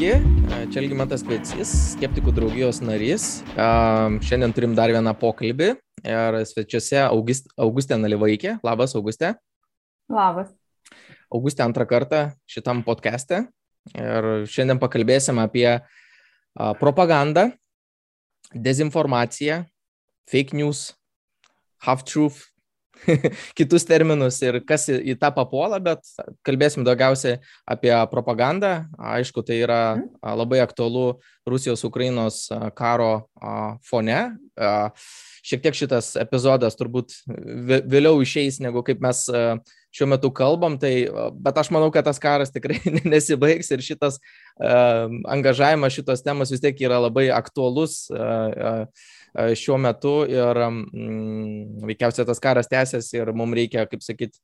Sveiki, 0.00 0.24
čia 0.72 0.80
Elgimantas 0.80 1.20
Kvecys, 1.20 1.70
skeptikų 1.92 2.32
draugijos 2.32 2.78
narys. 2.80 3.24
Šiandien 4.24 4.54
turim 4.56 4.72
dar 4.72 4.88
vieną 4.88 5.12
pokalbį 5.20 5.66
ir 6.08 6.38
svečiuose 6.48 7.02
August, 7.02 7.50
Augustė 7.60 7.98
Nalivaikė. 8.00 8.54
Labas, 8.64 8.94
Augustė. 8.96 9.34
Labas. 10.08 10.48
Augustė 11.28 11.66
antrą 11.66 11.84
kartą 11.90 12.22
šitam 12.48 12.80
podcast'e 12.86 13.42
ir 13.92 14.30
šiandien 14.48 14.80
pakalbėsim 14.80 15.36
apie 15.44 15.68
propagandą, 16.80 17.50
dezinformaciją, 18.56 19.66
fake 20.32 20.56
news, 20.56 20.94
half 21.84 22.08
truth 22.08 22.46
kitus 23.58 23.86
terminus 23.88 24.40
ir 24.44 24.60
kas 24.66 24.88
į 24.90 25.16
tą 25.20 25.30
papuola, 25.34 25.80
bet 25.82 26.04
kalbėsim 26.46 26.86
daugiausiai 26.86 27.40
apie 27.68 27.92
propagandą. 28.12 28.86
Aišku, 28.98 29.44
tai 29.46 29.62
yra 29.64 29.82
mhm. 29.96 30.38
labai 30.42 30.62
aktualu 30.64 31.20
Rusijos-Ukrainos 31.48 32.46
karo 32.76 33.26
fone. 33.86 34.20
Šiek 35.40 35.62
tiek 35.64 35.76
šitas 35.76 36.12
epizodas 36.20 36.76
turbūt 36.76 37.14
vėliau 37.26 38.20
išeis, 38.22 38.60
negu 38.60 38.84
kaip 38.86 39.00
mes 39.02 39.24
šiuo 39.90 40.06
metu 40.06 40.30
kalbam, 40.34 40.76
tai, 40.78 41.08
bet 41.42 41.56
aš 41.58 41.72
manau, 41.74 41.88
kad 41.90 42.06
tas 42.06 42.20
karas 42.22 42.52
tikrai 42.54 42.78
nesibaigs 43.12 43.72
ir 43.74 43.82
šitas 43.82 44.20
angažavimas 44.60 45.96
šitos 45.96 46.22
temos 46.22 46.52
vis 46.52 46.62
tiek 46.62 46.84
yra 46.84 47.00
labai 47.02 47.30
aktualus. 47.34 48.04
Uh, 48.12 48.84
uh, 48.84 49.08
šiuo 49.34 49.76
metu 49.78 50.20
ir 50.28 50.58
veikiausiai 51.86 52.26
tas 52.26 52.42
karas 52.42 52.70
tęsiasi 52.70 53.20
ir 53.20 53.32
mums 53.36 53.54
reikia, 53.58 53.84
kaip 53.90 54.02
sakyt, 54.02 54.40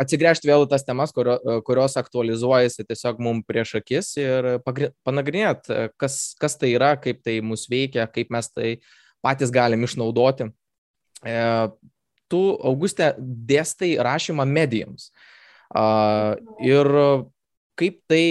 atsigręžti 0.00 0.48
vėl 0.48 0.66
tas 0.70 0.84
temas, 0.86 1.12
kurio, 1.16 1.36
e, 1.40 1.56
kurios 1.66 1.96
aktualizuojasi 2.00 2.86
tiesiog 2.88 3.20
mums 3.22 3.46
prieš 3.48 3.76
akis 3.80 4.12
ir 4.20 4.48
panagrinėti, 5.06 5.72
e, 5.72 5.90
kas, 6.00 6.36
kas 6.40 6.58
tai 6.60 6.72
yra, 6.74 6.94
kaip 7.00 7.22
tai 7.26 7.38
mus 7.44 7.66
veikia, 7.70 8.06
kaip 8.12 8.32
mes 8.34 8.50
tai 8.52 8.76
patys 9.24 9.52
galim 9.54 9.86
išnaudoti. 9.86 10.50
E, 11.26 11.38
tu, 12.32 12.42
Augustė, 12.66 13.14
dėstai 13.18 13.96
rašymą 14.02 14.46
medijoms. 14.50 15.10
Uh, 15.66 16.38
ir 16.62 16.86
kaip 17.74 17.96
tai, 18.06 18.26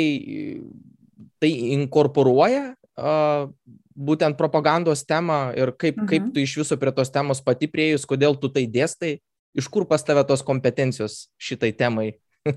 tai 1.43 1.49
inkorporuoja 1.75 2.69
būtent 2.95 4.37
propagandos 4.39 5.03
temą 5.07 5.51
ir 5.57 5.73
kaip, 5.75 5.97
mhm. 5.99 6.07
kaip 6.09 6.33
tu 6.33 6.43
iš 6.43 6.57
viso 6.63 6.79
prie 6.79 6.93
tos 6.95 7.11
temos 7.11 7.43
pati 7.43 7.67
priejus, 7.71 8.07
kodėl 8.07 8.37
tu 8.39 8.51
tai 8.51 8.65
dėstai, 8.71 9.19
iš 9.55 9.69
kur 9.71 9.87
pas 9.87 10.03
tave 10.03 10.23
tos 10.27 10.43
kompetencijos 10.45 11.29
šitai 11.39 11.71
temai? 11.75 12.13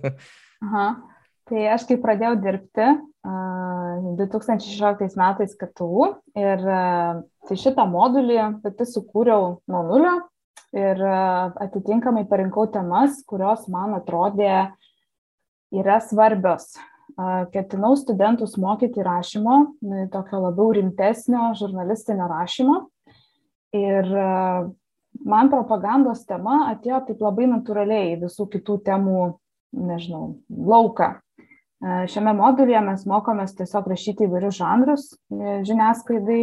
Aha. 0.64 0.89
Tai 1.48 1.61
aš 1.72 1.86
kai 1.89 1.97
pradėjau 1.97 2.34
dirbti 2.44 2.84
uh, 2.84 3.09
2016 4.19 5.16
metais 5.16 5.55
KTU 5.56 6.09
ir 6.36 6.64
tai 7.48 7.56
šitą 7.56 7.86
modulį 7.89 8.36
pati 8.62 8.86
sukūriau 8.89 9.59
nuo 9.70 9.83
nulio 9.86 10.14
ir 10.77 11.00
atitinkamai 11.64 12.27
parinkau 12.28 12.66
temas, 12.72 13.22
kurios 13.25 13.64
man 13.72 13.97
atrodė 13.97 14.69
yra 15.72 15.98
svarbios 16.05 16.75
ketinau 17.52 17.97
studentus 17.98 18.56
mokyti 18.61 19.02
rašymo, 19.02 19.56
tokio 20.12 20.42
labiau 20.44 20.72
rimtesnio 20.77 21.50
žurnalistinio 21.58 22.28
rašymo. 22.30 22.80
Ir 23.77 24.10
man 25.28 25.50
propagandos 25.52 26.25
tema 26.28 26.69
atėjo 26.72 27.02
taip 27.08 27.22
labai 27.25 27.48
natūraliai 27.50 28.19
visų 28.22 28.47
kitų 28.55 28.78
temų, 28.86 29.22
nežinau, 29.75 30.38
lauką. 30.48 31.16
Šiame 31.78 32.32
modulyje 32.34 32.81
mes 32.82 33.04
mokomės 33.06 33.53
tiesiog 33.59 33.87
rašyti 33.87 34.26
įvairius 34.26 34.56
žanrus 34.59 35.03
e, 35.15 35.60
žiniasklaidai, 35.69 36.41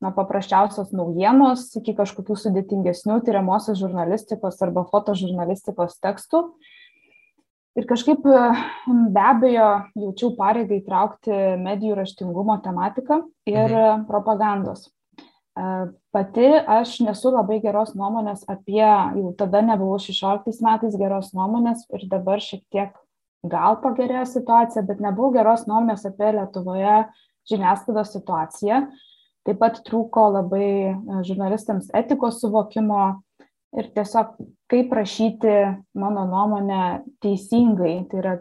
nuo 0.00 0.12
paprasčiausios 0.14 0.92
naujienos 0.94 1.64
iki 1.80 1.96
kažkokių 1.98 2.36
sudėtingesnių 2.38 3.16
tyriamosios 3.26 3.80
žurnalistikos 3.82 4.62
arba 4.62 4.84
fotožurnalistikos 4.92 5.98
tekstų. 6.04 6.44
Ir 7.78 7.86
kažkaip 7.86 8.24
be 8.26 9.22
abejo 9.22 9.68
jaučiau 9.94 10.32
pareigą 10.38 10.80
įtraukti 10.80 11.36
medijų 11.62 12.00
raštingumo 12.00 12.56
tematiką 12.64 13.20
ir 13.46 13.68
mhm. 13.68 14.08
propagandos. 14.08 14.88
E, 15.58 15.62
pati 16.14 16.48
aš 16.78 16.96
nesu 17.06 17.30
labai 17.34 17.60
geros 17.62 17.94
nuomonės 17.98 18.42
apie, 18.50 18.82
jau 18.82 19.30
tada 19.38 19.62
nebuvau 19.66 20.00
16 20.02 20.64
metais 20.66 20.98
geros 20.98 21.30
nuomonės 21.36 21.86
ir 21.94 22.06
dabar 22.10 22.42
šiek 22.42 22.64
tiek 22.74 22.98
gal 23.46 23.78
pagerėjo 23.84 24.26
situacija, 24.28 24.84
bet 24.86 25.00
nebuvau 25.02 25.32
geros 25.34 25.66
nuomonės 25.70 26.06
apie 26.10 26.34
Lietuvoje 26.36 26.96
žiniasklaidos 27.50 28.12
situaciją. 28.16 28.84
Taip 29.48 29.58
pat 29.62 29.78
trūko 29.86 30.26
labai 30.36 30.70
e, 30.90 30.94
žurnalistams 31.26 31.90
etikos 31.96 32.42
suvokimo, 32.42 33.22
ir 33.78 33.90
tiesiog 33.94 34.34
kaip 34.70 34.92
rašyti 34.94 35.54
mano 35.98 36.24
nuomonę 36.30 36.82
teisingai. 37.22 37.94
Tai 38.10 38.22
yra, 38.22 38.34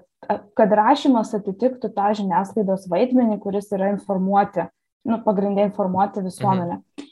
kad 0.58 0.74
rašymas 0.76 1.34
atitiktų 1.38 1.92
tą 1.96 2.10
žiniasklaidos 2.18 2.88
vaidmenį, 2.92 3.40
kuris 3.44 3.70
yra 3.76 3.92
informuoti, 3.94 4.66
nu, 5.10 5.22
pagrindė 5.26 5.70
informuoti 5.70 6.26
visuomenę. 6.26 6.82
Mhm. 6.82 7.08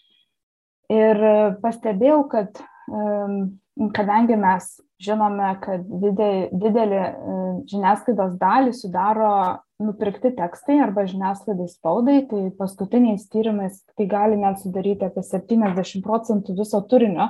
Ir 0.97 1.23
pastebėjau, 1.61 2.21
kad 2.31 2.59
kadangi 3.93 4.37
mes 4.39 4.69
žinome, 5.03 5.49
kad 5.61 5.83
didelį 6.01 7.01
žiniasklaidos 7.69 8.37
dalį 8.41 8.73
sudaro 8.73 9.31
nupirkti 9.83 10.31
tekstai 10.37 10.79
arba 10.81 11.03
žiniasklaidai 11.09 11.67
spaudai, 11.69 12.17
tai 12.29 12.47
paskutiniais 12.57 13.27
tyrimais 13.29 13.83
tai 13.97 14.07
gali 14.09 14.39
net 14.39 14.63
sudaryti 14.63 15.05
apie 15.05 15.21
70 15.21 16.01
procentų 16.05 16.55
viso 16.57 16.81
turinio, 16.89 17.29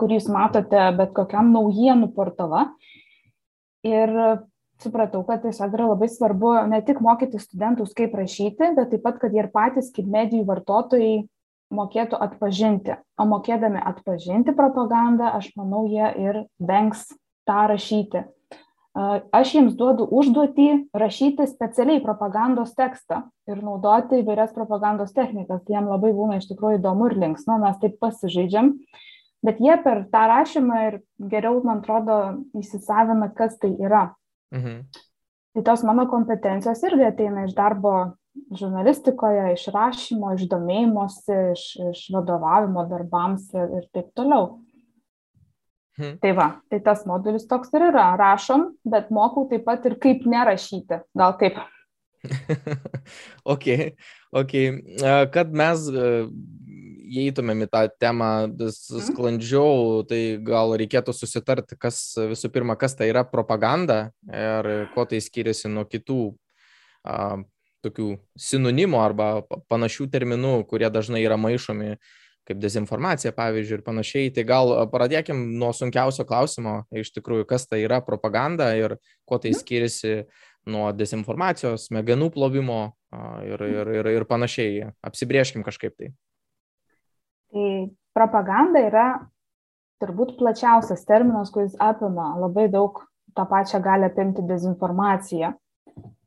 kurį 0.00 0.20
jūs 0.20 0.28
matote 0.32 0.82
bet 0.98 1.14
kokiam 1.16 1.52
naujienų 1.54 2.10
portale. 2.16 2.66
Ir 3.86 4.12
supratau, 4.82 5.22
kad 5.26 5.44
tiesiog 5.44 5.74
yra 5.76 5.88
labai 5.92 6.08
svarbu 6.12 6.52
ne 6.70 6.82
tik 6.84 7.00
mokyti 7.04 7.40
studentus, 7.40 7.94
kaip 7.96 8.14
rašyti, 8.18 8.74
bet 8.76 8.92
taip 8.92 9.04
pat, 9.04 9.20
kad 9.22 9.34
jie 9.34 9.44
ir 9.44 9.50
patys 9.54 9.92
kaip 9.94 10.08
medijų 10.10 10.44
vartotojai 10.48 11.26
mokėtų 11.76 12.18
atpažinti. 12.22 12.98
O 13.18 13.26
mokėdami 13.26 13.80
atpažinti 13.82 14.54
propagandą, 14.56 15.32
aš 15.38 15.50
manau, 15.58 15.86
jie 15.90 16.10
ir 16.22 16.42
vengs 16.62 17.08
tą 17.48 17.66
rašyti. 17.72 18.26
Aš 18.96 19.50
jiems 19.52 19.74
duodu 19.76 20.06
užduotį 20.08 20.68
rašyti 20.96 21.44
specialiai 21.50 22.00
propagandos 22.00 22.70
tekstą 22.78 23.26
ir 23.50 23.58
naudoti 23.60 24.22
įvairias 24.22 24.54
propagandos 24.56 25.12
technikas. 25.12 25.60
Tai 25.66 25.74
jiems 25.74 25.92
labai 25.92 26.14
būna 26.16 26.38
iš 26.40 26.46
tikrųjų 26.48 26.80
įdomu 26.80 27.10
ir 27.10 27.18
linksma, 27.26 27.58
mes 27.60 27.76
taip 27.82 27.98
pasižaidžiam. 28.00 28.72
Uh, 28.72 29.04
bet 29.46 29.62
jie 29.62 29.76
per 29.84 30.04
tą 30.12 30.26
rašymą 30.32 30.82
ir 30.88 31.00
geriau, 31.32 31.62
man 31.64 31.82
atrodo, 31.82 32.20
įsisavina, 32.58 33.30
kas 33.36 33.58
tai 33.62 33.72
yra. 33.78 34.08
Mhm. 34.54 34.86
Tai 35.56 35.64
tos 35.64 35.82
mano 35.88 36.04
kompetencijos 36.10 36.82
irgi 36.84 37.06
ateina 37.06 37.46
iš 37.46 37.54
darbo 37.56 37.96
žurnalistikoje, 38.52 39.54
iš 39.54 39.70
rašymo, 39.72 40.34
iš 40.36 40.44
domėjimosi, 40.50 41.36
iš, 41.54 41.62
iš 41.92 42.02
vadovavimo 42.12 42.84
darbams 42.90 43.48
ir, 43.56 43.70
ir 43.78 43.86
taip 43.96 44.10
toliau. 44.18 44.58
Hmm. 45.96 46.18
Tai 46.20 46.32
va, 46.36 46.48
tai 46.68 46.82
tas 46.84 47.06
modulis 47.08 47.46
toks 47.48 47.72
ir 47.72 47.86
yra. 47.88 48.10
Rašom, 48.20 48.68
bet 48.84 49.08
mokau 49.14 49.46
taip 49.48 49.64
pat 49.64 49.86
ir 49.88 49.96
kaip 50.02 50.26
nerašyti. 50.28 51.00
Gal 51.16 51.38
taip. 51.40 51.62
ok, 53.54 53.66
ok. 54.36 54.54
Kad 55.32 55.56
mes 55.56 55.88
įeitumėm 57.06 57.64
į 57.66 57.68
tą 57.72 57.82
temą 58.02 58.30
mhm. 58.48 58.72
sklandžiau, 59.08 60.04
tai 60.08 60.20
gal 60.44 60.74
reikėtų 60.80 61.14
susitarti, 61.16 61.78
kas 61.80 62.00
visų 62.32 62.50
pirma, 62.54 62.76
kas 62.78 62.98
tai 62.98 63.10
yra 63.12 63.24
propaganda 63.28 64.10
ir 64.26 64.88
kuo 64.94 65.06
tai 65.08 65.22
skiriasi 65.24 65.70
nuo 65.72 65.86
kitų 65.88 66.20
a, 67.06 67.38
tokių 67.86 68.12
sinonimų 68.40 69.00
arba 69.00 69.30
panašių 69.70 70.08
terminų, 70.12 70.60
kurie 70.70 70.90
dažnai 70.90 71.22
yra 71.24 71.38
maišomi 71.38 71.96
kaip 72.46 72.60
dezinformacija, 72.62 73.32
pavyzdžiui, 73.34 73.80
ir 73.80 73.86
panašiai. 73.86 74.32
Tai 74.34 74.44
gal 74.46 74.72
pradėkim 74.92 75.40
nuo 75.58 75.72
sunkiausio 75.74 76.22
klausimo, 76.28 76.84
iš 76.94 77.10
tikrųjų, 77.16 77.46
kas 77.50 77.66
tai 77.66 77.80
yra 77.82 77.98
propaganda 78.06 78.70
ir 78.78 78.98
kuo 79.26 79.40
tai 79.42 79.50
mhm. 79.50 79.60
skiriasi 79.62 80.14
nuo 80.70 80.90
dezinformacijos, 80.94 81.88
smegenų 81.90 82.30
plovimo 82.34 82.80
ir, 83.46 83.66
ir, 83.66 83.90
ir, 84.00 84.12
ir 84.18 84.26
panašiai. 84.30 84.92
Apsibrieškim 85.06 85.66
kažkaip 85.66 85.94
tai. 85.98 86.12
Tai 87.56 87.68
propaganda 88.12 88.82
yra 88.84 89.06
turbūt 90.02 90.34
plačiausias 90.36 91.06
terminas, 91.08 91.48
kuris 91.54 91.76
apima 91.80 92.34
labai 92.36 92.66
daug, 92.68 93.00
tą 93.36 93.46
pačią 93.48 93.80
gali 93.84 94.08
apimti 94.08 94.44
dezinformaciją 94.44 95.54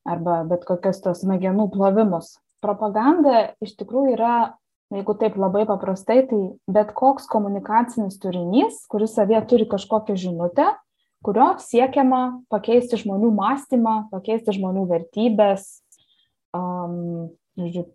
arba 0.10 0.40
bet 0.50 0.66
kokias 0.66 1.02
tos 1.04 1.22
smegenų 1.22 1.68
plovimus. 1.74 2.38
Propaganda 2.66 3.52
iš 3.62 3.76
tikrųjų 3.78 4.16
yra, 4.16 4.36
jeigu 4.94 5.14
taip 5.22 5.38
labai 5.38 5.68
paprastai, 5.70 6.24
tai 6.30 6.40
bet 6.66 6.96
koks 6.98 7.30
komunikacinis 7.30 8.18
turinys, 8.22 8.82
kuris 8.90 9.14
savie 9.14 9.38
turi 9.46 9.70
kažkokią 9.70 10.18
žinutę, 10.18 10.66
kurio 11.26 11.52
siekiama 11.62 12.42
pakeisti 12.50 12.98
žmonių 13.04 13.30
mąstymą, 13.38 13.96
pakeisti 14.10 14.58
žmonių 14.58 14.88
vertybės, 14.90 15.70
um, 16.58 17.30
žodžiu, 17.60 17.86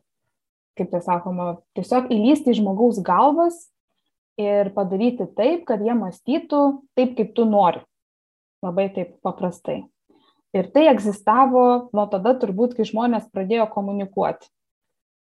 kaip 0.79 0.91
tai 0.93 1.01
sakoma, 1.05 1.57
tiesiog 1.79 2.11
įlysti 2.15 2.53
į 2.53 2.59
žmogaus 2.61 3.01
galvas 3.05 3.67
ir 4.41 4.73
padaryti 4.75 5.29
taip, 5.39 5.65
kad 5.69 5.83
jie 5.85 5.95
mąstytų 5.97 6.63
taip, 6.99 7.15
kaip 7.19 7.35
tu 7.37 7.47
nori. 7.49 7.85
Labai 8.65 8.89
taip 8.95 9.19
paprastai. 9.25 9.85
Ir 10.55 10.71
tai 10.75 10.87
egzistavo 10.91 11.91
nuo 11.95 12.05
tada 12.11 12.35
turbūt, 12.39 12.77
kai 12.77 12.87
žmonės 12.87 13.27
pradėjo 13.35 13.67
komunikuoti. 13.73 14.47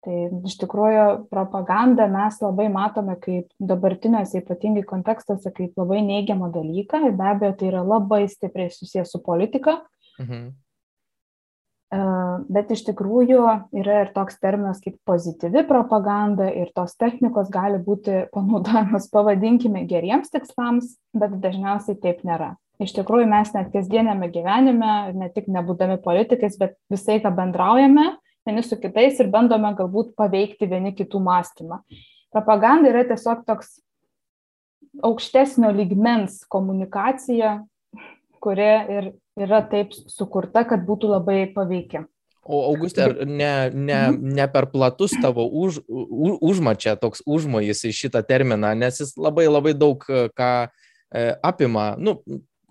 Tai 0.02 0.16
iš 0.50 0.56
tikrųjų 0.64 1.04
propagandą 1.30 2.08
mes 2.10 2.40
labai 2.42 2.66
matome 2.74 3.14
kaip 3.22 3.52
dabartiniuose 3.62 4.40
ypatingai 4.42 4.82
kontekstuose 4.90 5.52
kaip 5.54 5.78
labai 5.78 6.00
neigiamą 6.08 6.50
dalyką 6.56 7.04
ir 7.06 7.14
be 7.20 7.28
abejo 7.30 7.54
tai 7.60 7.70
yra 7.70 7.84
labai 7.86 8.24
stipriai 8.30 8.74
susijęs 8.74 9.14
su 9.14 9.22
politika. 9.22 9.78
Mhm. 10.18 10.50
Bet 11.92 12.70
iš 12.72 12.86
tikrųjų 12.88 13.42
yra 13.76 13.98
ir 14.06 14.12
toks 14.16 14.38
terminas 14.40 14.80
kaip 14.80 14.96
pozityvi 15.08 15.66
propaganda 15.68 16.48
ir 16.48 16.70
tos 16.76 16.96
technikos 16.96 17.50
gali 17.52 17.82
būti 17.84 18.30
panaudojamas, 18.32 19.10
pavadinkime, 19.12 19.84
geriems 19.90 20.32
tikslams, 20.32 20.94
bet 21.12 21.36
dažniausiai 21.44 22.00
taip 22.00 22.24
nėra. 22.28 22.54
Iš 22.82 22.96
tikrųjų 22.96 23.28
mes 23.30 23.52
net 23.54 23.74
kasdienėme 23.76 24.32
gyvenime, 24.32 24.94
ne 25.14 25.28
tik 25.36 25.52
nebūdami 25.52 26.00
politikais, 26.02 26.56
bet 26.58 26.80
visai, 26.90 27.20
ką 27.22 27.34
bendraujame, 27.38 28.08
vieni 28.48 28.64
su 28.66 28.80
kitais 28.80 29.20
ir 29.20 29.30
bandome 29.34 29.74
galbūt 29.78 30.16
paveikti 30.18 30.72
vieni 30.72 30.96
kitų 30.96 31.20
mąstymą. 31.28 31.84
Propaganda 32.32 32.90
yra 32.90 33.04
tiesiog 33.12 33.44
toks 33.46 33.82
aukštesnio 35.04 35.70
lygmens 35.76 36.40
komunikacija, 36.52 37.60
kuri 38.42 38.72
ir 38.96 39.12
yra 39.40 39.62
taip 39.72 39.94
sukurta, 39.94 40.66
kad 40.68 40.84
būtų 40.88 41.12
labai 41.16 41.46
paveikia. 41.54 42.06
O 42.42 42.64
Augustė, 42.72 43.04
ar 43.06 43.20
ne, 43.22 43.70
ne, 43.70 43.98
mhm. 44.10 44.32
ne 44.38 44.46
per 44.50 44.66
platus 44.72 45.14
tavo 45.22 45.46
už, 45.46 45.84
už, 45.86 46.40
užmačia 46.42 46.96
toks 46.98 47.22
užmojis 47.30 47.86
į 47.86 47.92
šitą 47.94 48.24
terminą, 48.26 48.74
nes 48.74 48.98
jis 49.04 49.14
labai 49.14 49.46
labai 49.46 49.76
daug 49.78 50.02
ką 50.02 50.54
e, 50.66 51.28
apima. 51.46 51.92
Nu, 52.02 52.18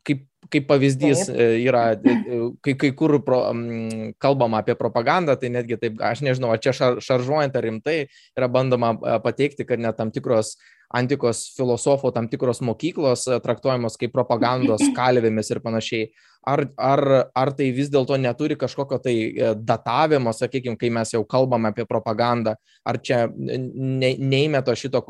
kaip 0.03 0.27
kaip 0.51 0.67
pavyzdys 0.67 1.27
taip. 1.29 1.37
E, 1.39 1.47
yra, 1.63 1.85
e, 1.95 2.15
e, 2.15 2.41
kai, 2.65 2.75
kai 2.81 2.91
kur 2.97 3.17
pro, 3.25 3.43
m, 3.53 4.11
kalbama 4.23 4.63
apie 4.65 4.75
propagandą, 4.79 5.37
tai 5.39 5.53
netgi 5.53 5.79
taip, 5.81 6.01
aš 6.03 6.25
nežinau, 6.27 6.51
ar 6.55 6.63
čia 6.63 6.75
šar, 6.77 6.99
šaržuojant 7.05 7.57
ar 7.57 7.67
rimtai 7.67 7.99
yra 8.39 8.51
bandoma 8.51 8.95
pateikti, 9.25 9.67
kad 9.69 9.83
net 9.83 9.99
tam 10.01 10.13
tikros 10.15 10.57
antikos 10.97 11.45
filosofų 11.57 12.11
tam 12.15 12.27
tikros 12.31 12.61
mokyklos 12.67 13.27
traktuojamos 13.45 13.99
kaip 14.01 14.13
propagandos 14.15 14.83
kalvėmis 14.99 15.53
ir 15.55 15.63
panašiai. 15.65 16.11
Ar, 16.49 16.63
ar, 16.81 17.03
ar 17.37 17.51
tai 17.53 17.67
vis 17.77 17.91
dėlto 17.93 18.17
neturi 18.17 18.57
kažkokio 18.57 18.97
tai 19.05 19.15
datavimo, 19.61 20.33
sakykime, 20.33 20.79
kai 20.81 20.89
mes 20.89 21.13
jau 21.13 21.21
kalbame 21.29 21.69
apie 21.69 21.85
propagandą, 21.85 22.55
ar 22.81 22.99
čia 23.05 23.27
ne, 23.29 24.15
neįmeto 24.17 24.73
šito 24.73 25.03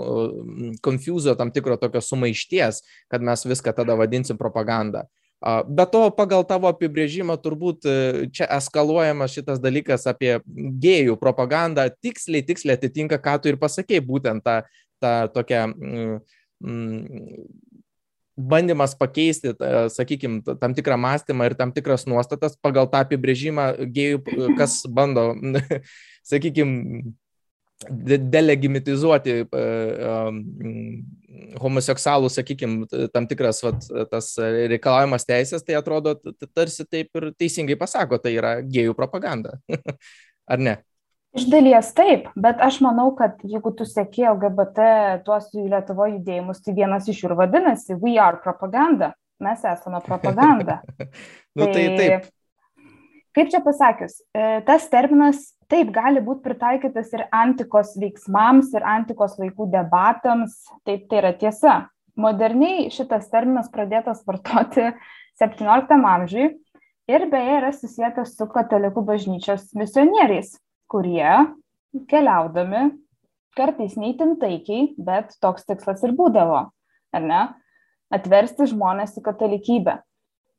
konfuzio 0.83 1.37
tam 1.39 1.55
tikro 1.55 1.79
tokio 1.79 2.03
sumaišties, 2.03 2.83
kad 3.07 3.23
mes 3.23 3.47
viską 3.47 3.77
tada 3.79 3.95
vadinsim 4.01 4.41
propagandą. 4.41 5.07
Be 5.41 5.87
to, 5.89 6.03
pagal 6.13 6.43
tavo 6.45 6.69
apibrėžimą, 6.69 7.39
turbūt 7.41 7.87
e, 7.89 7.93
čia 8.29 8.45
eskaluojamas 8.59 9.33
šitas 9.33 9.63
dalykas 9.63 10.05
apie 10.11 10.35
gėjų 10.45 11.15
propagandą 11.17 11.87
tiksliai, 12.05 12.45
tiksliai 12.45 12.77
atitinka, 12.77 13.17
ką 13.17 13.39
tu 13.41 13.49
ir 13.49 13.57
pasakėjai, 13.63 14.05
būtent 14.05 14.45
tą, 14.45 14.59
tą 15.03 15.17
tokią 15.35 15.67
mm, 15.73 16.21
mm 16.61 17.49
bandymas 18.41 18.95
pakeisti, 18.97 19.53
sakykime, 19.89 20.43
tam 20.61 20.75
tikrą 20.75 20.97
mąstymą 20.97 21.45
ir 21.45 21.55
tam 21.55 21.73
tikras 21.73 22.07
nuostatas 22.07 22.57
pagal 22.57 22.89
tą 22.89 23.03
apibrėžimą 23.05 23.67
gėjų, 23.93 24.23
kas 24.59 24.81
bando, 24.89 25.35
sakykime, 26.31 27.13
delegimitizuoti 27.89 29.39
homoseksualų, 31.61 32.29
sakykime, 32.33 32.85
tam 33.15 33.29
tikras 33.31 33.63
vat, 33.65 33.87
tas 34.11 34.35
reikalavimas 34.73 35.25
teisės, 35.29 35.65
tai 35.65 35.79
atrodo 35.81 36.17
tarsi 36.53 36.85
taip 36.85 37.17
ir 37.17 37.31
teisingai 37.41 37.79
pasako, 37.81 38.21
tai 38.21 38.37
yra 38.37 38.59
gėjų 38.61 38.97
propaganda. 38.99 39.57
Ar 40.51 40.61
ne? 40.61 40.77
Iš 41.31 41.45
dalies 41.47 41.93
taip, 41.95 42.27
bet 42.35 42.59
aš 42.59 42.81
manau, 42.83 43.13
kad 43.15 43.39
jeigu 43.47 43.71
tu 43.79 43.87
sėki 43.87 44.25
LGBT 44.27 44.87
tuos 45.27 45.47
Lietuvo 45.55 46.09
judėjimus, 46.11 46.59
tai 46.65 46.75
vienas 46.75 47.07
iš 47.07 47.23
jų 47.23 47.31
ir 47.31 47.37
vadinasi 47.39 47.95
We 48.01 48.17
are 48.19 48.41
propaganda. 48.43 49.13
Mes 49.41 49.63
esame 49.65 50.03
propaganda. 50.05 50.81
nu, 51.57 51.69
tai, 51.71 51.73
tai 51.73 51.97
taip. 51.97 52.27
Kaip 53.31 53.51
čia 53.53 53.61
pasakius, 53.63 54.17
e, 54.35 54.59
tas 54.67 54.89
terminas 54.91 55.45
taip 55.71 55.93
gali 55.95 56.19
būti 56.25 56.43
pritaikytas 56.49 57.13
ir 57.15 57.23
antikos 57.31 57.95
veiksmams, 58.03 58.73
ir 58.75 58.87
antikos 58.91 59.37
laikų 59.39 59.69
debatams, 59.71 60.57
taip 60.83 61.07
tai 61.07 61.21
yra 61.23 61.31
tiesa. 61.39 61.77
Moderniai 62.19 62.89
šitas 62.91 63.31
terminas 63.31 63.71
pradėtas 63.71 64.25
vartoti 64.27 64.89
17 65.41 65.95
amžiui 65.95 66.49
ir 67.11 67.29
beje 67.31 67.55
yra 67.61 67.71
susijęs 67.77 68.35
su 68.35 68.51
katalikų 68.51 69.07
bažnyčios 69.07 69.71
misionieriais, 69.79 70.57
kurie 70.91 71.31
keliaudami, 72.11 72.91
kartais 73.59 73.97
neįtin 73.99 74.37
taikiai, 74.41 74.91
bet 74.99 75.35
toks 75.43 75.67
tikslas 75.69 76.05
ir 76.07 76.15
būdavo, 76.19 76.67
ar 77.15 77.25
ne, 77.25 77.41
atversti 78.15 78.69
žmonės 78.71 79.17
į 79.19 79.25
katalikybę. 79.27 80.01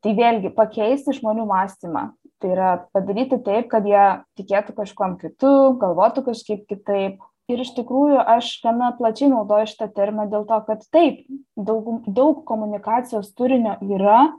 Tai 0.02 0.12
vėlgi 0.18 0.50
pakeisti 0.56 1.14
žmonių 1.14 1.46
mąstymą, 1.46 2.08
Tai 2.42 2.50
yra 2.50 2.70
padaryti 2.90 3.36
taip, 3.46 3.68
kad 3.70 3.84
jie 3.86 4.02
tikėtų 4.40 4.74
kažkuom 4.74 5.14
kitu, 5.20 5.50
galvotų 5.78 6.24
kažkaip 6.26 6.64
kitaip. 6.66 7.20
Ir 7.50 7.62
iš 7.62 7.70
tikrųjų 7.76 8.18
aš 8.34 8.48
gana 8.64 8.88
plačiai 8.98 9.28
naudoju 9.30 9.68
šitą 9.70 9.86
terminą 9.94 10.26
dėl 10.30 10.46
to, 10.48 10.58
kad 10.66 10.82
taip, 10.94 11.20
daug, 11.54 12.02
daug 12.10 12.40
komunikacijos 12.48 13.30
turinio 13.38 13.76
yra 13.86 14.32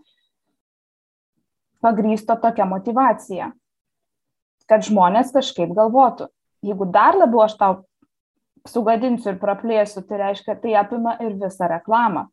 pagrysto 1.84 2.36
tokia 2.44 2.68
motivacija, 2.68 3.54
kad 4.74 4.86
žmonės 4.88 5.34
kažkaip 5.36 5.74
galvotų. 5.78 6.32
Jeigu 6.66 6.88
dar 6.90 7.18
labiau 7.20 7.44
aš 7.46 7.58
tau 7.60 7.74
sugadinsiu 8.70 9.34
ir 9.34 9.42
praplėsiu, 9.42 10.02
tai 10.08 10.22
reiškia, 10.24 10.56
tai 10.62 10.74
apima 10.80 11.18
ir 11.22 11.36
visą 11.38 11.68
reklamą. 11.70 12.30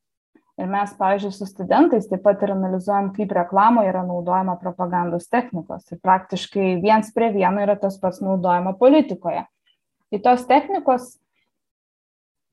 Ir 0.60 0.68
mes, 0.68 0.92
pavyzdžiui, 0.98 1.32
su 1.32 1.46
studentais 1.48 2.08
taip 2.08 2.20
pat 2.24 2.42
ir 2.44 2.52
analizuojam, 2.52 3.10
kaip 3.16 3.32
reklamoje 3.32 3.88
yra 3.92 4.02
naudojama 4.04 4.58
propagandos 4.60 5.28
technikos. 5.32 5.86
Ir 5.88 6.00
praktiškai 6.04 6.74
viens 6.82 7.08
prie 7.16 7.30
vieno 7.32 7.64
yra 7.64 7.78
tas 7.80 7.96
pats 8.00 8.20
naudojama 8.20 8.74
politikoje. 8.80 9.46
Tai 10.10 10.20
tos 10.26 10.44
technikos, 10.50 11.14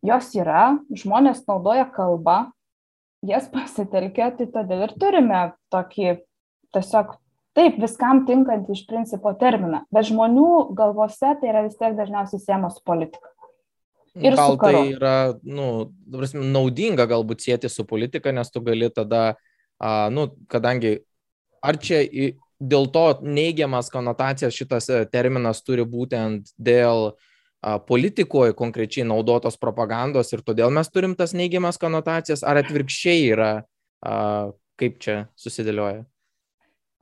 jos 0.07 0.31
yra, 0.39 0.77
žmonės 0.95 1.43
naudoja 1.49 1.87
kalbą, 1.91 2.39
jas 3.27 3.49
pasitelkia, 3.51 4.31
tai 4.39 4.47
todėl 4.55 4.87
ir 4.87 4.95
turime 5.01 5.43
tokį 5.73 6.19
tiesiog 6.75 7.17
taip 7.57 7.79
viskam 7.81 8.21
tinkantį 8.27 8.75
iš 8.75 8.83
principo 8.89 9.33
terminą. 9.39 9.81
Bet 9.93 10.09
žmonių 10.11 10.75
galvose 10.77 11.33
tai 11.41 11.51
yra 11.51 11.65
vis 11.65 11.77
tiek 11.79 11.97
dažniausiai 11.97 12.43
siejama 12.43 12.69
su 12.73 12.83
politika. 12.85 13.31
Ir 14.17 14.33
Gal 14.37 14.57
tai 14.57 14.73
yra, 14.95 15.17
nu, 15.45 15.91
prasme, 16.13 16.41
naudinga 16.53 17.05
galbūt 17.09 17.43
sėti 17.45 17.69
su 17.69 17.85
politika, 17.85 18.33
nes 18.33 18.49
tu 18.49 18.63
gali 18.65 18.89
tada, 18.93 19.37
a, 19.77 19.91
nu, 20.13 20.31
kadangi 20.49 20.95
ar 21.61 21.77
čia 21.81 22.01
į, 22.01 22.31
dėl 22.57 22.89
to 22.93 23.05
neigiamas 23.21 23.91
konotacijas 23.93 24.57
šitas 24.57 24.89
e, 24.89 25.03
terminas 25.13 25.61
turi 25.61 25.85
būtent 25.85 26.49
dėl 26.57 27.11
a, 27.11 27.77
politikoje 27.77 28.57
konkrečiai 28.57 29.05
naudotos 29.05 29.59
propagandos 29.61 30.33
ir 30.33 30.41
todėl 30.41 30.73
mes 30.73 30.89
turim 30.89 31.13
tas 31.17 31.37
neigiamas 31.37 31.77
konotacijas, 31.81 32.41
ar 32.41 32.63
atvirkščiai 32.63 33.25
yra, 33.35 33.51
a, 34.01 34.17
kaip 34.81 34.97
čia 35.03 35.27
susidėlioja? 35.37 36.07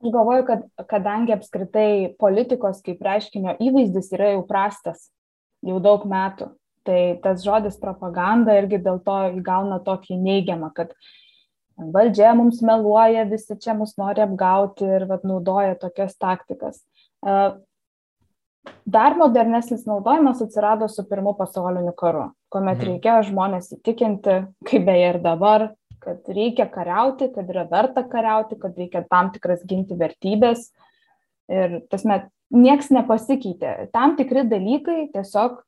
Aš 0.03 0.11
galvoju, 0.11 0.43
kad 0.45 0.65
kadangi 0.91 1.33
apskritai 1.33 2.15
politikos 2.19 2.81
kaip 2.85 3.01
reiškinio 3.05 3.55
įvaizdis 3.63 4.11
yra 4.13 4.33
jau 4.35 4.43
prastas 4.47 5.09
jau 5.65 5.79
daug 5.81 6.03
metų, 6.09 6.51
Tai 6.85 7.17
tas 7.23 7.41
žodis 7.41 7.79
propaganda 7.81 8.53
irgi 8.59 8.77
dėl 8.85 8.99
to 9.05 9.17
įgauna 9.39 9.79
tokį 9.85 10.19
neigiamą, 10.21 10.69
kad 10.75 10.91
valdžia 11.75 12.35
mums 12.37 12.59
meluoja, 12.65 13.23
visi 13.29 13.57
čia 13.61 13.73
mus 13.77 13.95
nori 13.97 14.21
apgauti 14.21 14.85
ir 14.85 15.07
vat, 15.09 15.25
naudoja 15.25 15.73
tokias 15.81 16.13
taktikas. 16.21 16.83
Dar 18.85 19.17
modernesnis 19.17 19.87
naudojimas 19.89 20.43
atsirado 20.45 20.85
su 20.89 21.05
pirmu 21.09 21.33
pasauliniu 21.37 21.93
karu, 21.97 22.27
kuomet 22.53 22.77
mhm. 22.77 22.91
reikėjo 22.91 23.25
žmonės 23.31 23.73
įtikinti, 23.79 24.37
kaip 24.69 24.85
beje 24.85 25.09
ir 25.15 25.19
dabar, 25.25 25.71
kad 26.05 26.29
reikia 26.31 26.67
kariauti, 26.71 27.31
kad 27.33 27.49
yra 27.51 27.65
verta 27.69 28.05
kariauti, 28.09 28.59
kad 28.61 28.77
reikia 28.77 29.03
tam 29.09 29.31
tikras 29.33 29.65
ginti 29.67 29.97
vertybės. 29.97 30.69
Ir 31.51 31.79
tasme, 31.91 32.23
nieks 32.53 32.91
nepasikeitė. 32.93 33.89
Tam 33.93 34.15
tikri 34.19 34.45
dalykai 34.49 35.07
tiesiog 35.13 35.59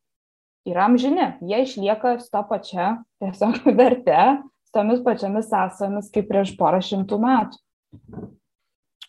yra 0.67 0.87
amžini, 0.87 1.31
jie 1.47 1.63
išlieka 1.63 2.17
su 2.21 2.31
to 2.33 2.43
pačia 2.49 2.89
tiesiog 3.23 3.67
verte, 3.79 4.23
su 4.67 4.75
tomis 4.75 5.03
pačiamis 5.05 5.49
sąsajomis 5.51 6.11
kaip 6.13 6.29
prieš 6.31 6.55
porą 6.59 6.81
šimtų 6.83 7.21
metų. 7.23 7.63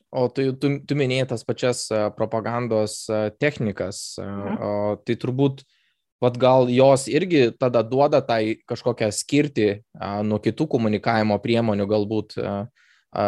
O 0.08 0.24
tu, 0.32 0.46
tu, 0.56 0.70
tu 0.88 0.96
minėjai 0.96 1.26
tas 1.34 1.42
pačias 1.44 1.82
propagandos 2.16 3.02
technikas, 3.42 4.16
mhm. 4.22 4.54
o 4.56 4.70
tai 5.04 5.18
turbūt, 5.20 5.66
vad 6.22 6.38
gal 6.40 6.70
jos 6.72 7.06
irgi 7.10 7.48
tada 7.58 7.84
duoda 7.86 8.20
tai 8.24 8.58
kažkokią 8.68 9.10
skirtį 9.14 9.68
a, 9.98 10.18
nuo 10.26 10.40
kitų 10.42 10.66
komunikavimo 10.74 11.38
priemonių, 11.42 11.86
galbūt 11.90 12.38
a, 12.42 12.56
a, 13.12 13.26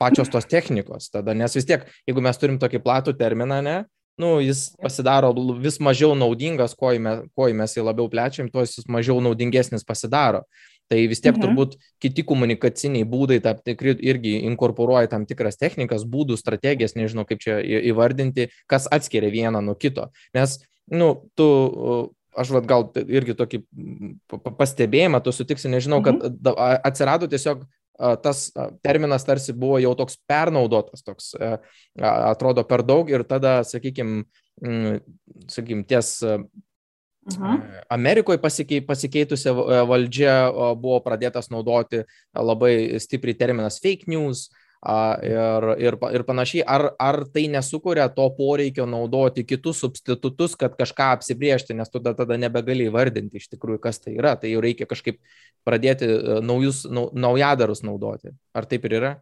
pačios 0.00 0.32
tos 0.32 0.48
technikos. 0.48 1.10
Tada, 1.12 1.36
nes 1.36 1.54
vis 1.54 1.68
tiek, 1.68 1.86
jeigu 2.08 2.24
mes 2.24 2.40
turim 2.40 2.58
tokį 2.60 2.82
platų 2.82 3.14
terminą, 3.20 3.60
ne, 3.64 3.78
nu, 4.20 4.38
jis 4.44 4.70
pasidaro 4.80 5.32
vis 5.60 5.78
mažiau 5.80 6.16
naudingas, 6.18 6.74
kuo 6.76 6.92
mes 6.96 7.76
jį 7.76 7.86
labiau 7.86 8.10
plečiam, 8.12 8.50
tuo 8.52 8.64
jis 8.66 8.84
mažiau 8.88 9.20
naudingesnis 9.24 9.86
pasidaro. 9.86 10.44
Tai 10.90 10.98
vis 11.06 11.20
tiek 11.22 11.36
mhm. 11.36 11.44
turbūt 11.44 11.76
kiti 12.02 12.24
komunikaciniai 12.26 13.06
būdai 13.06 13.38
tam 13.44 13.60
tikri 13.62 13.94
irgi 14.10 14.40
inkorporuoja 14.48 15.12
tam 15.12 15.22
tikras 15.28 15.60
technikas, 15.60 16.02
būdų, 16.02 16.34
strategijas, 16.40 16.96
nežinau 16.98 17.22
kaip 17.28 17.38
čia 17.44 17.60
įvardinti, 17.62 18.48
kas 18.66 18.88
atskiria 18.90 19.30
vieną 19.30 19.62
nuo 19.62 19.76
kito. 19.78 20.08
Nes, 20.34 20.58
nu, 20.88 21.10
tu, 21.38 21.48
aš 22.38 22.54
vad 22.54 22.68
gal 22.70 22.88
irgi 23.04 23.36
tokį 23.38 23.62
pastebėjimą, 24.58 25.20
tu 25.24 25.34
sutiksi, 25.34 25.70
nežinau, 25.72 26.00
kad 26.06 26.16
mhm. 26.16 26.64
atsirado 26.86 27.30
tiesiog 27.30 27.66
tas 28.24 28.46
terminas 28.80 29.26
tarsi 29.28 29.52
buvo 29.52 29.76
jau 29.82 29.92
toks 29.98 30.16
pernaudotas, 30.30 31.02
toks 31.04 31.34
atrodo 32.00 32.64
per 32.64 32.80
daug 32.86 33.10
ir 33.12 33.26
tada, 33.28 33.60
sakykime, 33.68 34.24
sakykim, 35.52 35.84
ties 35.84 36.14
Aha. 37.28 37.54
E, 37.54 37.82
Amerikoje 37.88 38.38
pasikei, 38.40 38.80
pasikeitusi 38.80 39.50
e, 39.50 39.80
valdžia 39.88 40.34
buvo 40.80 41.00
pradėtas 41.04 41.50
naudoti 41.52 42.04
labai 42.32 42.98
stipriai 43.02 43.36
terminas 43.36 43.80
fake 43.82 44.08
news 44.10 44.48
ir, 44.80 45.66
ir, 45.78 45.96
ir 46.16 46.24
panašiai. 46.24 46.64
Ar, 46.64 46.86
ar 46.98 47.20
tai 47.32 47.46
nesukuria 47.52 48.08
to 48.14 48.24
poreikio 48.36 48.86
naudoti 48.88 49.44
kitus 49.44 49.82
substitutus, 49.84 50.56
kad 50.56 50.76
kažką 50.78 51.10
apsibriežti, 51.16 51.76
nes 51.76 51.92
tu 51.92 52.00
tada 52.00 52.38
nebegali 52.40 52.88
įvardinti 52.88 53.40
iš 53.40 53.50
tikrųjų, 53.52 53.80
kas 53.82 54.00
tai 54.00 54.16
yra. 54.16 54.36
Tai 54.40 54.52
jau 54.52 54.62
reikia 54.64 54.88
kažkaip 54.88 55.20
pradėti 55.68 56.08
e, 56.08 56.38
naujus, 56.44 56.86
nau, 56.88 57.10
naujadarus 57.12 57.84
naudoti. 57.84 58.32
Ar 58.56 58.68
taip 58.68 58.88
ir 58.88 58.96
yra? 59.00 59.12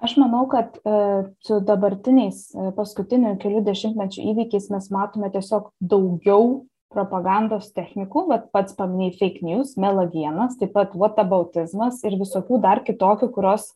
Aš 0.00 0.14
manau, 0.16 0.46
kad 0.48 0.78
e, 0.80 0.96
su 1.44 1.60
dabartiniais 1.66 2.46
e, 2.54 2.70
paskutinių 2.76 3.34
kelių 3.42 3.60
dešimtmečių 3.66 4.30
įvykiais 4.32 4.70
mes 4.72 4.88
matome 4.94 5.28
tiesiog 5.34 5.74
daugiau 5.82 6.62
propagandos 6.90 7.68
technikų, 7.74 8.24
bet 8.30 8.48
pats 8.54 8.74
paminėjai 8.78 9.18
fake 9.18 9.44
news, 9.46 9.76
melagienas, 9.78 10.56
taip 10.58 10.72
pat 10.74 10.96
whataboutizmas 10.96 12.00
ir 12.08 12.16
visokių 12.18 12.58
dar 12.64 12.80
kitokių, 12.86 13.28
kurios 13.34 13.68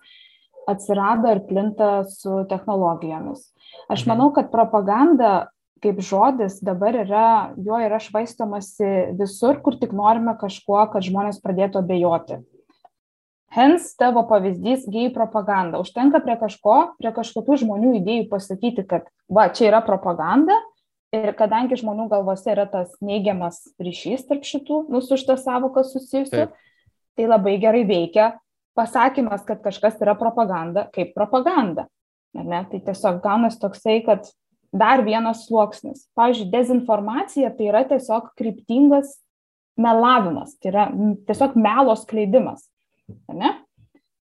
atsirado 0.71 1.31
ir 1.33 1.43
plinta 1.49 2.05
su 2.09 2.43
technologijomis. 2.51 3.51
Aš 3.89 4.05
mhm. 4.05 4.11
manau, 4.13 4.31
kad 4.37 4.53
propaganda 4.53 5.49
kaip 5.85 5.99
žodis 6.01 6.63
dabar 6.65 6.97
yra, 6.97 7.29
jo 7.61 7.77
yra 7.77 7.99
švaistomasi 8.01 9.17
visur, 9.19 9.59
kur 9.61 9.77
tik 9.77 9.93
norime 9.93 10.33
kažkuo, 10.41 10.81
kad 10.95 11.05
žmonės 11.05 11.43
pradėtų 11.45 11.83
abejoti. 11.83 12.39
Hens 13.53 13.91
tavo 14.01 14.25
pavyzdys 14.27 14.89
gėjų 14.91 15.13
propaganda. 15.15 15.79
Užtenka 15.85 16.23
prie 16.25 16.39
kažko, 16.41 16.79
prie 16.99 17.13
kažkokių 17.15 17.59
žmonių 17.67 17.93
idėjų 18.01 18.25
pasakyti, 18.33 18.87
kad 18.89 19.05
va, 19.29 19.51
čia 19.53 19.69
yra 19.69 19.83
propaganda 19.85 20.57
Ir 21.15 21.35
kadangi 21.39 21.79
žmonių 21.79 22.09
galvose 22.11 22.51
yra 22.51 22.65
tas 22.71 22.95
neigiamas 23.05 23.61
ryšys 23.83 24.25
tarp 24.27 24.47
šitų, 24.47 24.85
nu, 24.91 25.03
su 25.05 25.19
šitą 25.21 25.37
savoką 25.39 25.85
susijusiu, 25.87 26.49
tai 27.15 27.27
labai 27.29 27.55
gerai 27.63 27.85
veikia 27.87 28.33
pasakymas, 28.79 29.45
kad 29.47 29.63
kažkas 29.65 30.01
yra 30.03 30.17
propaganda, 30.19 30.89
kaip 30.95 31.15
propaganda. 31.17 31.89
Ne? 32.35 32.65
Tai 32.71 32.81
tiesiog 32.83 33.21
gaunas 33.23 33.59
toksai, 33.63 34.01
kad 34.07 34.27
dar 34.75 35.05
vienas 35.07 35.45
sluoksnis. 35.47 36.09
Pavyzdžiui, 36.19 36.51
dezinformacija 36.53 37.53
tai 37.55 37.71
yra 37.71 37.85
tiesiog 37.89 38.33
kryptingas 38.39 39.15
melavimas, 39.79 40.57
tai 40.59 40.73
yra 40.73 40.89
tiesiog 41.29 41.55
melos 41.59 42.05
kleidimas. 42.11 42.67
Ne? 43.31 43.55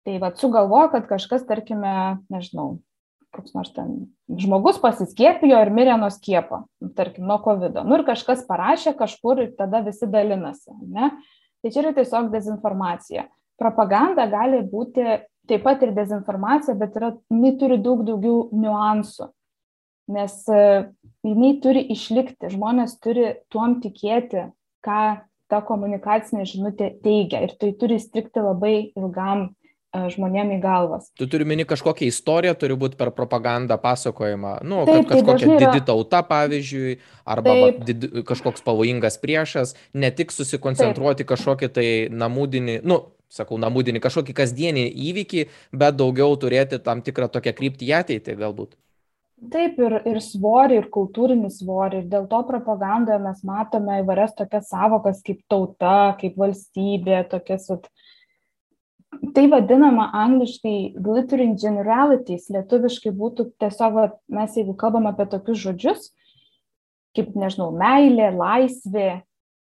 Tai 0.04 0.18
vad 0.20 0.40
sugalvo, 0.40 0.82
kad 0.92 1.08
kažkas, 1.08 1.46
tarkime, 1.48 2.20
nežinau, 2.32 2.82
koks 3.34 3.56
nors 3.56 3.72
ten 3.74 3.94
žmogus 4.28 4.80
pasiskiepijo 4.84 5.62
ir 5.64 5.72
mirė 5.74 5.96
nuo 6.00 6.10
skiepo, 6.14 6.66
tarkim, 6.98 7.26
nuo 7.30 7.40
COVID. 7.44 7.80
Nu 7.88 8.00
ir 8.00 8.06
kažkas 8.08 8.44
parašė 8.50 8.96
kažkur 9.00 9.46
ir 9.46 9.54
tada 9.58 9.80
visi 9.86 10.10
dalinasi. 10.12 10.76
Ne? 10.92 11.14
Tai 11.64 11.72
čia 11.72 11.86
yra 11.86 11.94
tiesiog 11.96 12.28
dezinformacija. 12.34 13.30
Propaganda 13.60 14.26
gali 14.32 14.64
būti 14.68 15.06
taip 15.50 15.64
pat 15.66 15.84
ir 15.84 15.94
dezinformacija, 15.96 16.76
bet 16.80 16.96
yra, 17.00 17.14
jinai 17.32 17.54
turi 17.60 17.78
daug 17.84 18.04
daugiau 18.08 18.48
niuansų. 18.56 19.30
Nes 20.14 20.36
e, 20.52 20.64
jinai 21.24 21.52
turi 21.64 21.84
išlikti, 21.94 22.52
žmonės 22.52 22.98
turi 23.04 23.30
tuom 23.54 23.80
tikėti, 23.84 24.50
ką 24.84 25.04
ta 25.52 25.60
komunikacinė 25.64 26.48
žinutė 26.50 26.90
teigia 27.04 27.44
ir 27.46 27.54
tai 27.60 27.74
turi 27.80 28.00
strikti 28.02 28.44
labai 28.44 28.76
ilgam 28.98 29.52
žmonėm 29.94 30.56
į 30.56 30.60
galvas. 30.64 31.10
Tu 31.18 31.28
turi 31.30 31.46
mini 31.46 31.68
kažkokią 31.70 32.08
istoriją, 32.10 32.56
turi 32.58 32.78
būti 32.80 32.98
per 32.98 33.12
propagandą 33.14 33.78
pasakojama, 33.82 34.56
nu, 34.66 34.82
taip, 34.90 35.06
kad 35.10 35.22
kažkokia 35.22 35.50
tai 35.52 35.60
didi 35.62 35.84
tauta, 35.86 36.24
pavyzdžiui, 36.26 36.96
arba 37.30 37.54
va, 37.60 37.68
did, 37.86 38.08
kažkoks 38.26 38.66
pavojingas 38.66 39.20
priešas, 39.22 39.76
ne 39.94 40.10
tik 40.10 40.34
susikoncentruoti 40.34 41.22
taip. 41.22 41.36
kažkokį 41.36 41.70
tai 41.78 41.88
namūdinį, 42.10 42.80
nu, 42.90 43.04
sakau, 43.34 43.58
namūdinį, 43.62 44.02
kažkokį 44.04 44.36
kasdienį 44.38 44.86
įvykį, 45.10 45.44
bet 45.74 45.98
daugiau 46.00 46.38
turėti 46.40 46.80
tam 46.84 47.02
tikrą 47.06 47.30
tokią 47.34 47.56
kryptį 47.58 47.90
į 47.90 47.96
ateitį 48.04 48.38
galbūt. 48.40 48.78
Taip, 49.52 49.80
ir, 49.82 49.98
ir 50.08 50.20
svorį, 50.24 50.78
ir 50.80 50.86
kultūrinį 50.94 51.50
svorį. 51.52 52.04
Ir 52.04 52.10
dėl 52.12 52.30
to 52.32 52.40
propagandoje 52.48 53.20
mes 53.20 53.42
matome 53.44 54.00
įvairias 54.00 54.36
tokias 54.38 54.70
savokas 54.72 55.20
kaip 55.26 55.42
tauta, 55.52 56.14
kaip 56.22 56.38
valstybė, 56.40 57.26
tokias, 57.32 57.68
at, 57.74 57.90
tai 59.36 59.46
vadinama 59.52 60.08
angliškai 60.22 60.78
glittering 60.96 61.58
generalities, 61.60 62.48
lietuviškai 62.56 63.12
būtų 63.20 63.50
tiesiog, 63.60 63.98
va, 63.98 64.08
mes 64.32 64.56
jeigu 64.60 64.78
kalbam 64.80 65.10
apie 65.12 65.28
tokius 65.34 65.60
žodžius, 65.66 66.08
kaip, 67.18 67.36
nežinau, 67.36 67.74
meilė, 67.76 68.32
laisvė, 68.38 69.10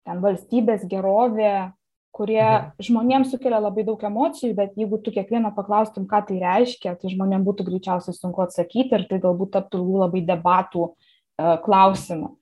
ten 0.06 0.22
valstybės 0.22 0.86
gerovė, 0.92 1.72
kurie 2.16 2.44
mhm. 2.44 2.74
žmonėms 2.88 3.32
sukelia 3.34 3.62
labai 3.64 3.86
daug 3.88 4.02
emocijų, 4.04 4.52
bet 4.58 4.76
jeigu 4.80 5.00
tu 5.04 5.14
kiekvieną 5.16 5.54
paklaustum, 5.56 6.10
ką 6.10 6.24
tai 6.28 6.42
reiškia, 6.44 6.98
tai 7.00 7.14
žmonėms 7.14 7.48
būtų 7.48 7.70
greičiausiai 7.70 8.18
sunku 8.18 8.44
atsakyti 8.44 8.98
ir 8.98 9.08
tai 9.10 9.22
galbūt 9.24 9.56
taptų 9.56 9.82
labai 10.04 10.24
debatų 10.28 10.92
uh, 10.92 11.58
klausimu. 11.66 12.36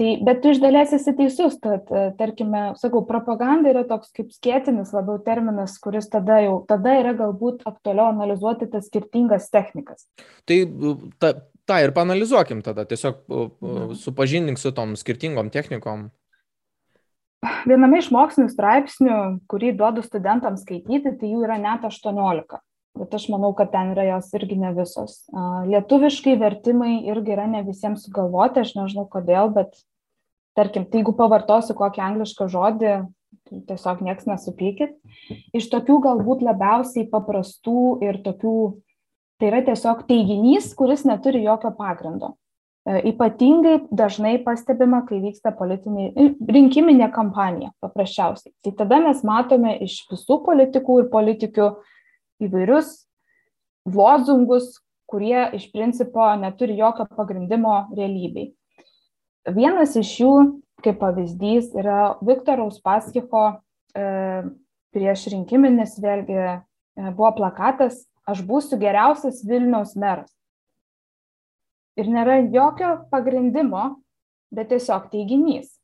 Tai, 0.00 0.08
bet 0.24 0.40
tu 0.42 0.50
iš 0.50 0.58
dalies 0.60 0.92
esi 0.96 1.12
teisus, 1.16 1.54
kad, 1.62 1.86
e, 1.92 2.06
tarkime, 2.18 2.62
sakau, 2.80 3.02
propaganda 3.06 3.70
yra 3.70 3.84
toks 3.88 4.10
kaip 4.16 4.32
skėtinis 4.34 4.90
labiau 4.96 5.20
terminas, 5.22 5.76
kuris 5.80 6.08
tada 6.12 6.40
jau, 6.42 6.56
tada 6.68 6.96
yra 6.98 7.12
galbūt 7.16 7.62
aktualiau 7.68 8.08
analizuoti 8.10 8.70
tas 8.72 8.88
skirtingas 8.88 9.50
technikas. 9.52 10.08
Tai 10.48 10.58
ta, 11.22 11.34
tą 11.68 11.78
ir 11.84 11.94
panalizuokim 11.96 12.64
tada, 12.66 12.86
tiesiog 12.88 13.20
mhm. 13.28 13.94
supažindink 14.00 14.60
su 14.60 14.74
tom 14.76 14.96
skirtingom 14.98 15.52
technikom. 15.54 16.08
Viename 17.66 17.98
iš 17.98 18.12
mokslinių 18.14 18.50
straipsnių, 18.52 19.16
kurį 19.50 19.72
duodu 19.78 20.04
studentams 20.04 20.62
skaityti, 20.62 21.16
tai 21.18 21.32
jų 21.32 21.42
yra 21.46 21.58
net 21.62 21.86
18 21.88 22.62
bet 22.98 23.14
aš 23.16 23.28
manau, 23.32 23.52
kad 23.56 23.72
ten 23.72 23.94
yra 23.94 24.04
jos 24.10 24.28
irgi 24.36 24.58
ne 24.60 24.72
visos. 24.76 25.22
Lietuviškai 25.68 26.36
vertimai 26.40 26.92
irgi 27.08 27.34
yra 27.34 27.48
ne 27.48 27.62
visiems 27.66 28.04
sugalvoti, 28.06 28.62
aš 28.62 28.74
nežinau 28.76 29.06
kodėl, 29.10 29.52
bet 29.54 29.74
tarkim, 30.58 30.84
tai 30.84 31.00
jeigu 31.00 31.16
pavartosiu 31.16 31.76
kokį 31.78 32.04
anglišką 32.08 32.48
žodį, 32.52 32.94
tai 33.48 33.60
tiesiog 33.70 34.04
nieks 34.04 34.28
nesupykit. 34.28 34.94
Iš 35.56 35.70
tokių 35.72 35.98
galbūt 36.04 36.44
labiausiai 36.44 37.08
paprastų 37.10 38.02
ir 38.04 38.20
tokių, 38.26 38.56
tai 39.40 39.50
yra 39.50 39.62
tiesiog 39.66 40.04
teiginys, 40.08 40.70
kuris 40.76 41.06
neturi 41.08 41.42
jokio 41.46 41.72
pagrindo. 41.78 42.34
E, 42.82 42.98
ypatingai 43.12 43.76
dažnai 43.94 44.36
pastebima, 44.42 45.02
kai 45.06 45.20
vyksta 45.22 45.52
politinė 45.54 46.10
rinkiminė 46.50 47.08
kampanija, 47.14 47.70
paprasčiausiai. 47.82 48.54
Tai 48.64 48.72
tada 48.80 48.98
mes 49.04 49.22
matome 49.26 49.76
iš 49.86 50.00
visų 50.10 50.40
politikų 50.46 50.98
ir 51.02 51.10
politikių 51.12 51.68
įvairius 52.42 52.90
lozungus, 53.92 54.74
kurie 55.10 55.44
iš 55.58 55.68
principo 55.74 56.26
neturi 56.40 56.78
jokio 56.78 57.06
pagrindimo 57.14 57.76
realybei. 57.94 58.50
Vienas 59.46 59.94
iš 59.98 60.12
jų, 60.22 60.34
kaip 60.82 60.98
pavyzdys, 61.02 61.72
yra 61.78 62.14
Viktoro 62.24 62.66
Uspaskicho 62.70 63.44
e, 63.94 64.06
prieš 64.94 65.28
rinkiminis 65.34 65.98
vėlgi 66.02 66.38
e, 66.38 66.54
buvo 67.14 67.30
plakatas 67.38 68.06
Aš 68.22 68.44
būsiu 68.46 68.78
geriausias 68.78 69.42
Vilniaus 69.46 69.96
meras. 69.98 70.30
Ir 72.00 72.08
nėra 72.08 72.38
jokio 72.48 72.94
pagrindimo, 73.12 73.84
bet 74.52 74.70
tiesiog 74.72 75.10
teiginys, 75.12 75.74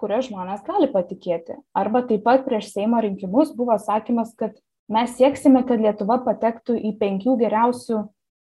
kurio 0.00 0.22
žmonės 0.24 0.64
gali 0.66 0.88
patikėti. 0.92 1.58
Arba 1.76 2.04
taip 2.08 2.24
pat 2.24 2.46
prieš 2.46 2.70
Seimo 2.72 3.00
rinkimus 3.04 3.52
buvo 3.56 3.76
sakymas, 3.80 4.32
kad 4.38 4.56
mes 4.92 5.12
sieksime, 5.18 5.64
kad 5.68 5.82
Lietuva 5.82 6.18
patektų 6.24 6.78
į 6.80 6.94
penkių 7.00 7.36
geriausių 7.44 8.00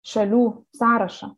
šalių 0.06 0.44
sąrašą. 0.78 1.30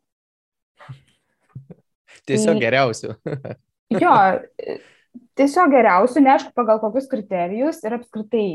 Tiesiog 2.29 2.55
tai, 2.55 2.63
geriausių. 2.65 3.13
jo, 4.03 4.15
tiesiog 5.39 5.73
geriausių, 5.73 6.25
neaišku, 6.25 6.53
pagal 6.57 6.81
kokius 6.81 7.09
kriterijus 7.11 7.83
ir 7.85 7.97
apskritai. 7.99 8.49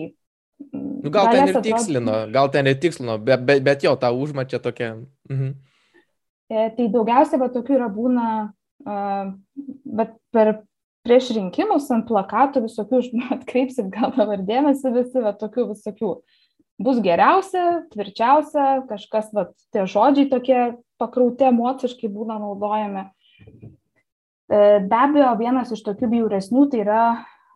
Nu, 0.74 1.10
gal 1.14 1.30
ten 1.34 1.50
ir 1.50 1.62
tikslino, 1.62 2.18
gal 2.34 2.50
ten 2.54 2.70
ir 2.70 2.76
tikslino, 2.80 3.16
bet, 3.22 3.42
bet, 3.46 3.62
bet 3.66 3.86
jo, 3.86 3.94
ta 3.98 4.12
užmačia 4.14 4.62
tokia. 4.62 4.96
Mhm. 5.30 5.54
E, 6.54 6.68
tai 6.76 6.86
daugiausia 6.92 7.40
va 7.40 7.48
tokių 7.50 7.74
yra 7.80 7.88
būna, 7.90 8.28
bet 9.98 10.14
per 10.34 10.52
prieš 11.04 11.32
rinkimus 11.36 11.90
ant 11.92 12.06
plakatų 12.08 12.64
visokių, 12.68 13.02
atkreipsit 13.36 13.90
gal 13.94 14.14
dabar 14.16 14.42
dėmesį 14.46 14.94
visi, 14.94 15.20
va 15.24 15.34
tokių 15.40 15.70
visokių. 15.74 16.16
Bus 16.84 16.98
geriausia, 16.98 17.84
tvirčiausia, 17.92 18.84
kažkas, 18.88 19.28
va, 19.36 19.46
tie 19.70 19.84
žodžiai 19.86 20.26
tokie 20.30 20.58
pakrauti 20.98 21.46
emociškai 21.46 22.10
būna 22.10 22.40
naudojami. 22.42 23.04
E, 24.50 24.58
be 24.82 24.98
abejo, 24.98 25.30
vienas 25.38 25.70
iš 25.74 25.84
tokių 25.86 26.10
bjauresnių 26.16 26.64
tai 26.72 26.82
yra 26.82 27.04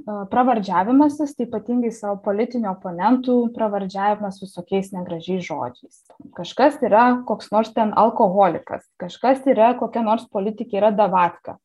pravardžiavimasis, 0.07 1.35
tai 1.37 1.47
ypatingai 1.49 1.91
savo 1.95 2.19
politinių 2.25 2.71
oponentų 2.71 3.37
pravardžiavimas 3.57 4.41
visokiais 4.43 4.93
negražiais 4.95 5.47
žodžiais. 5.47 6.03
Kažkas 6.39 6.79
yra 6.87 7.07
koks 7.29 7.51
nors 7.55 7.73
ten 7.75 7.93
alkoholikas, 7.99 8.87
kažkas 9.01 9.47
yra 9.51 9.73
kokia 9.79 10.05
nors 10.07 10.29
politikė 10.31 10.81
yra 10.83 10.93
davatka. 10.95 11.59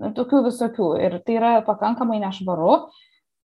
Nu, 0.00 0.12
tokių 0.16 0.44
visokių. 0.48 0.90
Ir 1.02 1.18
tai 1.24 1.36
yra 1.40 1.52
pakankamai 1.66 2.20
nešvaru. 2.22 2.88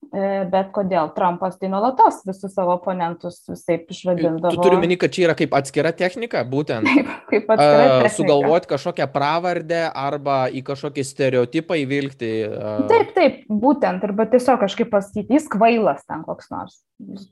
E, 0.09 0.45
bet 0.49 0.71
kodėl 0.73 1.11
Trumpas 1.12 1.59
tai 1.61 1.69
nuolatos 1.69 2.23
visus 2.25 2.55
savo 2.55 2.76
oponentus 2.78 3.43
visaip 3.50 3.90
išvadindavo. 3.93 4.55
Tu 4.55 4.62
turi 4.62 4.78
meni, 4.81 4.97
kad 4.97 5.12
čia 5.12 5.26
yra 5.26 5.35
kaip 5.37 5.52
atskira 5.59 5.90
technika, 5.93 6.45
būtent. 6.49 6.87
Taip, 6.88 7.09
kaip 7.28 7.50
atskira 7.52 7.83
technika. 7.83 8.12
Sugalvoti 8.14 8.71
kažkokią 8.71 9.09
pravardę 9.12 9.83
arba 9.90 10.38
į 10.49 10.62
kažkokį 10.64 11.05
stereotipą 11.05 11.76
įvilgti. 11.83 12.31
Uh... 12.47 12.85
Taip, 12.88 13.11
taip, 13.17 13.40
būtent. 13.50 14.07
Arba 14.09 14.28
tiesiog 14.33 14.62
kažkaip 14.62 14.88
pasakyti, 14.95 15.37
jis 15.37 15.49
kvailas 15.52 16.07
ten 16.09 16.23
koks 16.25 16.49
nors. 16.55 16.78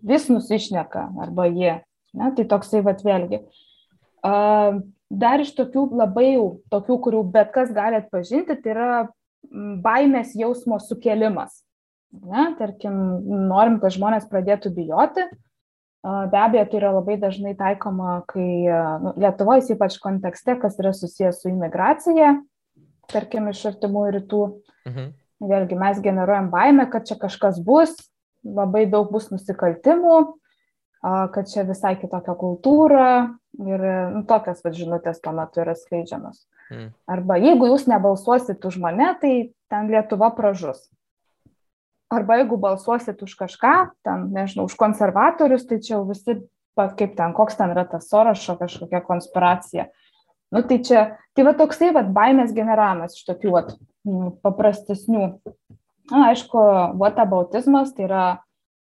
Vis 0.05 0.27
nusišneka, 0.29 1.07
arba 1.25 1.47
jie. 1.49 1.79
Ne? 2.17 2.33
Tai 2.37 2.49
toksai 2.51 2.83
vat 2.85 3.01
vėlgi. 3.07 3.45
Dar 5.07 5.41
iš 5.41 5.55
tokių 5.57 5.87
labai 5.97 6.33
jau, 6.35 6.49
tokių, 6.75 6.99
kurių 7.07 7.23
bet 7.31 7.55
kas 7.55 7.71
gali 7.73 8.03
atpažinti, 8.03 8.59
tai 8.59 8.75
yra 8.75 8.91
baimės 9.81 10.35
jausmo 10.37 10.81
sukėlimas 10.83 11.63
Ne? 12.25 12.47
Tarkim, 12.59 12.95
norim, 13.51 13.81
kad 13.83 13.95
žmonės 13.95 14.29
pradėtų 14.31 14.73
bijoti. 14.77 15.27
Be 16.07 16.39
abejo, 16.39 16.67
tai 16.71 16.79
yra 16.79 16.93
labai 16.95 17.17
dažnai 17.19 17.57
taikoma, 17.59 18.21
kai 18.31 18.47
nu, 19.03 19.13
Lietuvoje, 19.19 19.65
ypač 19.75 19.97
kontekste, 20.03 20.55
kas 20.63 20.79
yra 20.79 20.93
susijęs 20.95 21.41
su 21.43 21.51
imigracija, 21.51 22.37
tarkim, 23.11 23.49
iš 23.51 23.65
artimų 23.73 24.05
rytų. 24.21 24.43
Mhm. 24.87 25.15
Vėlgi 25.47 25.77
mes 25.77 25.99
generuojam 26.01 26.47
baimę, 26.53 26.87
kad 26.93 27.09
čia 27.09 27.19
kažkas 27.21 27.59
bus, 27.61 27.93
labai 28.47 28.87
daug 28.89 29.11
bus 29.13 29.27
nusikaltimų, 29.29 30.21
kad 31.35 31.51
čia 31.51 31.67
visai 31.69 31.93
kitokia 32.01 32.33
kultūra 32.39 33.09
ir 33.61 33.85
nu, 34.15 34.23
tokias 34.31 34.63
vad 34.65 34.79
žinutės 34.79 35.21
tuo 35.21 35.35
metu 35.37 35.61
yra 35.65 35.75
skleidžiamas. 35.77 36.47
Mhm. 36.71 36.93
Arba 37.19 37.41
jeigu 37.43 37.69
jūs 37.73 37.91
nebalsuosit 37.91 38.65
už 38.65 38.79
mane, 38.83 39.11
tai 39.21 39.35
ten 39.73 39.91
Lietuva 39.91 40.31
pražus 40.39 40.87
arba 42.11 42.41
jeigu 42.41 42.59
balsuosit 42.61 43.23
už 43.23 43.35
kažką, 43.39 43.75
ten, 44.07 44.29
nežinau, 44.35 44.67
už 44.69 44.77
konservatorius, 44.79 45.67
tai 45.67 45.81
čia 45.83 45.97
jau 45.97 46.05
visi, 46.09 46.39
kaip 46.77 47.17
ten, 47.19 47.35
koks 47.35 47.59
ten 47.59 47.73
yra 47.75 47.87
tas 47.89 48.09
sorošo 48.11 48.57
kažkokia 48.61 49.03
konspiracija. 49.07 49.89
Nu, 50.55 50.63
tai 50.63 50.79
čia, 50.87 51.07
tai 51.35 51.47
va 51.47 51.57
toksai 51.59 51.91
va 51.95 52.05
baimės 52.07 52.55
generavimas 52.55 53.17
iš 53.19 53.27
tokių 53.27 53.55
va 53.55 53.65
paprastesnių. 54.47 55.31
Na, 56.13 56.29
aišku, 56.31 56.61
whataboutizmas 57.01 57.91
tai 57.97 58.07
yra, 58.07 58.27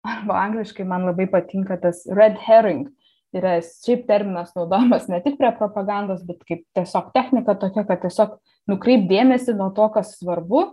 arba 0.07 0.37
angliškai 0.45 0.87
man 0.87 1.09
labai 1.09 1.27
patinka 1.31 1.81
tas 1.83 2.05
red 2.07 2.39
herring. 2.47 2.87
Tai 3.35 3.41
yra 3.43 3.57
šiaip 3.67 4.05
terminas 4.07 4.55
naudojamas 4.55 5.09
ne 5.11 5.19
tik 5.25 5.35
prie 5.41 5.51
propagandos, 5.59 6.23
bet 6.29 6.45
kaip 6.47 6.63
tiesiog 6.79 7.11
technika 7.17 7.57
tokia, 7.59 7.83
kad 7.89 8.05
tiesiog 8.05 8.39
nukreip 8.71 9.09
dėmesį 9.11 9.57
nuo 9.59 9.73
to, 9.75 9.89
kas 9.97 10.15
svarbu 10.21 10.69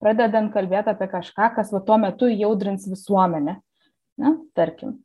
pradedant 0.00 0.52
kalbėti 0.54 0.92
apie 0.92 1.08
kažką, 1.12 1.52
kas 1.56 1.72
va 1.74 1.82
tuo 1.84 1.98
metu 2.00 2.30
jaudrins 2.30 2.88
visuomenę. 2.90 3.58
Na, 4.20 4.34
tarkim. 4.56 4.98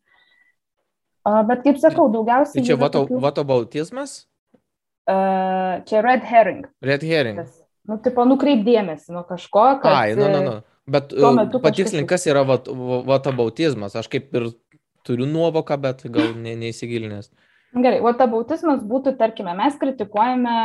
Bet 1.26 1.64
kaip 1.66 1.80
sakau, 1.82 2.08
daugiausiai. 2.14 2.62
Tai 2.62 2.68
čia 2.68 2.78
vatobautizmas? 3.24 4.24
Uh, 5.06 5.82
čia 5.86 6.02
red 6.02 6.26
herring. 6.26 6.66
Red 6.86 7.04
herring. 7.06 7.42
Tas, 7.44 7.58
nu, 7.90 7.98
tipo, 8.02 8.26
nukreip 8.26 8.64
dėmesį 8.66 9.14
nuo 9.14 9.24
kažko, 9.28 9.66
kad... 9.84 9.92
Ai, 9.94 10.16
nu, 10.18 10.30
nu, 10.30 10.42
nu. 10.46 10.56
Bet 10.90 11.14
patikslink, 11.64 12.08
kas 12.10 12.28
yra 12.30 12.44
vatabautizmas. 12.46 13.96
Aš 13.98 14.10
kaip 14.12 14.34
ir 14.38 14.52
turiu 15.06 15.26
nuovoką, 15.30 15.78
bet 15.82 16.04
gal 16.14 16.34
ne, 16.38 16.54
neįsigilinęs. 16.62 17.32
Gerai, 17.76 18.00
vatabautizmas 18.06 18.84
būtų, 18.86 19.16
tarkime, 19.20 19.54
mes 19.58 19.78
kritikuojame, 19.82 20.58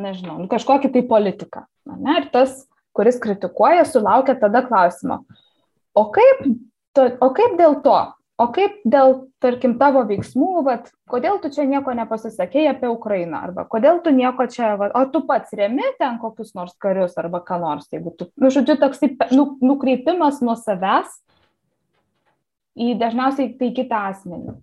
nežinau, 0.00 0.36
nu, 0.42 0.48
kažkokį 0.52 0.92
tai 0.94 1.02
politiką. 1.08 1.64
Ne, 1.90 2.20
ir 2.20 2.28
tas 2.32 2.62
kuris 3.00 3.16
kritikuoja, 3.22 3.86
sulaukia 3.88 4.36
tada 4.36 4.60
klausimo, 4.66 5.22
o 5.96 6.10
kaip, 6.12 6.42
to, 6.92 7.06
o 7.24 7.30
kaip 7.32 7.56
dėl 7.56 7.78
to, 7.80 7.96
o 8.40 8.46
kaip 8.52 8.76
dėl, 8.88 9.14
tarkim, 9.40 9.78
tavo 9.80 10.02
veiksmų, 10.08 10.50
vat, 10.68 10.90
kodėl 11.08 11.40
tu 11.40 11.48
čia 11.52 11.64
nieko 11.68 11.94
nepasisakėjai 11.96 12.74
apie 12.74 12.92
Ukrainą, 12.92 13.40
arba 13.48 13.64
kodėl 13.68 14.02
tu 14.04 14.12
nieko 14.12 14.44
čia, 14.52 14.74
vat, 14.80 14.92
o 14.96 15.04
tu 15.12 15.24
pats 15.28 15.56
remi 15.56 15.88
ten 16.00 16.20
kokius 16.20 16.52
nors 16.56 16.76
karius, 16.80 17.16
arba 17.20 17.40
ką 17.44 17.60
nors, 17.64 17.88
jeigu 17.92 18.12
tu, 18.16 18.28
nu, 18.36 18.52
žodžiu, 18.52 18.76
toks 18.80 19.00
nu, 19.32 19.54
nukreipimas 19.64 20.44
nuo 20.44 20.56
savęs 20.60 21.16
į 22.80 22.94
dažniausiai 23.00 23.54
tai 23.60 23.72
kitą 23.76 24.08
asmenį. 24.12 24.60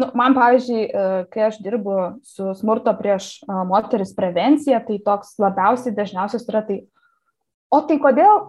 Nu, 0.00 0.08
man, 0.16 0.32
pavyzdžiui, 0.32 0.82
e, 0.88 1.08
kai 1.34 1.42
aš 1.50 1.58
dirbu 1.60 1.96
su 2.24 2.54
smurto 2.56 2.94
prieš 2.96 3.34
e, 3.42 3.56
moteris 3.68 4.14
prevencija, 4.16 4.80
tai 4.86 4.96
toks 5.04 5.34
labiausiai 5.42 5.92
dažniausias 5.94 6.46
yra 6.48 6.62
tai, 6.64 6.78
o 7.72 7.80
tai 7.88 7.98
kodėl 8.02 8.42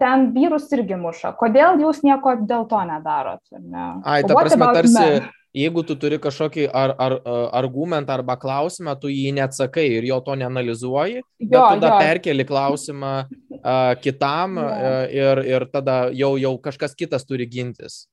ten 0.00 0.30
vyrus 0.34 0.70
irgi 0.74 0.96
muša, 0.98 1.34
kodėl 1.38 1.80
jūs 1.82 2.04
nieko 2.06 2.36
dėl 2.46 2.66
to 2.70 2.80
nedarot? 2.86 3.42
Ne? 3.58 3.86
Ai, 4.06 4.22
ta 4.22 4.36
prasme, 4.36 4.68
tarsi, 4.76 4.98
men? 4.98 5.28
jeigu 5.56 5.82
tu 5.86 5.96
turi 5.98 6.20
kažkokį 6.22 6.68
ar, 6.70 6.94
ar, 6.94 7.16
argumentą 7.58 8.14
arba 8.20 8.36
klausimą, 8.40 8.94
tu 9.02 9.10
jį 9.10 9.34
neatsakai 9.40 9.88
ir 9.98 10.06
jo 10.12 10.20
to 10.26 10.38
neanalizuoji, 10.38 11.24
jo, 11.24 11.48
bet 11.48 11.58
tada 11.58 11.90
jo. 11.90 11.98
perkeli 12.04 12.46
klausimą 12.46 13.12
uh, 13.26 13.92
kitam 14.02 14.60
uh, 14.62 15.04
ir, 15.10 15.42
ir 15.50 15.66
tada 15.74 16.04
jau, 16.14 16.36
jau 16.40 16.54
kažkas 16.62 16.94
kitas 16.94 17.26
turi 17.26 17.50
gintis. 17.50 18.04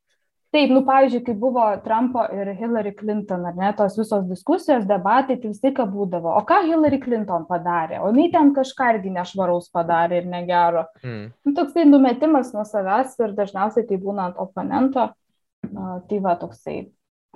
Taip, 0.56 0.72
nu, 0.72 0.80
pavyzdžiui, 0.88 1.24
kai 1.26 1.34
buvo 1.36 1.64
Trumpo 1.84 2.22
ir 2.32 2.54
Hillary 2.56 2.94
Clinton, 2.96 3.44
ar 3.50 3.56
ne, 3.60 3.72
tos 3.76 3.98
visos 4.00 4.24
diskusijos, 4.30 4.86
debatai, 4.88 5.36
tai 5.42 5.52
vis 5.52 5.60
tik 5.60 5.82
būdavo, 5.92 6.32
o 6.40 6.44
ką 6.48 6.62
Hillary 6.70 7.02
Clinton 7.04 7.44
padarė, 7.50 8.00
o 8.00 8.14
jinai 8.14 8.30
ten 8.32 8.54
kažką 8.56 8.94
irgi 8.94 9.12
nešvaraus 9.18 9.68
padarė 9.76 10.22
ir 10.22 10.30
negero. 10.32 10.86
Mm. 11.04 11.26
Nu, 11.44 11.54
toksai 11.58 11.84
numetimas 11.90 12.54
nuo 12.56 12.64
savęs 12.68 13.18
ir 13.20 13.36
dažniausiai 13.36 13.90
tai 13.90 14.00
būna 14.06 14.30
ant 14.30 14.40
oponento, 14.40 15.10
uh, 15.12 15.92
tai 16.08 16.22
va 16.24 16.38
toksai. 16.40 16.78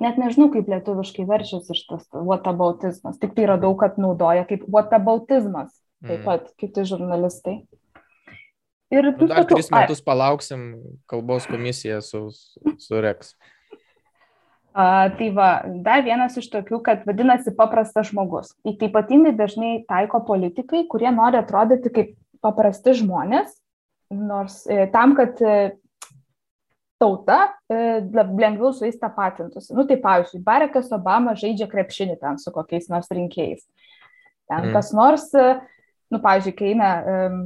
Net 0.01 0.15
nežinau, 0.17 0.47
kaip 0.55 0.71
lietuviškai 0.71 1.27
verčiasi 1.27 1.75
šitas 1.77 2.07
whataboutizmas, 2.15 3.19
tik 3.19 3.35
tai 3.35 3.51
radau, 3.51 3.75
kad 3.77 3.99
naudoja 3.99 4.47
kaip 4.47 4.63
whataboutizmas, 4.71 5.75
taip 6.07 6.21
mm. 6.21 6.25
pat 6.31 6.47
kiti 6.63 6.87
žurnalistai. 6.87 7.59
Ir 8.91 9.07
nu, 9.13 9.27
dar 9.27 9.45
tokiu, 9.45 9.55
tris 9.55 9.71
metus 9.71 10.01
ai. 10.01 10.05
palauksim 10.09 10.67
kalbos 11.09 11.47
komisiją 11.47 12.01
su, 12.03 12.25
su 12.77 13.01
Rex. 13.01 13.33
A, 14.71 15.09
tai 15.17 15.29
va, 15.35 15.49
dar 15.83 16.03
vienas 16.03 16.37
iš 16.39 16.47
tokių, 16.51 16.79
kad 16.83 17.03
vadinasi 17.07 17.51
paprastas 17.55 18.11
žmogus. 18.11 18.53
Tai 18.63 18.87
ypatingai 18.87 19.33
dažnai 19.35 19.81
taiko 19.87 20.21
politikai, 20.27 20.85
kurie 20.91 21.11
nori 21.11 21.39
atrodyti 21.39 21.91
kaip 21.91 22.13
paprasti 22.43 22.95
žmonės, 23.01 23.57
nors 24.15 24.61
e, 24.71 24.85
tam, 24.93 25.15
kad 25.17 25.39
e, 25.43 25.55
tauta 27.01 27.39
e, 27.67 27.99
lengviau 28.13 28.71
su 28.75 28.85
jais 28.85 28.99
tapatintųsi. 29.01 29.73
Nu, 29.75 29.83
tai 29.89 29.97
pavyzdžiui, 30.03 30.43
Barakas 30.45 30.91
Obama 30.95 31.35
žaidžia 31.39 31.67
krepšinį 31.71 32.19
ten 32.21 32.39
su 32.41 32.53
kokiais 32.55 32.87
nors 32.91 33.11
rinkėjais. 33.11 33.65
Ten 34.51 34.67
mm. 34.67 34.75
kas 34.75 34.91
nors 34.95 35.27
e, 35.35 35.47
nu, 36.11 36.21
pavyzdžiui, 36.23 36.55
kai 36.57 36.71
eina 36.73 36.89
um, 37.01 37.43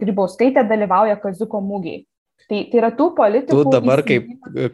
Grybauskaitė 0.00 0.66
dalyvauja 0.68 1.16
Kazuko 1.22 1.62
mūgiai. 1.64 2.04
Tai, 2.44 2.58
tai 2.68 2.76
yra 2.76 2.90
tų 2.92 3.06
politikų. 3.16 3.56
Tu 3.56 3.70
dabar, 3.72 4.02
kaip, 4.04 4.26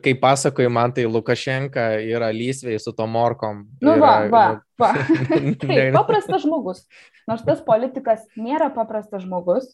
kaip 0.02 0.18
pasakoji, 0.18 0.70
man 0.74 0.90
tai 0.96 1.04
Lukašenka 1.06 1.84
yra 2.02 2.32
lysviai 2.34 2.80
su 2.82 2.90
to 2.96 3.06
morkom. 3.06 3.62
Nu, 3.78 3.94
yra, 3.94 4.00
va, 4.00 4.16
va, 4.32 4.42
va. 4.82 4.88
Taip, 5.62 5.92
paprastas 5.94 6.42
žmogus. 6.42 6.82
Nors 7.30 7.46
tas 7.46 7.62
politikas 7.62 8.24
nėra 8.34 8.72
paprastas 8.74 9.22
žmogus, 9.22 9.70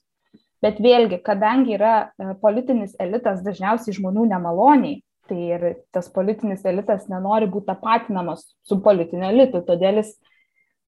Bet 0.65 0.79
vėlgi, 0.81 1.19
kadangi 1.25 1.77
yra 1.77 1.97
e, 2.17 2.31
politinis 2.41 2.95
elitas 3.03 3.43
dažniausiai 3.45 3.97
žmonių 3.99 4.25
nemaloniai, 4.31 5.03
tai 5.29 5.41
ir 5.57 5.67
tas 5.95 6.09
politinis 6.13 6.65
elitas 6.67 7.09
nenori 7.11 7.49
būti 7.51 7.69
tapatinamas 7.69 8.47
su 8.67 8.79
politiniu 8.83 9.29
elitu, 9.29 9.61
todėl 9.67 10.01
jis, 10.01 10.15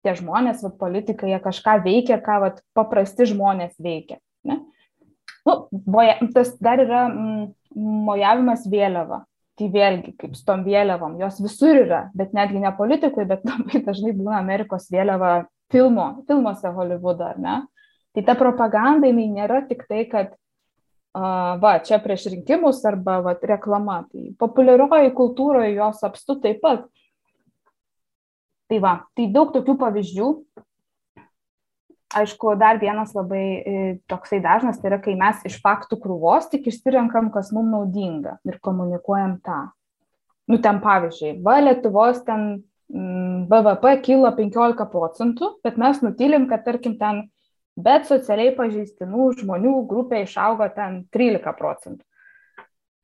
tie 0.09 0.17
žmonės, 0.17 0.65
va, 0.65 0.73
politikai, 0.81 1.35
jie 1.35 1.39
kažką 1.45 1.79
veikia, 1.85 2.17
ką 2.25 2.41
va, 2.43 2.51
paprasti 2.77 3.29
žmonės 3.29 3.77
veikia. 3.83 4.17
Ne? 4.49 4.63
Nu, 5.45 5.61
boja, 5.71 6.17
tas 6.33 6.55
dar 6.65 6.81
yra 6.81 7.05
mm, 7.11 7.51
mojavimas 8.09 8.65
vėliava. 8.69 9.27
Tai 9.59 9.67
vėlgi, 9.75 10.13
kaip 10.15 10.37
su 10.39 10.45
tom 10.47 10.61
vėliavom, 10.63 11.17
jos 11.19 11.41
visur 11.43 11.81
yra, 11.81 12.05
bet 12.15 12.31
netgi 12.37 12.61
ne 12.63 12.71
politikui, 12.79 13.25
bet 13.27 13.43
labai 13.49 13.83
dažnai 13.83 14.13
būna 14.15 14.39
Amerikos 14.39 14.87
vėliava 14.95 15.49
filmo, 15.73 16.13
filmuose 16.29 16.71
Hollywoodo, 16.77 17.27
ar 17.27 17.41
ne? 17.43 17.57
Tai 18.15 18.23
ta 18.25 18.37
propaganda, 18.39 19.11
jinai 19.11 19.27
nėra 19.35 19.65
tik 19.67 19.83
tai, 19.91 20.05
kad 20.11 20.37
va, 21.59 21.79
čia 21.83 21.99
prieš 22.03 22.29
rinkimus 22.33 22.85
arba 22.87 23.19
va, 23.25 23.35
reklama. 23.35 24.05
Tai 24.13 24.31
populiarioji 24.39 25.15
kultūroje 25.19 25.75
jos 25.75 26.03
apstu 26.07 26.39
taip 26.43 26.63
pat. 26.63 26.87
Tai 28.69 28.79
va, 28.85 28.95
tai 29.17 29.31
daug 29.33 29.53
tokių 29.55 29.75
pavyzdžių, 29.81 30.27
aišku, 32.19 32.55
dar 32.61 32.81
vienas 32.81 33.15
labai 33.17 33.45
e, 33.61 33.81
toksai 34.09 34.41
dažnas, 34.45 34.81
tai 34.81 34.91
yra, 34.93 34.99
kai 35.05 35.15
mes 35.19 35.41
iš 35.49 35.59
faktų 35.65 35.99
krūvos 36.03 36.49
tik 36.53 36.69
išsirenkam, 36.69 37.31
kas 37.33 37.53
mums 37.57 37.73
naudinga 37.73 38.39
ir 38.49 38.59
komunikuojam 38.65 39.39
tą. 39.45 39.61
Nu, 40.49 40.61
ten 40.65 40.81
pavyzdžiui, 40.85 41.39
va, 41.45 41.59
Lietuvos 41.61 42.23
ten 42.25 42.63
BVP 42.89 43.99
kilo 44.07 44.31
15 44.37 44.87
procentų, 44.93 45.51
bet 45.65 45.77
mes 45.81 46.01
nutylim, 46.01 46.47
kad 46.49 46.65
tarkim 46.65 46.97
ten, 47.01 47.27
bet 47.77 48.09
socialiai 48.09 48.55
pažeistinų 48.57 49.33
žmonių 49.43 49.75
grupė 49.91 50.23
išaugo 50.25 50.69
ten 50.77 51.03
13 51.13 51.53
procentų. 51.59 52.05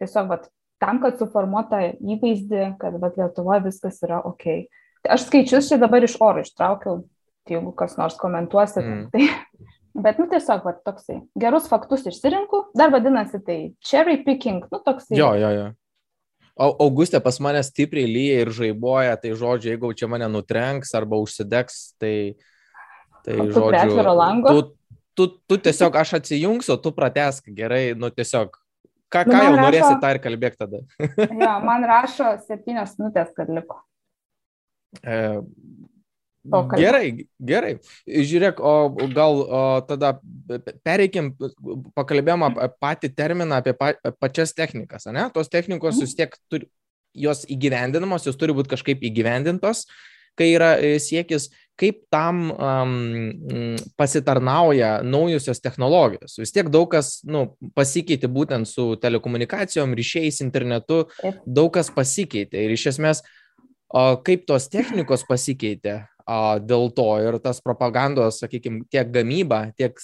Tiesiog, 0.00 0.30
va, 0.32 0.40
tam, 0.80 1.02
kad 1.04 1.20
suformuota 1.20 1.82
įvaizdį, 2.00 2.70
kad 2.80 2.96
va, 3.00 3.12
Lietuvoje 3.12 3.66
viskas 3.68 4.00
yra 4.04 4.22
ok. 4.24 4.44
Tai 4.44 4.56
aš 5.08 5.28
skaičius 5.28 5.68
čia 5.70 5.80
dabar 5.80 6.04
iš 6.06 6.16
oro 6.22 6.44
ištraukiau 6.44 7.02
tai 7.44 7.58
jeigu 7.58 7.72
kas 7.76 7.98
nors 8.00 8.16
komentuosit, 8.20 8.84
mm. 8.84 9.08
tai 9.12 9.28
Bet, 9.94 10.16
nu, 10.18 10.24
tiesiog, 10.26 10.64
va, 10.66 10.72
toksai. 10.82 11.20
Gerus 11.38 11.68
faktus 11.70 12.02
išsirinku, 12.10 12.64
dar 12.74 12.90
vadinasi 12.90 13.38
tai 13.46 13.58
cherry 13.78 14.16
picking, 14.26 14.64
nu, 14.72 14.80
toksai. 14.82 15.14
Jo, 15.14 15.28
jo, 15.38 15.52
jo. 15.54 15.68
O 16.58 16.66
Augustė 16.82 17.20
pas 17.22 17.38
mane 17.42 17.60
stipriai 17.62 18.08
lyja 18.10 18.40
ir 18.42 18.50
žaiboja, 18.56 19.14
tai 19.22 19.36
žodžiu, 19.38 19.70
jeigu 19.70 19.92
čia 19.94 20.08
mane 20.10 20.26
nutrenks 20.34 20.90
arba 20.98 21.20
užsidegs, 21.22 21.78
tai, 22.02 22.34
tai 23.22 23.38
o 23.38 23.46
žodžiu. 23.54 23.94
Tu, 24.48 24.58
tu, 25.14 25.28
tu 25.46 25.62
tiesiog 25.68 26.02
aš 26.02 26.16
atsijungsiu, 26.18 26.74
tu 26.82 26.90
pratesk 26.98 27.54
gerai, 27.54 27.84
nu 27.94 28.10
tiesiog. 28.10 28.50
Ką, 29.14 29.22
nu, 29.28 29.30
ką 29.30 29.46
jau 29.46 29.54
rašo, 29.54 29.62
norėsi, 29.62 29.94
tą 30.02 30.10
ir 30.10 30.22
kalbėk 30.26 30.58
tada. 30.58 30.82
jo, 31.44 31.56
man 31.70 31.86
rašo 31.86 32.34
septynios 32.48 32.98
minutės, 32.98 33.30
kad 33.38 33.46
liko. 33.46 33.78
E, 35.02 35.18
Pokalbį. 36.44 36.82
Gerai, 36.82 37.06
gerai. 37.40 37.72
Žiūrėk, 38.04 38.58
o 38.60 39.08
gal 39.16 39.38
o, 39.40 39.60
tada 39.88 40.10
pereikim, 40.84 41.32
pakalbėjom 41.96 42.44
apie 42.50 42.66
patį 42.84 43.10
terminą, 43.16 43.62
apie 43.62 43.72
pa, 43.78 43.94
pačias 44.20 44.52
technikas, 44.56 45.08
ne? 45.08 45.24
Tos 45.32 45.48
technikos 45.48 46.02
vis 46.02 46.12
tiek 46.18 46.36
turi, 46.52 46.68
jos 47.16 47.46
įgyvendinamos, 47.48 48.26
jos 48.28 48.36
turi 48.36 48.52
būti 48.56 48.74
kažkaip 48.74 49.06
įgyvendintos, 49.08 49.86
kai 50.36 50.50
yra 50.52 50.74
e, 50.82 50.98
siekis, 51.00 51.48
kaip 51.80 52.02
tam 52.12 52.50
um, 52.52 53.78
pasitarnauja 53.98 54.98
naujusios 55.06 55.62
technologijos. 55.64 56.36
Vis 56.38 56.52
tiek 56.54 56.68
daug 56.70 56.90
kas 56.92 57.16
nu, 57.26 57.46
pasikeitė 57.74 58.28
būtent 58.30 58.68
su 58.68 58.92
telekomunikacijom, 59.00 59.96
ryšiais, 59.96 60.42
internetu, 60.44 61.06
daug 61.46 61.72
kas 61.74 61.90
pasikeitė 61.94 62.66
ir 62.66 62.76
iš 62.76 62.90
esmės, 62.92 63.24
o, 63.24 63.43
kaip 63.94 64.44
tos 64.48 64.68
technikos 64.72 65.24
pasikeitė, 65.28 66.02
dėl 66.64 66.88
to 66.96 67.08
ir 67.20 67.38
tas 67.44 67.60
propagandos, 67.60 68.40
sakykime, 68.42 68.84
tiek 68.90 69.10
gamyba, 69.12 69.66
tiek, 69.76 69.98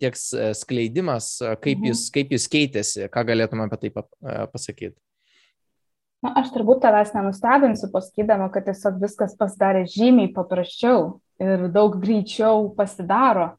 tiek 0.00 0.18
skleidimas, 0.18 1.38
kaip 1.60 1.80
mhm. 1.82 1.88
jis, 1.90 2.04
kaip 2.14 2.36
jis 2.36 2.46
keitėsi, 2.52 3.08
ką 3.12 3.26
galėtume 3.32 3.66
apie 3.66 3.80
tai 3.88 4.04
pasakyti. 4.52 4.96
Na, 6.22 6.36
aš 6.38 6.52
turbūt 6.54 6.84
tavęs 6.84 7.10
nenustebinsiu 7.16 7.88
pasakydama, 7.90 8.46
kad 8.54 8.68
tiesiog 8.68 9.00
viskas 9.02 9.34
pasidarė 9.34 9.88
žymiai 9.90 10.30
paprasčiau 10.30 11.16
ir 11.42 11.66
daug 11.74 11.96
greičiau 11.98 12.68
pasidaro. 12.76 13.56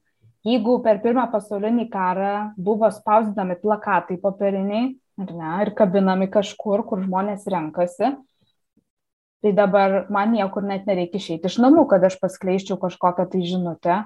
Jeigu 0.47 0.77
per 0.83 1.01
pirmą 1.03 1.25
pasaulinį 1.31 1.89
karą 1.91 2.35
buvo 2.59 2.87
spausdinami 2.91 3.57
plakatai 3.59 4.15
popieriniai 4.19 4.93
ne, 5.19 5.51
ir 5.63 5.71
kabinami 5.75 6.29
kažkur, 6.31 6.85
kur 6.87 7.03
žmonės 7.03 7.43
renkasi, 7.51 8.13
Tai 9.43 9.51
dabar 9.51 10.06
man 10.13 10.32
niekur 10.32 10.63
net 10.63 10.86
nereikia 10.88 11.19
išeiti 11.19 11.49
iš 11.51 11.60
namų, 11.60 11.84
kad 11.91 12.03
aš 12.08 12.15
paskleiščiau 12.21 12.77
kažkokią 12.79 13.25
tai 13.34 13.41
žinutę, 13.43 13.97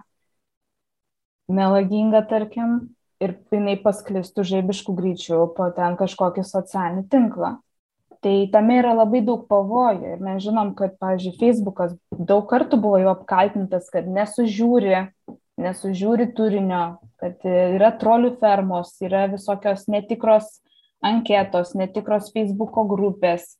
melagingą, 1.47 2.23
tarkim, 2.29 2.79
ir 3.23 3.35
jinai 3.53 3.77
pasklistų 3.81 4.45
žaibiškų 4.51 4.95
greičių 4.97 5.43
po 5.57 5.69
ten 5.77 5.97
kažkokį 5.99 6.45
socialinį 6.45 7.05
tinklą. 7.13 7.55
Tai 8.25 8.33
tame 8.49 8.79
yra 8.79 8.95
labai 8.97 9.21
daug 9.25 9.43
pavojų 9.49 10.15
ir 10.15 10.23
mes 10.25 10.41
žinom, 10.41 10.73
kad, 10.77 10.95
pavyzdžiui, 10.97 11.35
Facebookas 11.37 11.93
daug 12.17 12.47
kartų 12.49 12.79
buvo 12.81 12.97
jau 13.03 13.11
apkaltintas, 13.13 13.91
kad 13.93 14.09
nesužiūri, 14.09 15.03
nesužiūri 15.61 16.31
turinio, 16.37 16.97
kad 17.21 17.45
yra 17.45 17.91
trolių 18.01 18.33
fermos, 18.41 18.95
yra 19.05 19.27
visokios 19.29 19.85
netikros 19.85 20.49
anketos, 21.05 21.75
netikros 21.77 22.31
Facebooko 22.33 22.87
grupės, 22.89 23.53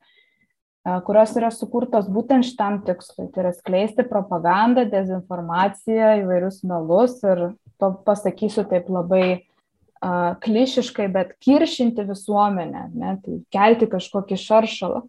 kurios 1.08 1.34
yra 1.36 1.50
sukurtos 1.52 2.08
būtent 2.12 2.46
šitam 2.48 2.80
tikslui. 2.88 3.28
Tai 3.34 3.44
yra 3.44 3.52
skleisti 3.56 4.06
propagandą, 4.08 4.86
dezinformaciją, 4.92 6.14
įvairius 6.24 6.62
melus 6.68 7.18
ir 7.26 7.50
to 7.82 7.92
pasakysiu 8.08 8.64
taip 8.70 8.88
labai 8.92 9.26
uh, 9.36 10.38
klišiškai, 10.44 11.10
bet 11.12 11.36
kiršinti 11.44 12.06
visuomenę, 12.08 12.88
ne, 12.96 13.14
tai 13.24 13.40
kelti 13.54 13.90
kažkokį 13.92 14.40
šaršalą. 14.42 15.04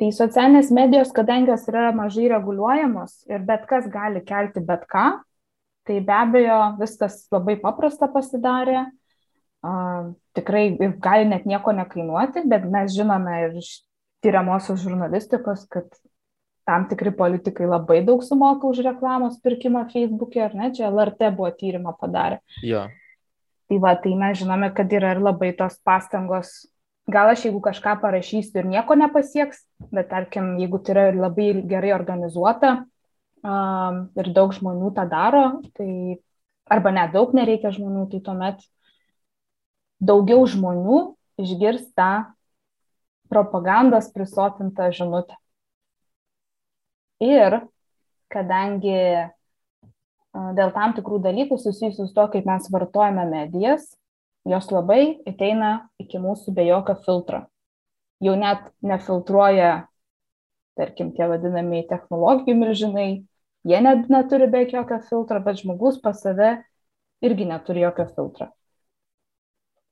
Tai 0.00 0.08
socialinės 0.16 0.72
medijos, 0.74 1.12
kadangi 1.14 1.52
jos 1.52 1.64
yra 1.70 1.90
mažai 1.94 2.26
reguliuojamos 2.32 3.22
ir 3.30 3.44
bet 3.46 3.68
kas 3.70 3.86
gali 3.92 4.22
kelti 4.26 4.60
bet 4.66 4.84
ką, 4.90 5.06
tai 5.86 6.00
be 6.02 6.16
abejo 6.16 6.58
viskas 6.80 7.22
labai 7.32 7.56
paprasta 7.62 8.10
pasidarė. 8.12 8.90
Uh, 9.62 10.12
tikrai 10.34 10.72
gali 10.98 11.28
net 11.30 11.46
nieko 11.46 11.70
nekainuoti, 11.76 12.42
bet 12.50 12.64
mes 12.66 12.90
žinome 12.96 13.36
ir 13.44 13.60
tyriamosios 14.22 14.82
žurnalistikos, 14.82 15.66
kad 15.70 15.88
tam 16.68 16.86
tikri 16.88 17.10
politikai 17.14 17.66
labai 17.66 18.00
daug 18.06 18.22
sumoka 18.22 18.68
už 18.70 18.84
reklamos 18.86 19.40
pirkimą 19.42 19.88
Facebook'e, 19.90 20.44
ar 20.44 20.54
ne, 20.54 20.70
čia 20.74 20.90
LRT 20.90 21.32
buvo 21.34 21.50
tyrimą 21.50 21.96
padarę. 21.98 22.38
Ja. 22.62 22.86
Tai 23.68 23.78
va, 23.82 23.96
tai 23.98 24.14
mes 24.18 24.38
žinome, 24.38 24.70
kad 24.76 24.92
yra 24.92 25.16
ir 25.16 25.22
labai 25.22 25.50
tos 25.58 25.78
pastangos, 25.82 26.52
gal 27.10 27.32
aš 27.32 27.46
jeigu 27.48 27.62
kažką 27.64 27.96
parašysiu 28.02 28.62
ir 28.62 28.68
nieko 28.76 28.94
nepasieks, 28.98 29.64
bet 29.90 30.10
tarkim, 30.12 30.54
jeigu 30.60 30.78
tai 30.78 30.94
yra 30.94 31.06
labai 31.16 31.48
gerai 31.66 31.94
organizuota 31.96 32.74
um, 33.42 34.04
ir 34.18 34.30
daug 34.36 34.54
žmonių 34.54 34.92
tą 34.94 35.08
daro, 35.10 35.46
tai 35.74 36.20
arba 36.70 36.92
net 36.94 37.14
daug 37.16 37.34
nereikia 37.34 37.72
žmonių, 37.74 38.06
tai 38.12 38.22
tuomet 38.22 38.62
daugiau 40.02 40.46
žmonių 40.46 41.00
išgirs 41.42 41.90
tą 41.96 42.12
propagandos 43.32 44.10
prisotinta 44.12 44.90
žinutė. 44.92 45.38
Ir 47.22 47.62
kadangi 48.32 48.98
dėl 50.32 50.72
tam 50.74 50.94
tikrų 50.96 51.20
dalykų 51.26 51.58
susijusių 51.60 52.06
su 52.06 52.14
to, 52.16 52.26
kaip 52.32 52.46
mes 52.48 52.68
vartojame 52.72 53.24
medijas, 53.30 53.84
jos 54.48 54.70
labai 54.72 55.18
ateina 55.28 55.88
iki 56.02 56.20
mūsų 56.22 56.54
be 56.56 56.66
jokio 56.66 56.96
filtro. 57.04 57.44
Jau 58.22 58.34
net 58.38 58.64
nefiltruoja, 58.86 59.86
tarkim, 60.78 61.12
tie 61.16 61.28
vadinami 61.28 61.82
technologijų 61.90 62.56
milžinai, 62.58 63.10
jie 63.68 63.80
net 63.84 64.08
neturi 64.10 64.48
be 64.50 64.64
jokio 64.70 65.00
filtro, 65.08 65.42
bet 65.42 65.60
žmogus 65.62 66.00
pas 66.02 66.22
save 66.22 66.56
irgi 67.22 67.46
neturi 67.50 67.84
jokio 67.84 68.08
filtro. 68.14 68.50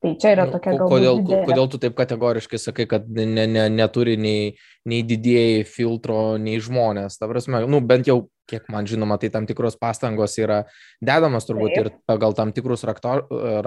Tai 0.00 0.14
čia 0.16 0.30
yra 0.32 0.46
nu, 0.48 0.54
tokia 0.54 0.72
galbūt. 0.78 0.92
Kodėl, 0.94 1.18
didelė. 1.20 1.46
kodėl 1.50 1.66
tu 1.68 1.78
taip 1.82 1.96
kategoriškai 1.98 2.60
sakai, 2.60 2.86
kad 2.88 3.08
ne, 3.12 3.44
ne, 3.44 3.66
neturi 3.68 4.14
nei, 4.16 4.54
nei 4.88 5.00
didėjai 5.04 5.66
filtro, 5.68 6.38
nei 6.40 6.56
žmonės? 6.62 7.18
Ta 7.20 7.28
prasme, 7.28 7.60
nu, 7.68 7.82
bent 7.84 8.08
jau, 8.08 8.22
kiek 8.48 8.64
man 8.72 8.88
žinoma, 8.88 9.18
tai 9.20 9.28
tam 9.34 9.44
tikros 9.46 9.76
pastangos 9.78 10.38
yra 10.40 10.62
dedamas 11.04 11.44
turbūt 11.46 11.74
taip. 11.76 11.90
ir 11.90 12.00
pagal 12.08 12.32
tam 12.38 12.54
tikrus 12.56 12.86
rakta, 12.88 13.18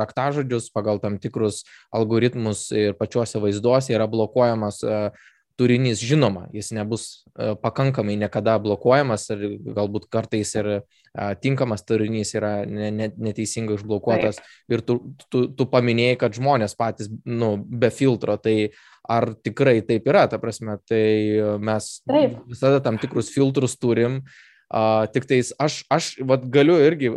raktažodžius, 0.01 0.71
pagal 0.73 0.97
tam 1.03 1.19
tikrus 1.21 1.61
algoritmus 1.93 2.65
ir 2.73 2.97
pačiuose 2.97 3.39
vaizduose 3.43 3.93
yra 3.93 4.09
blokuojamas 4.09 4.81
uh, 4.83 5.29
turinys, 5.59 6.01
žinoma, 6.01 6.47
jis 6.53 6.71
nebus 6.73 7.03
e, 7.37 7.53
pakankamai 7.61 8.15
niekada 8.17 8.55
blokuojamas 8.61 9.27
ir 9.35 9.43
galbūt 9.75 10.09
kartais 10.13 10.53
ir 10.57 10.69
tinkamas 11.43 11.83
turinys 11.85 12.33
yra 12.33 12.63
neteisingai 12.65 13.75
užblokuotas. 13.77 14.39
Taip. 14.39 14.55
Ir 14.73 14.81
tu, 14.85 14.95
tu, 15.29 15.43
tu 15.53 15.67
paminėjai, 15.69 16.15
kad 16.23 16.33
žmonės 16.33 16.73
patys, 16.79 17.11
nu, 17.29 17.53
be 17.61 17.91
filtro, 17.93 18.39
tai 18.41 18.71
ar 19.05 19.29
tikrai 19.45 19.81
taip 19.85 20.09
yra, 20.09 20.25
ta 20.31 20.39
prasme, 20.41 20.79
tai 20.89 21.03
mes 21.61 21.91
taip. 22.09 22.39
visada 22.49 22.81
tam 22.81 22.97
tikrus 23.01 23.29
filtrus 23.33 23.77
turim. 23.77 24.23
Uh, 24.73 25.03
tik 25.13 25.27
tais 25.29 25.51
aš, 25.61 25.83
aš 25.93 26.05
vat, 26.25 26.47
galiu 26.49 26.79
irgi 26.81 27.11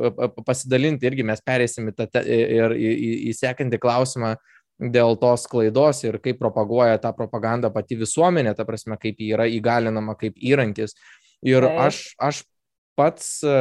pasidalinti, 0.44 1.06
irgi 1.08 1.24
mes 1.24 1.40
perėsim 1.40 1.86
į, 1.88 1.94
tą, 1.96 2.20
ir, 2.20 2.74
į, 2.76 2.90
į, 2.92 3.12
į 3.30 3.32
sekantį 3.38 3.78
klausimą, 3.80 4.34
uh, 4.36 4.55
dėl 4.76 5.16
tos 5.20 5.46
klaidos 5.48 6.02
ir 6.04 6.18
kaip 6.22 6.38
propaguoja 6.40 7.00
tą 7.00 7.12
propagandą 7.16 7.70
pati 7.72 7.96
visuomenė, 7.98 8.54
ta 8.56 8.66
prasme, 8.68 8.98
kaip 9.00 9.20
ji 9.20 9.32
yra 9.36 9.48
įgalinama 9.48 10.16
kaip 10.20 10.36
įrankis. 10.36 10.96
Ir 11.44 11.64
Taip. 11.64 11.80
aš, 11.86 12.00
aš 12.20 12.42
pats 12.96 13.30
e, 13.44 13.56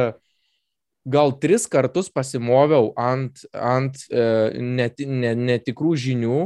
gal 1.06 1.32
tris 1.40 1.66
kartus 1.70 2.10
pasimoviau 2.12 2.92
ant, 3.00 3.44
ant 3.52 4.02
e, 4.10 4.26
net, 4.60 5.00
net, 5.00 5.38
netikrų 5.38 5.94
žinių, 6.06 6.42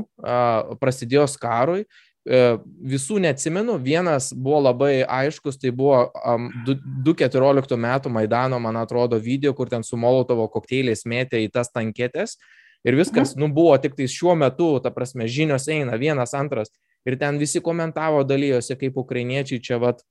prasidėjus 0.82 1.36
karui. 1.40 1.84
E, 2.28 2.40
visų 2.84 3.16
neatsimenu, 3.24 3.78
vienas 3.80 4.28
buvo 4.36 4.58
labai 4.66 5.00
aiškus, 5.08 5.56
tai 5.58 5.72
buvo 5.72 6.02
2014 6.68 7.78
metų 7.80 8.12
Maidano, 8.12 8.58
man 8.60 8.76
atrodo, 8.76 9.16
video, 9.18 9.54
kur 9.56 9.70
ten 9.72 9.82
su 9.86 9.96
Molotovo 9.96 10.44
kokteiliais 10.52 11.06
mėtė 11.08 11.40
į 11.46 11.48
tas 11.54 11.72
tanketės. 11.72 12.36
Ir 12.86 12.96
viskas, 12.96 13.34
mhm. 13.34 13.40
nu, 13.42 13.48
buvo 13.54 13.76
tik 13.78 13.96
tai 13.98 14.08
šiuo 14.08 14.34
metu, 14.38 14.72
ta 14.82 14.92
prasme, 14.94 15.28
žinios 15.28 15.68
eina, 15.68 15.98
vienas, 16.00 16.34
antras. 16.34 16.72
Ir 17.08 17.16
ten 17.20 17.38
visi 17.40 17.60
komentavo, 17.64 18.22
dalyjosi, 18.28 18.76
kaip 18.80 18.96
ukrainiečiai 19.00 19.62
čia 19.64 19.80
vat 19.80 20.02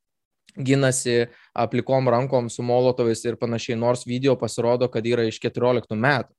ginasi 0.58 1.28
aplikom 1.54 2.10
rankom 2.10 2.50
su 2.50 2.64
molotovais 2.66 3.22
ir 3.26 3.38
panašiai, 3.38 3.78
nors 3.78 4.06
video 4.06 4.36
pasirodo, 4.38 4.90
kad 4.90 5.06
yra 5.06 5.28
iš 5.30 5.40
14 5.42 5.94
metų. 5.96 6.34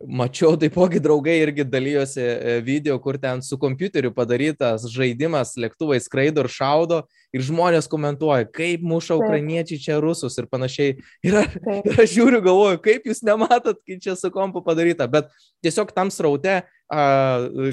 Mačiau 0.00 0.54
taipogi 0.56 0.96
draugai 0.96 1.34
irgi 1.42 1.64
dalyjosi 1.68 2.22
e, 2.24 2.52
video, 2.64 2.94
kur 3.04 3.18
ten 3.20 3.42
su 3.44 3.58
kompiuteriu 3.60 4.08
padarytas 4.16 4.86
žaidimas, 4.88 5.58
lėktuvai 5.60 5.98
skraido 6.00 6.40
ir 6.40 6.48
šaudo 6.48 7.02
ir 7.36 7.42
žmonės 7.44 7.84
komentuoja, 7.92 8.46
kaip 8.48 8.80
muša 8.80 9.18
ukrainiečiai 9.20 9.82
čia 9.82 9.98
rusus 10.00 10.38
ir 10.40 10.46
panašiai. 10.48 10.94
Ir, 11.28 11.36
ir 11.84 12.00
aš 12.00 12.14
žiūriu, 12.14 12.40
galvoju, 12.46 12.78
kaip 12.80 13.04
jūs 13.10 13.20
nematot, 13.28 13.82
kai 13.84 13.98
čia 14.00 14.14
su 14.16 14.30
kompu 14.32 14.62
padaryta, 14.64 15.04
bet 15.04 15.28
tiesiog 15.60 15.92
tam 15.92 16.08
sraute 16.08 16.54
a, 16.62 17.02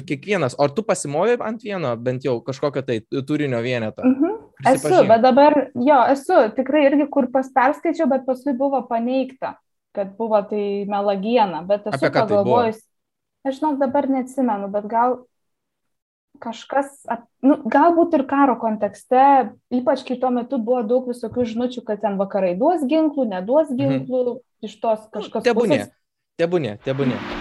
kiekvienas, 0.04 0.58
ar 0.60 0.74
tu 0.76 0.84
pasimovai 0.84 1.38
ant 1.48 1.64
vieno, 1.64 1.94
bent 1.96 2.28
jau 2.28 2.42
kažkokio 2.44 2.82
tai 2.84 2.98
turinio 3.24 3.62
vieneto? 3.64 4.04
Mhm. 4.04 4.36
Esu, 4.68 5.00
bet 5.06 5.22
dabar, 5.22 5.54
jo, 5.80 6.02
esu 6.12 6.42
tikrai 6.56 6.84
irgi 6.90 7.08
kur 7.14 7.30
pas 7.32 7.48
perskaičiau, 7.54 8.10
bet 8.10 8.28
paskui 8.28 8.52
buvo 8.58 8.82
paneigta 8.90 9.54
kad 9.96 10.12
buvo 10.18 10.40
tai 10.50 10.84
melagiena, 10.90 11.62
bet 11.66 11.88
esu 11.90 12.04
tai 12.04 12.12
pagalvojus, 12.14 12.82
tai 13.42 13.52
aš 13.52 13.60
žinok 13.60 13.80
dabar 13.80 14.08
neatsimenu, 14.10 14.70
bet 14.72 14.86
gal 14.90 15.18
kažkas, 16.42 17.02
nu, 17.42 17.58
galbūt 17.66 18.14
ir 18.18 18.24
karo 18.30 18.54
kontekste, 18.60 19.24
ypač 19.74 20.04
kai 20.06 20.18
tuo 20.20 20.30
metu 20.34 20.60
buvo 20.62 20.84
daug 20.86 21.10
visokių 21.10 21.48
žinučių, 21.52 21.82
kad 21.88 22.04
ten 22.04 22.20
vakarai 22.20 22.54
duos 22.58 22.84
ginklų, 22.86 23.26
neduos 23.32 23.72
mhm. 23.72 23.80
ginklų, 23.82 24.22
mhm. 24.36 24.70
iš 24.70 24.78
tos 24.82 25.04
nu, 25.08 25.12
kažkas. 25.18 25.46
Tebūnė, 25.50 25.82
tebūnė, 26.38 26.78
tebūnė. 26.86 27.37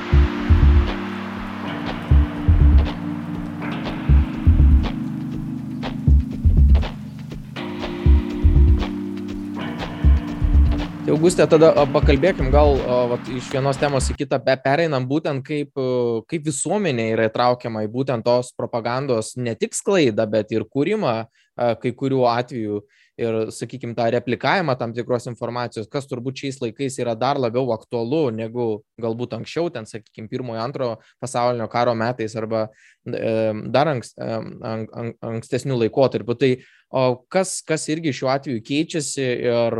Tai 11.07 11.13
Augustė, 11.15 11.45
tada 11.47 11.69
pakalbėkim 11.87 12.49
gal 12.51 12.73
vat, 13.07 13.29
iš 13.31 13.45
vienos 13.53 13.77
temos 13.79 14.09
į 14.11 14.17
kitą, 14.19 14.41
pereinam 14.43 15.05
būtent 15.07 15.39
kaip, 15.47 15.79
kaip 16.27 16.49
visuomenė 16.49 17.05
yra 17.13 17.29
įtraukiama 17.29 17.85
į 17.85 17.89
būtent 17.93 18.27
tos 18.27 18.49
propagandos 18.51 19.37
ne 19.39 19.53
tik 19.55 19.71
sklaidą, 19.71 20.25
bet 20.27 20.51
ir 20.51 20.65
kūrimą 20.67 21.13
kai 21.55 21.93
kurių 21.95 22.25
atvejų 22.27 22.81
ir, 23.17 23.37
sakykime, 23.55 23.95
tą 23.97 24.09
replikavimą 24.13 24.75
tam 24.77 24.93
tikros 24.93 25.25
informacijos, 25.31 25.87
kas 25.91 26.05
turbūt 26.09 26.43
šiais 26.43 26.59
laikais 26.61 26.99
yra 27.01 27.15
dar 27.17 27.39
labiau 27.41 27.71
aktualu 27.73 28.27
negu 28.35 28.67
galbūt 29.01 29.33
anksčiau, 29.39 29.71
ten, 29.73 29.87
sakykime, 29.89 30.29
pirmojo, 30.31 30.61
antrojo 30.61 30.97
pasaulinio 31.23 31.69
karo 31.71 31.95
metais 31.97 32.35
arba 32.37 32.67
e, 33.07 33.31
dar 33.73 33.93
anks, 33.95 34.13
e, 34.19 34.29
an, 34.69 34.85
ankstesnių 35.31 35.79
laikotarpių. 35.85 36.37
Tai 36.37 36.51
O 36.87 37.03
kas, 37.27 37.59
kas 37.67 37.87
irgi 37.91 38.13
šiuo 38.15 38.29
atveju 38.31 38.63
keičiasi 38.63 39.25
ir 39.25 39.75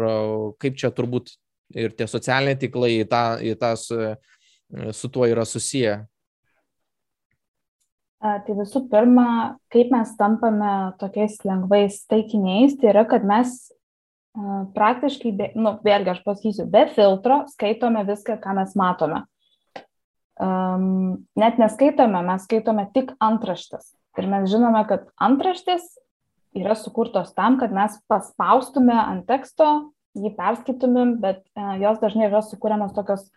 kaip 0.60 0.76
čia 0.80 0.92
turbūt 0.92 1.32
ir 1.78 1.96
tie 1.96 2.08
socialiniai 2.08 2.60
tiklai 2.60 2.92
į 2.98 3.08
tą, 3.12 3.24
į 3.40 3.56
tą 3.60 3.72
su, 3.80 4.00
su 4.92 5.10
tuo 5.12 5.28
yra 5.30 5.46
susiję? 5.48 6.02
Tai 8.18 8.54
visų 8.58 8.88
pirma, 8.92 9.56
kaip 9.72 9.92
mes 9.94 10.12
tampame 10.18 10.74
tokiais 11.00 11.38
lengvais 11.46 12.02
taikiniais, 12.10 12.74
tai 12.82 12.90
yra, 12.92 13.06
kad 13.08 13.24
mes 13.28 13.54
praktiškai, 14.76 15.34
be, 15.38 15.50
nu, 15.58 15.76
vėlgi 15.86 16.14
aš 16.14 16.24
pasakysiu, 16.26 16.66
be 16.70 16.86
filtro 16.96 17.44
skaitome 17.54 18.04
viską, 18.08 18.40
ką 18.42 18.56
mes 18.58 18.74
matome. 18.78 19.24
Um, 20.38 21.24
net 21.40 21.58
neskaitome, 21.58 22.20
mes 22.26 22.44
skaitome 22.46 22.86
tik 22.94 23.14
antraštas. 23.24 23.96
Ir 24.18 24.28
mes 24.30 24.50
žinome, 24.50 24.84
kad 24.90 25.08
antraštės 25.22 25.86
yra 26.56 26.76
sukurtos 26.76 27.34
tam, 27.36 27.58
kad 27.60 27.74
mes 27.76 27.98
paspaustume 28.10 28.96
ant 28.96 29.26
teksto, 29.28 29.92
jį 30.18 30.34
perskaitumėm, 30.38 31.18
bet 31.22 31.44
e, 31.54 31.66
jos 31.84 32.00
dažnai 32.02 32.28
yra 32.30 32.42
sukūriamos 32.46 32.94
tokios, 32.96 33.28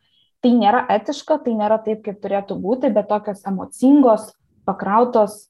tai 0.44 0.52
nėra 0.56 0.84
etiška, 0.96 1.40
tai 1.44 1.54
nėra 1.58 1.80
taip, 1.84 2.02
kaip 2.06 2.20
turėtų 2.22 2.56
būti, 2.60 2.92
bet 2.94 3.10
tokios 3.10 3.42
emocingos, 3.48 4.30
pakrautos 4.68 5.42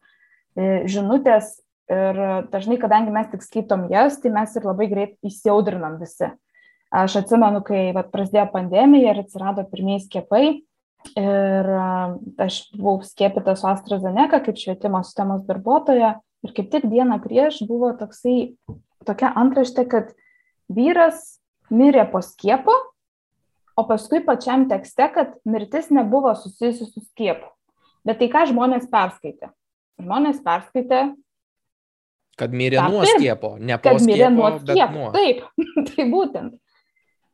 e, 0.56 0.86
žinutės. 0.90 1.58
Ir 1.90 2.18
dažnai, 2.52 2.76
kadangi 2.78 3.10
mes 3.10 3.26
tik 3.32 3.42
skaitom 3.42 3.88
jas, 3.90 4.20
tai 4.22 4.30
mes 4.30 4.52
ir 4.54 4.62
labai 4.62 4.86
greit 4.86 5.16
įsiaudrinam 5.26 5.96
visi. 5.98 6.28
Aš 6.94 7.16
atsimenu, 7.24 7.64
kai 7.66 7.88
vat, 7.94 8.12
prasidėjo 8.14 8.44
pandemija 8.52 9.10
ir 9.10 9.22
atsirado 9.24 9.64
pirmieji 9.70 10.04
skiepai. 10.06 10.44
Ir 11.18 11.70
e, 11.74 11.84
aš 12.46 12.60
buvau 12.76 13.00
skiepyta 13.06 13.56
su 13.58 13.66
AstraZeneca 13.70 14.38
kaip 14.44 14.58
švietimo 14.60 15.00
sistemos 15.06 15.46
darbuotoja 15.48 16.18
Ir 16.46 16.54
kaip 16.56 16.70
tik 16.72 16.86
dieną 16.88 17.18
prieš 17.20 17.60
buvo 17.68 17.92
toksai, 17.98 18.54
tokia 19.04 19.32
antraštė, 19.36 19.84
kad 19.90 20.14
vyras 20.72 21.40
mirė 21.70 22.06
po 22.10 22.22
skiepo, 22.24 22.74
o 23.76 23.84
paskui 23.88 24.22
pačiam 24.24 24.66
tekste, 24.70 25.08
kad 25.14 25.34
mirtis 25.48 25.90
nebuvo 25.92 26.32
susijusi 26.36 26.88
su 26.88 27.02
skiepu. 27.10 27.48
Bet 28.06 28.20
tai 28.20 28.30
ką 28.32 28.46
žmonės 28.50 28.88
perskaitė? 28.92 29.52
Žmonės 30.00 30.40
perskaitė. 30.44 31.02
Kad 32.40 32.56
mirė 32.56 32.80
nuo 32.88 33.04
skiepo, 33.04 33.54
ne 33.60 33.76
po 33.76 33.90
kad 33.90 34.00
skiepo. 34.00 34.08
Mirė 34.08 34.30
nuo 34.32 34.50
skiepo. 34.62 34.92
Nuo. 34.96 35.10
Taip, 35.12 35.44
tai 35.90 36.06
būtent. 36.08 36.56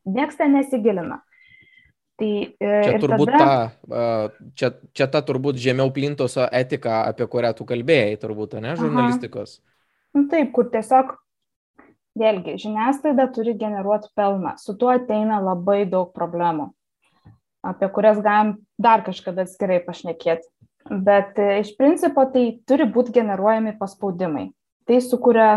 Niekas 0.07 0.39
ten 0.39 0.55
nesigilina. 0.55 1.21
Tai, 2.17 2.31
e, 2.49 2.77
čia 2.81 2.97
turbūt 3.03 3.29
tada... 3.29 3.47
ta, 3.77 4.03
čia, 4.57 4.71
čia 4.97 5.07
ta 5.13 5.21
turbūt 5.21 5.59
žemiau 5.61 5.91
plintoso 5.93 6.47
etika, 6.49 7.03
apie 7.11 7.27
kurią 7.29 7.53
tu 7.59 7.67
kalbėjai, 7.69 8.17
turbūt, 8.23 8.57
ne, 8.65 8.73
žurnalistikos. 8.81 9.59
Aha. 9.59 9.73
Nu, 10.17 10.25
taip, 10.33 10.49
kur 10.57 10.71
tiesiog, 10.73 11.13
vėlgi, 12.17 12.57
žiniasklaida 12.63 13.29
turi 13.37 13.53
generuoti 13.61 14.09
pelną. 14.17 14.55
Su 14.57 14.73
tuo 14.81 14.95
ateina 14.95 15.43
labai 15.45 15.83
daug 15.93 16.15
problemų, 16.17 16.71
apie 17.69 17.91
kurias 17.93 18.23
galim 18.25 18.57
dar 18.81 19.05
kažkada 19.05 19.45
atskirai 19.45 19.83
pašnekėti. 19.85 20.49
Bet 20.89 21.37
e, 21.43 21.61
iš 21.61 21.75
principo 21.77 22.25
tai 22.33 22.47
turi 22.65 22.87
būti 22.89 23.13
generuojami 23.13 23.75
paspaudimai. 23.77 24.49
Tai 24.87 25.01
sukuria 25.03 25.51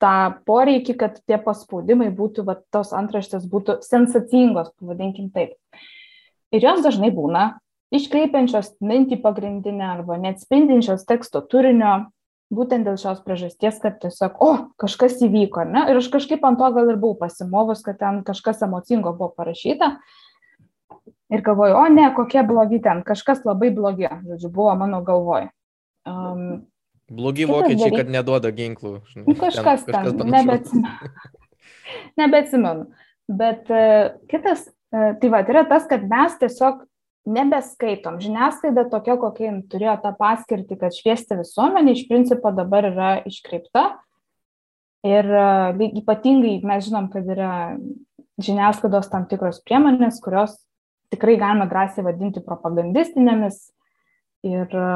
tą 0.00 0.14
poreikį, 0.48 0.96
kad 0.98 1.18
tie 1.28 1.38
paspaudimai 1.40 2.10
būtų, 2.16 2.44
va, 2.48 2.56
tos 2.72 2.94
antraštės 2.96 3.44
būtų 3.50 3.80
sensacingos, 3.86 4.72
pavadinkim 4.80 5.28
taip. 5.34 5.56
Ir 6.50 6.64
jos 6.64 6.80
dažnai 6.82 7.12
būna 7.14 7.60
iškreipiančios 7.94 8.74
mintį 8.82 9.20
pagrindinę 9.22 9.92
arba 9.96 10.16
neatspindinčios 10.22 11.04
teksto 11.08 11.42
turinio, 11.42 12.10
būtent 12.50 12.86
dėl 12.86 12.98
šios 12.98 13.20
priežasties, 13.26 13.78
kad 13.82 14.00
tiesiog, 14.02 14.40
o, 14.42 14.50
kažkas 14.80 15.20
įvyko, 15.26 15.64
ne? 15.68 15.84
Ir 15.90 16.00
aš 16.00 16.10
kažkaip 16.12 16.44
ant 16.46 16.58
to 16.58 16.70
gal 16.74 16.90
ir 16.90 16.98
buvau 16.98 17.18
pasimovus, 17.20 17.84
kad 17.86 18.00
ten 18.00 18.24
kažkas 18.26 18.64
emocingo 18.66 19.14
buvo 19.14 19.30
parašyta. 19.36 19.94
Ir 21.30 21.44
galvoju, 21.46 21.76
o 21.78 21.86
ne, 21.92 22.08
kokie 22.16 22.42
blogi 22.46 22.80
ten, 22.82 23.04
kažkas 23.06 23.44
labai 23.46 23.70
blogi, 23.74 24.08
žodžiu, 24.26 24.50
buvo 24.50 24.74
mano 24.80 24.98
galvoj. 25.06 25.46
Um, 26.08 26.64
Blogi 27.10 27.46
Kitas 27.46 27.56
vokiečiai, 27.56 27.88
dalyk... 27.90 27.98
kad 27.98 28.12
neduoda 28.14 28.52
ginklų. 28.54 28.92
Žinai, 29.10 29.24
nu, 29.26 29.36
kažkas 29.38 29.86
ten, 29.86 29.96
kažkas 29.96 30.18
ten 30.20 30.34
nebeatsimenu. 30.36 31.14
nebeatsimenu. 32.22 32.86
Bet 33.40 33.72
uh, 33.74 34.12
kitas, 34.30 34.68
uh, 34.94 35.10
tai 35.18 35.32
va, 35.32 35.42
yra 35.50 35.64
tas, 35.70 35.88
kad 35.90 36.06
mes 36.06 36.38
tiesiog 36.38 36.84
nebeskaitom. 37.28 38.20
Žiniasklaida 38.22 38.86
tokia, 38.92 39.16
kokia 39.20 39.52
turėjo 39.70 39.96
tą 40.04 40.12
paskirtį, 40.18 40.78
kad 40.80 40.94
šviesti 40.96 41.38
visuomenį, 41.40 41.96
iš 41.96 42.06
principo 42.08 42.52
dabar 42.54 42.88
yra 42.90 43.10
iškreipta. 43.28 43.84
Ir 45.06 45.24
e, 45.24 45.90
ypatingai 46.00 46.58
mes 46.66 46.84
žinom, 46.84 47.08
kad 47.12 47.28
yra 47.28 47.52
žiniasklaidos 48.40 49.08
tam 49.12 49.24
tikros 49.28 49.62
priemonės, 49.64 50.20
kurios 50.24 50.58
tikrai 51.12 51.38
galima 51.40 51.66
drąsiai 51.70 52.04
vadinti 52.04 52.42
propagandistinėmis 52.44 53.62
ir 54.46 54.66
e, 54.72 54.88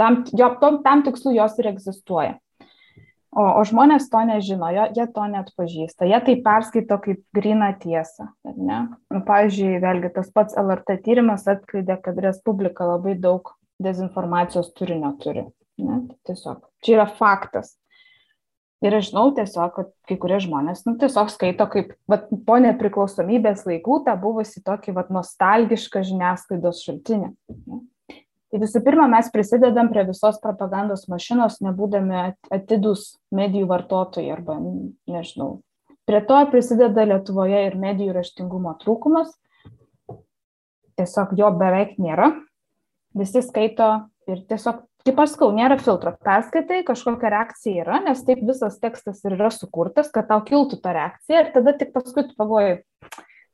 tam, 0.00 0.22
jo, 0.32 0.48
tom, 0.60 0.80
tam 0.84 1.04
tikslu 1.06 1.34
jos 1.34 1.58
ir 1.60 1.70
egzistuoja. 1.74 2.38
O, 3.34 3.42
o 3.42 3.62
žmonės 3.66 4.06
to 4.12 4.20
nežino, 4.28 4.68
jo, 4.70 4.84
jie 4.94 5.04
to 5.10 5.24
net 5.26 5.48
pažįsta, 5.58 6.06
jie 6.06 6.20
tai 6.22 6.34
perskaito 6.42 7.00
kaip 7.02 7.22
grina 7.34 7.72
tiesą. 7.80 8.28
Nu, 8.46 9.22
pavyzdžiui, 9.26 9.80
vėlgi 9.82 10.12
tas 10.14 10.28
pats 10.30 10.54
LRT 10.60 11.00
tyrimas 11.02 11.48
atskleidė, 11.50 11.98
kad 12.04 12.20
Respublika 12.22 12.86
labai 12.86 13.16
daug 13.18 13.50
dezinformacijos 13.82 14.70
turinio 14.78 15.10
turi. 15.18 15.48
Ne? 15.82 16.04
Tiesiog, 16.28 16.60
čia 16.84 17.00
yra 17.00 17.08
faktas. 17.10 17.74
Ir 18.84 18.94
aš 18.94 19.08
žinau 19.10 19.30
tiesiog, 19.34 19.72
kad 19.72 19.90
kai 20.06 20.18
kurie 20.20 20.38
žmonės, 20.44 20.84
nu, 20.86 20.94
tiesiog 21.00 21.32
skaito 21.32 21.66
kaip, 21.72 21.94
vat, 22.10 22.28
po 22.46 22.58
nepriklausomybės 22.60 23.64
laikų 23.66 24.02
tą 24.06 24.14
buvusi 24.20 24.62
tokį, 24.62 24.94
vat, 24.98 25.10
nostalgišką 25.14 26.04
žiniasklaidos 26.06 26.84
šaltinį. 26.84 27.32
Ne? 27.64 27.80
Tai 28.54 28.60
visų 28.62 28.84
pirma, 28.86 29.08
mes 29.10 29.26
prisidedam 29.34 29.88
prie 29.90 30.04
visos 30.06 30.36
propagandos 30.38 31.08
mašinos, 31.10 31.56
nebūdami 31.58 32.20
atidus 32.54 33.16
medijų 33.34 33.66
vartotojai 33.66 34.30
arba, 34.30 34.54
nežinau. 35.10 35.56
Prie 36.06 36.20
to 36.28 36.38
prisideda 36.52 37.02
Lietuvoje 37.08 37.64
ir 37.66 37.74
medijų 37.74 38.14
raštingumo 38.14 38.76
trūkumas. 38.78 39.32
Tiesiog 40.94 41.34
jo 41.34 41.50
beveik 41.58 41.98
nėra. 41.98 42.30
Visi 43.18 43.42
skaito 43.42 43.90
ir 44.30 44.46
tiesiog, 44.46 44.84
kaip 45.02 45.18
aš 45.26 45.34
sakau, 45.34 45.50
nėra 45.58 45.80
filtro. 45.82 46.14
Perskaitai, 46.22 46.84
kažkokia 46.86 47.34
reakcija 47.34 47.82
yra, 47.88 47.98
nes 48.06 48.22
taip 48.22 48.46
visas 48.46 48.78
tekstas 48.78 49.26
ir 49.26 49.34
yra 49.34 49.50
sukurtas, 49.50 50.14
kad 50.14 50.30
tau 50.30 50.38
kiltų 50.46 50.78
ta 50.84 50.94
reakcija 50.94 51.42
ir 51.42 51.54
tada 51.58 51.74
tik 51.74 51.90
paskui 51.90 52.28
tu 52.28 52.38
pagalvoji, 52.38 52.84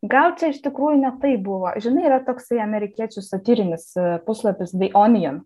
gal 0.03 0.35
čia 0.41 0.51
iš 0.55 0.61
tikrųjų 0.65 1.01
ne 1.03 1.13
tai 1.21 1.37
buvo. 1.41 1.73
Žinai, 1.81 2.07
yra 2.09 2.21
toksai 2.25 2.61
amerikiečių 2.65 3.23
satyrinis 3.25 3.91
e, 3.99 4.19
puslapis 4.27 4.73
The 4.73 4.91
Onion. 4.97 5.43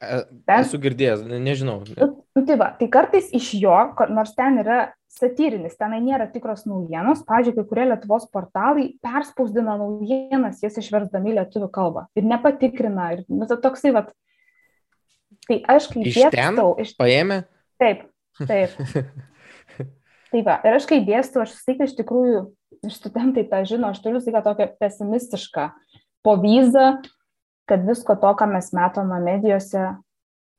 E, 0.00 0.22
ten... 0.48 0.64
Esu 0.64 0.80
girdėjęs, 0.82 1.26
nežinau. 1.28 1.80
Nu, 1.86 2.08
nu, 2.36 2.42
tai, 2.48 2.56
va, 2.60 2.70
tai 2.78 2.88
kartais 2.92 3.30
iš 3.36 3.52
jo, 3.60 3.76
nors 4.10 4.34
ten 4.36 4.58
yra 4.62 4.80
satyrinis, 5.10 5.76
tenai 5.78 6.00
nėra 6.02 6.28
tikros 6.32 6.64
naujienos, 6.70 7.24
pavyzdžiui, 7.28 7.56
kai 7.58 7.66
kurie 7.68 7.86
Lietuvos 7.90 8.26
portalai 8.32 8.86
perspausdina 9.04 9.76
naujienas, 9.80 10.62
jas 10.64 10.78
išversdami 10.80 11.36
lietuvių 11.36 11.70
kalbą 11.74 12.06
ir 12.18 12.26
nepatikrina. 12.30 13.10
Ir, 13.16 13.24
nu, 13.28 13.46
tai 13.50 13.58
toksai, 13.62 13.94
va, 13.96 14.06
tai 15.46 15.60
aš 15.76 15.90
kaip 15.92 16.06
dėstau. 16.06 16.72
Iš... 16.80 16.94
Paėmė? 16.98 17.42
Taip, 17.80 18.06
taip. 18.40 18.78
tai 20.32 20.42
va, 20.46 20.56
ir 20.64 20.78
aš 20.78 20.88
kai 20.90 21.02
dėstau, 21.04 21.44
aš 21.44 21.58
vis 21.58 21.68
tiek 21.68 21.84
iš 21.86 21.98
tikrųjų 21.98 22.46
studentai 22.88 23.44
tą 23.48 23.64
žino, 23.68 23.90
aš 23.90 24.00
turiu 24.00 24.20
visą 24.20 24.42
tokią 24.44 24.68
pesimistišką 24.80 25.66
povyzą, 26.24 27.00
kad 27.68 27.84
visko 27.86 28.16
to, 28.16 28.30
ką 28.38 28.48
mes 28.50 28.72
matome 28.76 29.20
medijose, 29.24 29.96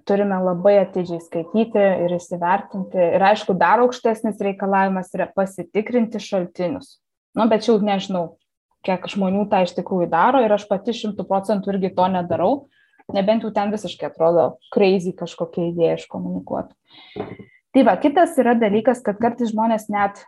turime 0.08 0.38
labai 0.42 0.80
atidžiai 0.82 1.22
skaityti 1.22 1.82
ir 2.06 2.14
įsivertinti. 2.16 3.00
Ir 3.18 3.26
aišku, 3.32 3.56
dar 3.58 3.82
aukštesnis 3.84 4.42
reikalavimas 4.42 5.12
yra 5.18 5.28
pasitikrinti 5.34 6.22
šaltinius. 6.22 7.00
Nu, 7.38 7.48
bet 7.52 7.68
jau 7.68 7.78
nežinau, 7.82 8.36
kiek 8.86 9.06
žmonių 9.12 9.46
tą 9.52 9.62
iš 9.66 9.76
tikrųjų 9.78 10.10
daro 10.12 10.42
ir 10.44 10.54
aš 10.54 10.66
pati 10.70 10.96
šimtų 10.98 11.26
procentų 11.30 11.76
irgi 11.76 11.94
to 11.98 12.08
nedarau, 12.12 12.52
nebent 13.14 13.46
jau 13.46 13.54
ten 13.54 13.74
visiškai 13.74 14.10
atrodo 14.10 14.56
crazy 14.74 15.14
kažkokia 15.18 15.70
idėja 15.70 16.00
iškomunikuoti. 16.00 16.76
Tai 17.72 17.84
va, 17.88 17.96
kitas 18.02 18.36
yra 18.42 18.56
dalykas, 18.60 19.00
kad 19.06 19.20
kartais 19.22 19.54
žmonės 19.54 19.88
net 19.94 20.26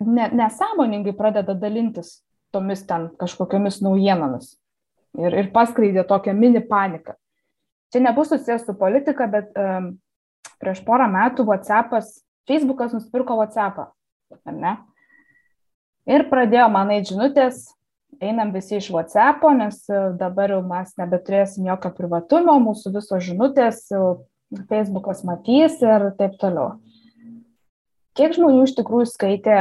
ne, 0.00 0.30
nesąmoningai 0.32 1.12
pradeda 1.12 1.54
dalintis 1.54 2.18
tomis 2.50 2.86
ten 2.86 3.08
kažkokiamis 3.20 3.80
naujienomis 3.84 4.54
ir, 5.18 5.34
ir 5.34 5.50
paskleidė 5.54 6.04
tokią 6.08 6.34
mini 6.36 6.62
paniką. 6.64 7.16
Čia 7.92 8.02
nebus 8.04 8.28
susijęs 8.32 8.66
su 8.66 8.74
politika, 8.76 9.26
bet 9.30 9.54
um, 9.56 9.94
prieš 10.60 10.82
porą 10.84 11.08
metų 11.12 11.46
WhatsAppas, 11.48 12.18
Facebookas 12.48 12.94
nusipirko 12.96 13.36
WhatsAppą, 13.38 13.88
ar 14.44 14.54
ne? 14.54 14.76
Ir 16.08 16.24
pradėjo 16.28 16.68
man 16.72 16.92
eiti 16.92 17.12
žinutės, 17.12 17.66
einam 18.20 18.52
visi 18.52 18.78
iš 18.78 18.90
WhatsAppo, 18.92 19.50
nes 19.56 19.82
e, 19.92 19.98
dabar 20.20 20.54
jau 20.54 20.62
mes 20.64 20.94
nebeturėsim 21.00 21.68
jokio 21.68 21.90
privatumo, 21.96 22.54
mūsų 22.64 22.94
visos 22.94 23.24
žinutės 23.26 23.82
Facebookas 24.70 25.20
matys 25.28 25.76
ir 25.84 26.08
taip 26.20 26.38
toliau. 26.40 26.78
Kiek 28.16 28.32
žmonių 28.36 28.64
iš 28.64 28.72
tikrųjų 28.78 29.10
skaitė 29.12 29.58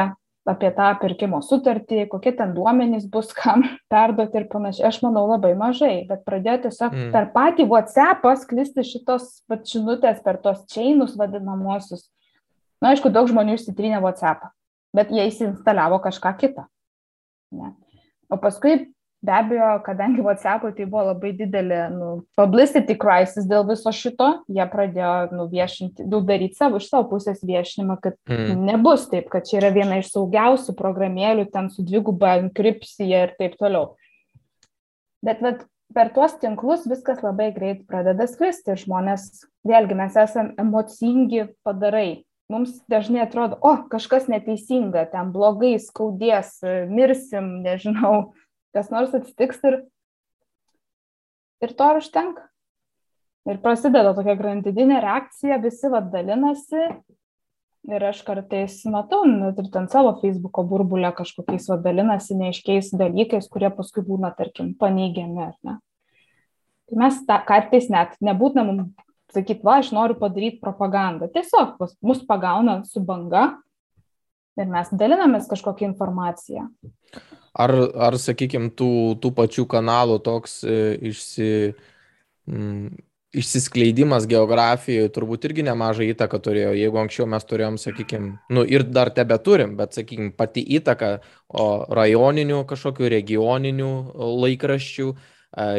apie 0.48 0.70
tą 0.76 0.90
pirkimo 1.02 1.40
sutartį, 1.44 2.06
kokie 2.12 2.32
ten 2.38 2.54
duomenys 2.56 3.08
bus, 3.12 3.34
kam 3.36 3.66
perduoti 3.94 4.42
ir 4.42 4.48
panašiai. 4.52 4.88
Aš 4.90 5.02
manau 5.06 5.26
labai 5.30 5.54
mažai, 5.60 6.06
bet 6.10 6.24
pradėjo 6.28 6.68
tiesiog 6.68 6.94
mm. 6.94 7.10
per 7.16 7.30
patį 7.36 7.68
WhatsApp'ą 7.72 8.36
sklisti 8.44 8.86
šitos 8.88 9.30
žinutės 9.68 10.22
per 10.26 10.40
tos 10.44 10.64
čeinus 10.72 11.18
vadinamosius. 11.20 12.08
Na, 12.82 12.94
aišku, 12.94 13.10
daug 13.14 13.30
žmonių 13.30 13.58
išsitrynė 13.58 14.02
WhatsApp'ą, 14.04 14.52
bet 14.98 15.12
jie 15.14 15.28
įsinstalavo 15.32 16.00
kažką 16.04 16.34
kitą. 16.42 16.68
Ne. 17.58 17.74
O 18.30 18.38
paskui 18.42 18.92
be 19.22 19.34
abejo, 19.34 19.70
kadangi 19.86 20.22
WhatsApp'ui 20.22 20.74
tai 20.78 20.86
buvo 20.86 21.08
labai 21.10 21.32
didelė 21.38 21.80
nu, 21.94 22.10
publicity 22.38 22.96
crisis 23.00 23.48
dėl 23.50 23.66
viso 23.68 23.92
šito, 23.94 24.28
jie 24.54 24.66
pradėjo 24.72 25.14
nuviešinti, 25.34 26.06
nu, 26.10 26.22
daryti 26.26 26.60
savo 26.60 26.82
iš 26.82 26.90
savo 26.92 27.08
pusės 27.14 27.42
viešinimą, 27.46 27.98
kad 28.04 28.18
mm. 28.30 28.62
nebus 28.70 29.08
taip, 29.12 29.32
kad 29.34 29.48
čia 29.50 29.58
yra 29.62 29.74
viena 29.76 29.98
iš 30.02 30.12
saugiausių 30.14 30.78
programėlių, 30.78 31.48
ten 31.54 31.72
su 31.74 31.86
dviguba 31.86 32.38
enkripsija 32.44 33.26
ir 33.26 33.34
taip 33.42 33.58
toliau. 33.60 33.96
Bet 35.26 35.42
vat, 35.42 35.66
per 35.98 36.14
tuos 36.14 36.38
tinklus 36.38 36.86
viskas 36.90 37.24
labai 37.26 37.50
greit 37.56 37.86
pradeda 37.90 38.30
sklisti 38.30 38.76
ir 38.76 38.82
žmonės, 38.86 39.48
vėlgi 39.68 39.98
mes 39.98 40.18
esame 40.20 40.54
emocingi 40.62 41.50
padarai. 41.66 42.24
Mums 42.48 42.78
dažnai 42.88 43.26
atrodo, 43.26 43.58
o 43.60 43.74
kažkas 43.92 44.30
neteisinga, 44.32 45.10
ten 45.12 45.34
blogai, 45.34 45.74
skaudės, 45.84 46.62
mirsim, 46.88 47.58
nežinau, 47.66 48.30
kas 48.76 48.92
nors 48.94 49.16
atsitiks 49.16 49.64
ir, 49.68 49.82
ir 51.64 51.74
to 51.78 51.90
ir 51.92 52.02
užtenka. 52.02 52.48
Ir 53.48 53.62
prasideda 53.64 54.12
tokia 54.16 54.36
grandininė 54.36 55.00
reakcija, 55.04 55.62
visi 55.64 55.92
vad 55.92 56.10
dalinasi. 56.12 56.90
Ir 57.88 58.04
aš 58.04 58.20
kartais 58.28 58.82
matau, 58.92 59.22
net 59.30 59.60
ir 59.62 59.70
ten 59.72 59.86
savo 59.88 60.12
Facebook'o 60.20 60.66
burbulę 60.68 61.14
kažkokiais 61.16 61.70
vad 61.72 61.86
dalinasi 61.86 62.36
neiškiais 62.36 62.92
dalykais, 63.00 63.48
kurie 63.48 63.70
paskui 63.72 64.04
būna, 64.04 64.34
tarkim, 64.36 64.74
paneigiami, 64.76 65.46
ar 65.46 65.54
ne. 65.64 65.78
Tai 66.88 67.00
mes 67.00 67.22
ta, 67.28 67.38
kartais 67.48 67.88
net 67.92 68.18
nebūtina 68.24 68.66
mums 68.68 68.92
sakyti, 69.32 69.64
va, 69.64 69.80
aš 69.82 69.94
noriu 69.96 70.18
padaryti 70.20 70.60
propagandą. 70.64 71.30
Tiesiog 71.32 71.80
mus 72.04 72.24
pagauna 72.28 72.82
su 72.88 73.04
banga 73.04 73.50
ir 74.58 74.70
mes 74.72 74.92
dalinamės 74.92 75.50
kažkokią 75.52 75.92
informaciją. 75.92 76.68
Ar, 77.54 77.74
ar 78.08 78.18
sakykime, 78.22 78.72
tų, 78.78 79.18
tų 79.22 79.32
pačių 79.38 79.68
kanalų 79.70 80.20
toks 80.26 80.60
e, 80.68 80.80
išsi, 81.10 81.52
mm, 82.50 82.98
išsiskleidimas 83.38 84.28
geografijoje 84.30 85.12
turbūt 85.16 85.48
irgi 85.50 85.66
nemažą 85.68 86.06
įtaką 86.12 86.40
turėjo. 86.44 86.76
Jeigu 86.78 87.02
anksčiau 87.02 87.28
mes 87.30 87.48
turėjom, 87.48 87.80
sakykime, 87.82 88.36
nu 88.54 88.66
ir 88.68 88.86
dar 88.88 89.12
tebe 89.16 89.38
turim, 89.44 89.76
bet, 89.80 89.98
sakykime, 89.98 90.34
pati 90.38 90.64
įtaka 90.78 91.18
rajoninių 91.98 92.64
kažkokių 92.70 93.12
regioninių 93.18 93.92
laikraščių, 94.46 95.10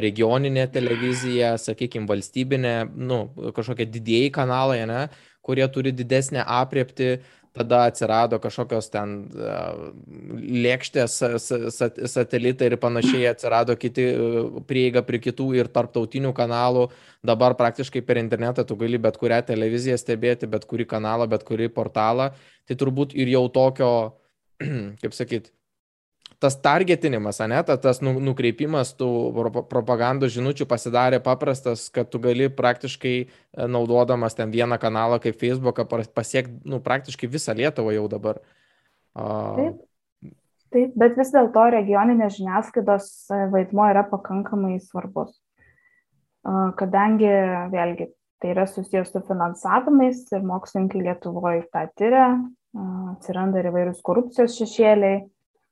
regioninė 0.02 0.66
televizija, 0.72 1.54
sakykime, 1.60 2.08
valstybinė, 2.08 2.76
nu, 2.96 3.26
kažkokie 3.56 3.86
didėjai 3.86 4.30
kanalai, 4.34 4.80
ne, 4.88 5.02
kurie 5.44 5.66
turi 5.72 5.92
didesnę 5.96 6.42
apriepti, 6.44 7.18
tada 7.56 7.84
atsirado 7.88 8.38
kažkokios 8.42 8.90
ten 8.92 9.14
lėkštės, 10.66 11.16
satelitai 12.12 12.70
ir 12.70 12.76
panašiai, 12.80 13.26
atsirado 13.32 13.76
kiti 13.80 14.06
prieiga 14.68 15.02
prie 15.06 15.20
kitų 15.22 15.48
ir 15.58 15.70
tarptautinių 15.72 16.32
kanalų. 16.36 16.88
Dabar 17.26 17.56
praktiškai 17.58 18.04
per 18.06 18.20
internetą 18.20 18.64
tu 18.66 18.76
gali 18.78 19.00
bet 19.02 19.18
kurią 19.20 19.42
televiziją 19.48 19.98
stebėti, 19.98 20.50
bet 20.50 20.66
kurį 20.70 20.88
kanalą, 20.88 21.28
bet 21.30 21.44
kurį 21.48 21.70
portalą. 21.74 22.32
Tai 22.68 22.78
turbūt 22.78 23.16
ir 23.18 23.32
jau 23.32 23.46
tokio, 23.52 23.92
kaip 25.02 25.16
sakyt, 25.16 25.52
tas 26.42 26.54
targetinimas, 26.62 27.40
ne, 27.50 27.58
tas 27.66 28.00
nu, 28.04 28.12
nukreipimas 28.22 28.92
tų 28.98 29.08
propagandos 29.70 30.32
žinučių 30.36 30.68
pasidarė 30.70 31.18
paprastas, 31.24 31.88
kad 31.90 32.10
tu 32.12 32.20
gali 32.22 32.46
praktiškai 32.50 33.14
e, 33.18 33.26
naudodamas 33.66 34.38
ten 34.38 34.52
vieną 34.54 34.78
kanalą 34.78 35.18
kaip 35.22 35.38
Facebooką 35.40 35.86
pasiekti 36.14 36.62
nu, 36.68 36.78
praktiškai 36.84 37.30
visą 37.30 37.56
Lietuvą 37.58 37.96
jau 37.96 38.06
dabar. 38.10 38.38
Taip. 39.18 39.84
Taip, 40.68 40.92
bet 41.00 41.14
vis 41.16 41.30
dėlto 41.32 41.62
regioninės 41.72 42.36
žiniasklaidos 42.36 43.08
e, 43.32 43.42
vaidmo 43.54 43.88
yra 43.90 44.04
pakankamai 44.06 44.76
svarbus. 44.84 45.34
Kadangi, 46.78 47.28
vėlgi, 47.72 48.06
tai 48.40 48.52
yra 48.54 48.64
susijęs 48.70 49.10
su 49.12 49.20
finansavimais 49.26 50.20
ir 50.32 50.44
mokslininkai 50.46 51.02
Lietuvoje 51.02 51.64
tą 51.74 51.82
tyria, 51.98 52.28
atsiranda 53.12 53.60
ir 53.60 53.68
įvairius 53.72 53.98
korupcijos 54.06 54.54
šešėliai. 54.60 55.24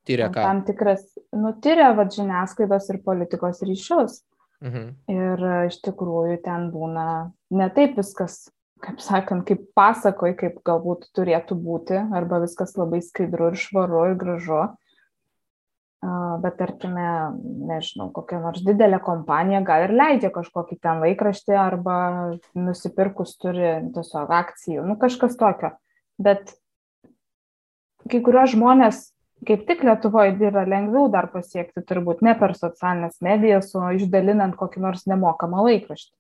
Tyria 0.06 0.30
ką? 0.30 0.42
Tam 0.46 0.62
tikras, 0.66 1.04
nutyria 1.34 1.90
vad 1.98 2.14
žiniasklaidos 2.14 2.90
ir 2.92 3.02
politikos 3.04 3.62
ryšius. 3.66 4.20
Mhm. 4.64 4.84
Ir 5.12 5.46
iš 5.68 5.80
tikrųjų 5.84 6.38
ten 6.44 6.70
būna 6.72 7.32
ne 7.52 7.68
taip 7.76 7.98
viskas, 7.98 8.46
kaip 8.84 9.02
sakant, 9.04 9.44
kaip 9.48 9.66
pasakoj, 9.76 10.32
kaip 10.38 10.58
galbūt 10.66 11.10
turėtų 11.16 11.58
būti, 11.60 11.98
arba 12.16 12.40
viskas 12.44 12.76
labai 12.78 13.02
skaidru 13.04 13.50
ir 13.52 13.60
švaru 13.60 14.10
ir 14.10 14.20
gražu. 14.20 14.64
Bet 16.42 16.58
tarkime, 16.60 17.06
nežinau, 17.66 18.10
kokia 18.14 18.38
nors 18.38 18.60
didelė 18.62 19.00
kompanija 19.02 19.62
gal 19.66 19.86
ir 19.86 19.94
leidžia 19.96 20.30
kažkokį 20.30 20.76
ten 20.84 21.00
laikraštį 21.02 21.56
arba 21.58 21.96
nusipirkus 22.54 23.32
turi 23.40 23.72
tiesiog 23.96 24.30
akcijų, 24.30 24.84
nu 24.86 24.94
kažkas 25.00 25.34
tokio. 25.40 25.72
Bet 26.20 26.52
kai 28.06 28.20
kuriuos 28.22 28.52
žmonės 28.54 29.00
kaip 29.44 29.66
tik 29.68 29.82
Lietuvoje 29.84 30.36
yra 30.48 30.64
lengviau 30.68 31.10
dar 31.12 31.28
pasiekti, 31.32 31.84
turbūt 31.84 32.22
ne 32.24 32.36
per 32.38 32.54
socialinės 32.56 33.20
medijas, 33.24 33.74
o 33.76 33.90
išdalinant 33.96 34.56
kokį 34.56 34.82
nors 34.84 35.04
nemokamą 35.10 35.66
laikraštį. 35.66 36.14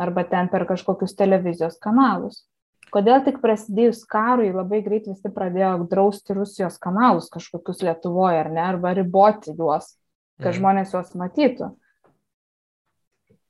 Arba 0.00 0.24
ten 0.24 0.48
per 0.48 0.64
kažkokius 0.70 1.14
televizijos 1.18 1.76
kanalus. 1.82 2.46
Kodėl 2.92 3.22
tik 3.24 3.38
prasidėjus 3.40 4.02
karui 4.08 4.50
labai 4.52 4.82
greit 4.84 5.06
visi 5.08 5.30
pradėjo 5.32 5.86
drausti 5.88 6.36
Rusijos 6.36 6.78
kanalus 6.80 7.30
kažkokius 7.32 7.84
Lietuvoje, 7.84 8.40
ar 8.40 8.50
ne, 8.52 8.64
arba 8.64 8.92
riboti 8.96 9.54
juos, 9.56 9.94
kad 10.40 10.52
mm. 10.52 10.58
žmonės 10.58 10.92
juos 10.96 11.14
matytų. 11.16 11.70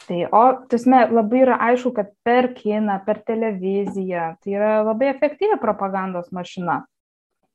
Tai, 0.02 0.20
o, 0.34 0.42
tasme, 0.70 1.04
labai 1.14 1.44
yra 1.44 1.56
aišku, 1.70 1.92
kad 1.94 2.10
per 2.26 2.50
kiną, 2.56 2.98
per 3.06 3.22
televiziją, 3.26 4.32
tai 4.42 4.56
yra 4.58 4.70
labai 4.82 5.12
efektyvi 5.12 5.60
propagandos 5.62 6.32
mašina 6.34 6.82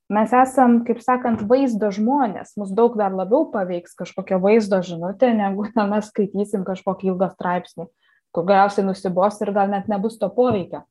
mes 0.09 0.33
esam, 0.33 0.81
kaip 0.87 1.01
sakant, 1.03 1.43
vaizdo 1.49 1.89
žmonės, 1.93 2.55
mus 2.59 2.71
daug 2.75 2.95
dar 2.99 3.15
labiau 3.15 3.47
paveiks 3.51 3.95
kažkokia 3.99 4.39
vaizdo 4.43 4.79
žinutė, 4.85 5.33
negu 5.35 5.67
na, 5.75 5.87
mes 5.91 6.09
skaitysim 6.11 6.63
kažkokį 6.67 7.11
ilgą 7.11 7.31
straipsnį, 7.35 7.87
kur 8.35 8.47
galiausiai 8.47 8.87
nusibos 8.87 9.41
ir 9.43 9.53
gal 9.55 9.71
net 9.71 9.91
nebus 9.91 10.17
to 10.21 10.31
poveikio. 10.31 10.85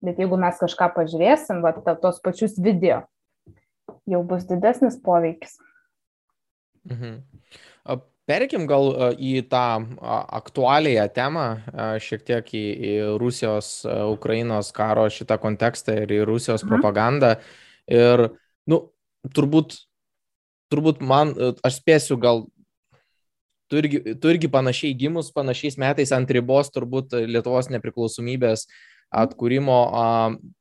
Bet 0.00 0.20
jeigu 0.20 0.38
mes 0.40 0.56
kažką 0.56 0.94
pažiūrėsim, 0.96 1.60
va, 1.60 1.74
tos 2.00 2.22
pačius 2.24 2.56
video, 2.56 3.02
jau 4.08 4.22
bus 4.24 4.48
didesnis 4.48 4.96
poveikis. 5.04 5.58
Mhm. 6.88 7.20
Perkim 8.30 8.62
gal 8.70 9.16
į 9.18 9.40
tą 9.50 9.82
aktualiją 10.38 11.08
temą, 11.10 11.46
šiek 12.00 12.22
tiek 12.28 12.52
į, 12.54 12.62
į 12.62 12.92
Rusijos, 13.18 13.80
Ukrainos 14.12 14.70
karo 14.72 15.08
šitą 15.10 15.34
kontekstą 15.42 15.96
ir 16.04 16.14
į 16.14 16.20
Rusijos 16.30 16.62
mhm. 16.62 16.70
propagandą. 16.70 17.34
Mhm 17.34 17.68
Ir, 17.90 18.28
nu, 18.70 18.80
turbūt, 19.36 19.76
turbūt 20.72 21.02
man, 21.02 21.34
aš 21.66 21.80
spėsiu 21.80 22.18
gal, 22.20 22.44
tu 23.70 23.80
irgi, 23.80 24.14
tu 24.20 24.30
irgi 24.32 24.50
panašiai 24.50 24.94
gimus, 24.98 25.32
panašiais 25.34 25.78
metais 25.80 26.14
ant 26.14 26.30
ribos 26.30 26.72
turbūt 26.74 27.18
Lietuvos 27.26 27.70
nepriklausomybės 27.72 28.66
atkūrimo, 29.10 29.76
a, 29.90 30.08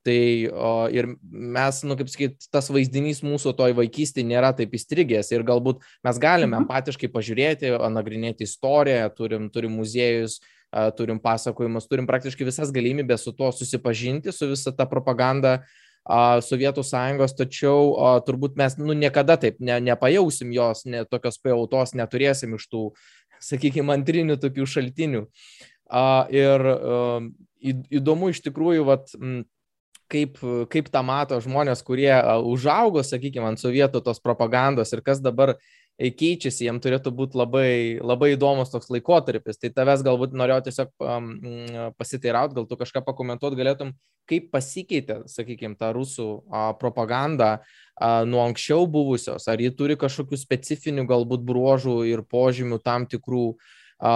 tai 0.06 0.50
a, 0.50 0.70
ir 0.94 1.12
mes, 1.30 1.82
nu, 1.86 1.98
kaip 1.98 2.10
sakyt, 2.10 2.48
tas 2.54 2.70
vaizdinys 2.74 3.22
mūsų 3.26 3.54
toj 3.58 3.76
vaikystėje 3.78 4.26
nėra 4.26 4.50
taip 4.58 4.74
įstrigęs 4.74 5.30
ir 5.36 5.46
galbūt 5.46 5.84
mes 6.06 6.22
galime 6.22 6.56
mhm. 6.56 6.66
empatiškai 6.66 7.12
pažiūrėti, 7.14 7.76
nagrinėti 7.94 8.50
istoriją, 8.50 9.12
turim, 9.18 9.52
turim 9.54 9.78
muziejus, 9.78 10.40
a, 10.74 10.90
turim 10.98 11.22
pasakojimus, 11.22 11.86
turim 11.90 12.10
praktiškai 12.10 12.50
visas 12.50 12.74
galimybės 12.74 13.28
su 13.28 13.36
tuo 13.38 13.52
susipažinti, 13.54 14.34
su 14.34 14.50
visa 14.50 14.74
ta 14.74 14.90
propaganda, 14.90 15.60
Sovietų 16.42 16.84
sąjungos, 16.86 17.36
tačiau 17.38 17.94
a, 17.94 18.14
turbūt 18.26 18.58
mes 18.58 18.80
nu, 18.82 18.96
niekada 18.98 19.38
taip 19.38 19.60
ne, 19.62 19.78
nepajausim 19.92 20.50
jos, 20.56 20.86
ne, 20.90 21.04
tokios 21.06 21.38
pajautos 21.44 21.94
neturėsim 21.98 22.56
iš 22.58 22.66
tų, 22.72 22.84
sakykime, 23.52 23.94
antrinių 24.00 24.40
tokių 24.42 24.66
šaltinių. 24.66 25.28
A, 25.90 26.26
ir 26.34 26.66
a, 26.74 27.22
įdomu 27.62 28.32
iš 28.34 28.42
tikrųjų, 28.48 28.88
vat, 28.90 29.14
m, 29.20 29.44
kaip, 30.10 30.40
kaip 30.74 30.90
tą 30.90 31.04
mato 31.06 31.38
žmonės, 31.44 31.84
kurie 31.86 32.12
užaugo, 32.50 33.04
sakykime, 33.06 33.52
ant 33.52 33.62
sovietų 33.62 34.02
tos 34.06 34.22
propagandos 34.24 34.94
ir 34.96 35.04
kas 35.06 35.22
dabar 35.22 35.58
keičiasi, 36.00 36.64
jiems 36.66 36.84
turėtų 36.84 37.12
būti 37.16 37.38
labai, 37.40 37.72
labai 38.00 38.34
įdomus 38.36 38.72
toks 38.72 38.88
laikotarpis. 38.94 39.60
Tai 39.60 39.72
tavęs 39.76 40.04
galbūt 40.08 40.36
norėjau 40.38 40.62
tiesiog 40.70 40.94
um, 41.04 41.34
pasiteirauti, 42.00 42.56
gal 42.56 42.68
tu 42.70 42.78
kažką 42.80 43.04
pakomentuot 43.04 43.58
galėtum, 43.60 43.92
kaip 44.30 44.48
pasikeitė, 44.54 45.24
sakykime, 45.28 45.76
ta 45.80 45.92
rusų 45.96 46.28
a, 46.48 46.70
propaganda 46.80 47.50
a, 47.58 48.24
nuo 48.30 48.44
anksčiau 48.46 48.88
buvusios, 48.88 49.48
ar 49.50 49.60
ji 49.60 49.74
turi 49.76 49.98
kažkokių 50.00 50.40
specifinių 50.40 51.08
galbūt 51.10 51.44
bruožų 51.48 51.98
ir 52.12 52.24
požymių 52.30 52.80
tam 52.86 53.10
tikrų, 53.10 53.48
a, 54.00 54.14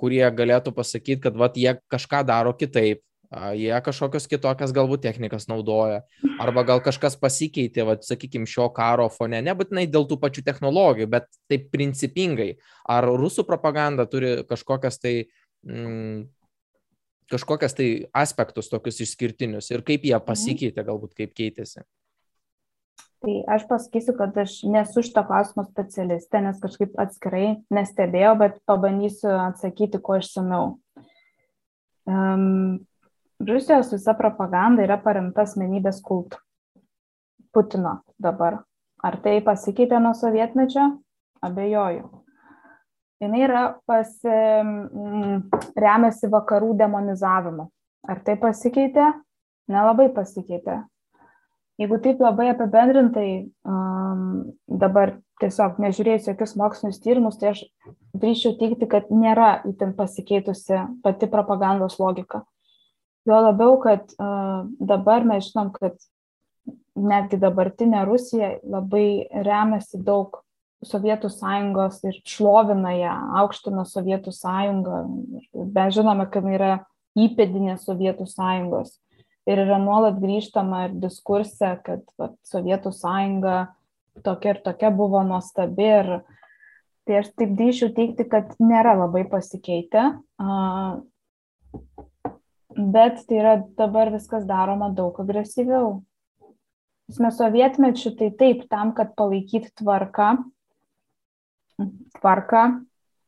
kurie 0.00 0.24
galėtų 0.38 0.72
pasakyti, 0.76 1.20
kad 1.26 1.36
vat, 1.36 1.58
jie 1.60 1.76
kažką 1.92 2.22
daro 2.30 2.54
kitaip, 2.56 3.02
jie 3.56 3.72
kažkokios 3.84 4.28
kitokias 4.30 4.72
galbūt 4.76 5.02
technikas 5.04 5.48
naudoja, 5.50 6.02
arba 6.42 6.64
gal 6.68 6.80
kažkas 6.84 7.18
pasikeitė, 7.20 7.84
va, 7.88 7.96
sakykime, 8.02 8.48
šio 8.48 8.68
karo 8.76 9.08
fone, 9.12 9.42
nebūtinai 9.44 9.86
dėl 9.90 10.06
tų 10.08 10.18
pačių 10.22 10.44
technologijų, 10.46 11.10
bet 11.12 11.28
taip 11.50 11.68
principingai. 11.74 12.54
Ar 12.88 13.08
rusų 13.08 13.46
propaganda 13.48 14.06
turi 14.10 14.38
kažkokias 14.48 15.00
tai, 15.02 15.14
mm, 15.66 16.24
kažkokias 17.32 17.76
tai 17.76 17.90
aspektus 18.14 18.70
tokius 18.72 19.02
išskirtinius 19.04 19.70
ir 19.74 19.84
kaip 19.86 20.06
jie 20.06 20.16
mhm. 20.16 20.26
pasikeitė, 20.26 20.86
galbūt 20.86 21.14
kaip 21.18 21.36
keitėsi? 21.36 21.84
Tai 23.24 23.32
aš 23.48 23.64
pasakysiu, 23.66 24.12
kad 24.14 24.36
aš 24.38 24.60
nesu 24.68 25.02
šito 25.02 25.22
klausimo 25.26 25.64
specialistė, 25.66 26.42
nes 26.44 26.58
kažkaip 26.62 26.98
atskirai 27.00 27.56
nestebėjau, 27.72 28.34
bet 28.38 28.60
pabandysiu 28.68 29.32
atsakyti 29.48 29.98
kuo 30.04 30.20
išsamiau. 30.20 30.74
Um, 32.06 32.85
Rusijos 33.40 33.92
visa 33.92 34.14
propaganda 34.16 34.84
yra 34.86 34.96
paremta 35.02 35.44
asmenybės 35.44 36.00
kultu. 36.04 36.38
Putino 37.52 38.00
dabar. 38.20 38.62
Ar 39.04 39.18
tai 39.20 39.40
pasikeitė 39.44 40.00
nuo 40.00 40.14
sovietmečio? 40.16 40.86
Abejoju. 41.44 42.08
Jis 43.20 43.36
yra 43.36 43.62
pasi, 43.88 44.28
mm, 44.28 45.44
remiasi 45.76 46.28
vakarų 46.32 46.74
demonizavimu. 46.76 47.68
Ar 48.08 48.20
tai 48.24 48.36
pasikeitė? 48.40 49.12
Nelabai 49.68 50.08
pasikeitė. 50.14 50.84
Jeigu 51.78 51.98
taip 52.00 52.20
labai 52.20 52.50
apibendrintai, 52.54 53.52
um, 53.68 54.52
dabar 54.66 55.18
tiesiog 55.40 55.76
nežiūrėjus 55.78 56.28
jokius 56.30 56.56
mokslinius 56.56 57.00
tyrimus, 57.04 57.36
tai 57.36 57.50
aš 57.52 57.64
drįšiau 58.16 58.56
teikti, 58.56 58.88
kad 58.88 59.10
nėra 59.12 59.60
įtin 59.68 59.92
pasikeitusi 59.96 60.78
pati 61.04 61.28
propagandos 61.28 61.98
logika. 62.00 62.44
Jo 63.26 63.40
labiau, 63.42 63.78
kad 63.82 64.12
uh, 64.22 64.66
dabar 64.78 65.24
mes 65.26 65.48
žinom, 65.48 65.72
kad 65.74 65.96
netgi 66.96 67.38
dabartinė 67.42 68.04
Rusija 68.06 68.56
labai 68.64 69.26
remiasi 69.46 70.00
daug 70.02 70.42
Sovietų 70.86 71.30
sąjungos 71.32 72.02
ir 72.04 72.18
šlovina 72.28 72.92
ją, 72.94 73.14
aukština 73.40 73.86
Sovietų 73.88 74.32
sąjungą. 74.36 75.00
Bet 75.74 75.96
žinome, 75.96 76.28
kad 76.30 76.46
yra 76.52 76.84
įpėdinė 77.16 77.78
Sovietų 77.80 78.28
sąjungos. 78.28 78.98
Ir 79.46 79.62
yra 79.62 79.78
nuolat 79.80 80.18
grįžtama 80.20 80.86
ir 80.88 80.96
diskurse, 81.00 81.72
kad 81.86 82.04
va, 82.20 82.32
Sovietų 82.46 82.92
sąjunga 82.94 83.56
tokia 84.26 84.54
ir 84.54 84.62
tokia 84.64 84.92
buvo 84.94 85.22
nuostabi. 85.26 85.86
Ir 85.86 86.12
tai 87.08 87.20
aš 87.22 87.32
taip 87.38 87.56
drįšiau 87.58 87.92
teikti, 87.96 88.26
kad 88.28 88.54
nėra 88.60 88.96
labai 89.00 89.24
pasikeitę. 89.30 90.10
Uh, 90.36 91.00
bet 92.76 93.22
tai 93.26 93.40
yra 93.40 93.54
dabar 93.78 94.12
viskas 94.12 94.44
daroma 94.48 94.90
daug 94.94 95.16
agresyviau. 95.22 96.02
Mes 97.22 97.38
sovietmečių 97.38 98.12
tai 98.18 98.32
taip, 98.34 98.66
tam, 98.70 98.90
kad 98.96 99.14
palaikyti 99.16 99.70
tvarką, 99.78 100.32
tvarką 102.18 102.62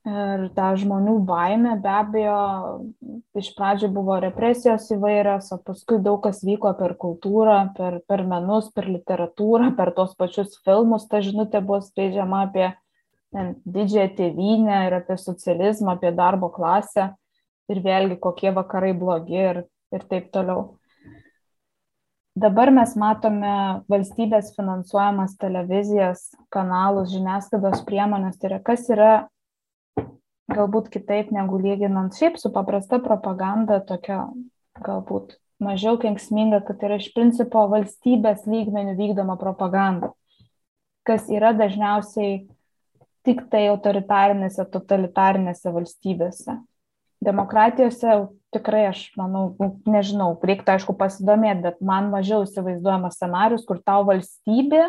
ir 0.09 0.49
tą 0.57 0.73
žmonių 0.81 1.15
baimę, 1.29 1.77
be 1.83 1.91
abejo, 1.93 2.41
iš 3.39 3.53
pradžių 3.55 3.91
buvo 3.95 4.19
represijos 4.25 4.89
įvairios, 4.95 5.53
o 5.55 5.61
paskui 5.63 6.01
daug 6.03 6.21
kas 6.25 6.41
vyko 6.47 6.73
per 6.79 6.97
kultūrą, 6.99 7.59
per, 7.77 8.01
per 8.09 8.25
menus, 8.27 8.71
per 8.75 8.89
literatūrą, 8.91 9.73
per 9.79 9.93
tos 9.97 10.17
pačius 10.19 10.59
filmus, 10.65 11.07
ta 11.11 11.23
žinutė 11.25 11.63
buvo 11.63 11.81
skleidžiama 11.85 12.45
apie 12.49 12.73
ten, 13.35 13.55
didžiąją 13.69 14.11
tėvynę 14.19 14.83
ir 14.89 14.99
apie 15.03 15.19
socializmą, 15.21 15.99
apie 15.99 16.13
darbo 16.17 16.51
klasę 16.51 17.13
ir 17.69 17.81
vėlgi 17.85 18.19
kokie 18.21 18.53
vakarai 18.57 18.93
blogi 18.97 19.39
ir, 19.39 19.63
ir 19.95 20.05
taip 20.11 20.31
toliau. 20.35 20.75
dabar 22.39 22.71
mes 22.71 22.95
matome 22.95 23.83
valstybės 23.91 24.53
finansuojamas 24.55 25.35
televizijas, 25.43 26.29
kanalus, 26.55 27.11
žiniasklaidos 27.11 27.83
priemonės, 27.89 28.39
tai 28.39 28.53
yra 28.53 28.61
kas 28.63 28.87
yra 28.95 29.11
galbūt 30.49 30.89
kitaip 30.95 31.33
negu 31.35 31.59
lyginant 31.61 32.15
šiaip 32.17 32.39
su 32.41 32.53
paprasta 32.55 33.01
propaganda, 33.05 33.81
tokia 33.85 34.23
galbūt 34.85 35.37
mažiau 35.63 35.99
kenksminga, 36.01 36.63
kad 36.67 36.83
yra 36.87 37.01
iš 37.01 37.11
principo 37.17 37.67
valstybės 37.73 38.47
lygmenių 38.47 38.95
vykdoma 38.99 39.37
propaganda, 39.41 40.13
kas 41.09 41.27
yra 41.33 41.53
dažniausiai 41.59 42.47
tik 43.27 43.45
tai 43.53 43.67
autoritarinėse, 43.73 44.65
totalitarinėse 44.73 45.73
valstybėse. 45.75 46.57
Demokratijose 47.25 48.29
tikrai 48.55 48.87
aš 48.93 49.03
manau, 49.19 49.51
nežinau, 49.89 50.33
reiktų 50.47 50.77
aišku 50.77 50.95
pasidomėti, 50.97 51.65
bet 51.67 51.81
man 51.85 52.09
mažiau 52.13 52.45
įsivaizduojamas 52.47 53.19
scenarius, 53.19 53.67
kur 53.69 53.81
tau 53.85 54.07
valstybė 54.09 54.87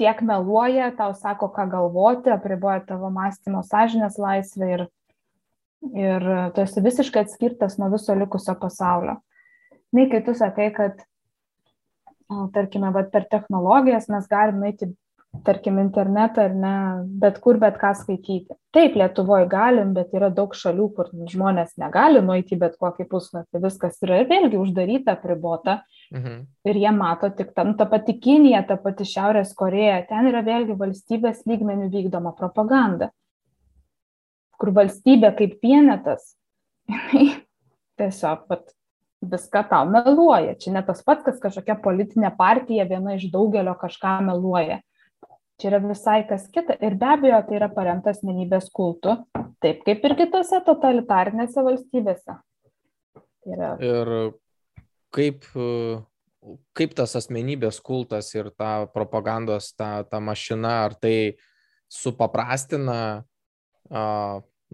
tiek 0.00 0.20
meluoja, 0.24 0.90
tau 0.96 1.14
sako, 1.16 1.48
ką 1.54 1.68
galvoti, 1.72 2.32
apriboja 2.32 2.82
tavo 2.88 3.10
mąstymo 3.12 3.62
sąžinės 3.64 4.18
laisvę 4.20 4.70
ir, 4.74 4.84
ir 5.96 6.26
tu 6.56 6.64
esi 6.64 6.82
visiškai 6.84 7.24
atskirtas 7.24 7.78
nuo 7.80 7.88
viso 7.94 8.16
likusio 8.16 8.56
pasaulio. 8.60 9.18
Nei 9.96 10.10
kai 10.12 10.20
tu 10.26 10.34
sakai, 10.36 10.68
kad, 10.76 11.00
tarkime, 12.52 12.92
per 13.12 13.28
technologijas 13.30 14.10
mes 14.12 14.28
galim 14.28 14.60
nueiti 14.60 14.90
tarkim 15.44 15.78
internetą 15.82 16.44
ar 16.46 16.54
ne 16.54 16.76
bet 17.22 17.40
kur 17.44 17.58
bet 17.60 17.76
ką 17.80 17.92
skaityti. 17.98 18.54
Taip 18.74 18.96
lietuvoj 18.96 19.46
galim 19.50 19.92
bet 19.96 20.14
yra 20.16 20.30
daug 20.30 20.54
šalių 20.54 20.88
kur 20.96 21.10
žmonės 21.32 21.76
negali 21.80 22.22
nueiti 22.24 22.58
bet 22.60 22.76
kokį 22.80 23.08
puslapį. 23.10 23.62
Viskas 23.64 24.00
yra 24.06 24.22
vėlgi 24.28 24.60
uždaryta 24.60 25.16
apribota. 25.18 25.82
Mhm. 26.14 26.46
ir 26.70 26.76
jie 26.78 26.90
mato 26.94 27.28
tik 27.34 27.48
tam 27.54 27.74
ta 27.74 27.84
pati 27.84 28.14
kinija 28.22 28.60
ta 28.68 28.76
pati 28.76 29.02
šiaurės 29.02 29.50
korėja 29.58 30.04
ten 30.06 30.28
yra 30.30 30.44
vėlgi 30.46 30.76
valstybės 30.78 31.40
lygmenių 31.50 31.88
vykdoma 31.90 32.30
propaganda 32.38 33.10
kur 34.60 34.70
valstybė 34.76 35.32
kaip 35.34 35.58
vienetas 35.62 36.36
tiesiog 37.98 38.46
vat 38.50 38.72
viską 39.26 39.62
tau 39.70 39.86
meluoja. 39.90 40.54
Čia 40.60 40.74
ne 40.76 40.82
tas 40.86 41.02
pats, 41.02 41.24
kas 41.24 41.40
kažkokia 41.42 41.78
politinė 41.82 42.30
partija 42.36 42.86
viena 42.88 43.16
iš 43.16 43.30
daugelio 43.32 43.74
kažką 43.80 44.18
meluoja 44.28 44.80
čia 45.60 45.70
yra 45.70 45.80
visai 45.84 46.20
kas 46.28 46.48
kita 46.52 46.76
ir 46.84 46.96
be 47.00 47.08
abejo 47.12 47.40
tai 47.48 47.58
yra 47.58 47.68
paremta 47.72 48.12
asmenybės 48.12 48.68
kultu, 48.74 49.16
taip 49.64 49.84
kaip 49.86 50.04
ir 50.04 50.16
kitose 50.18 50.60
totalitarinėse 50.66 51.64
valstybėse. 51.64 52.36
Yra... 53.46 53.70
Ir 53.80 54.10
kaip, 55.14 55.46
kaip 56.76 56.96
tas 56.98 57.16
asmenybės 57.18 57.80
kultas 57.84 58.32
ir 58.34 58.50
ta 58.58 58.86
propagandos, 58.92 59.72
ta, 59.78 60.02
ta 60.04 60.20
mašina, 60.20 60.74
ar 60.88 60.96
tai 60.98 61.16
supaprastina, 61.92 62.98
a, 63.88 64.02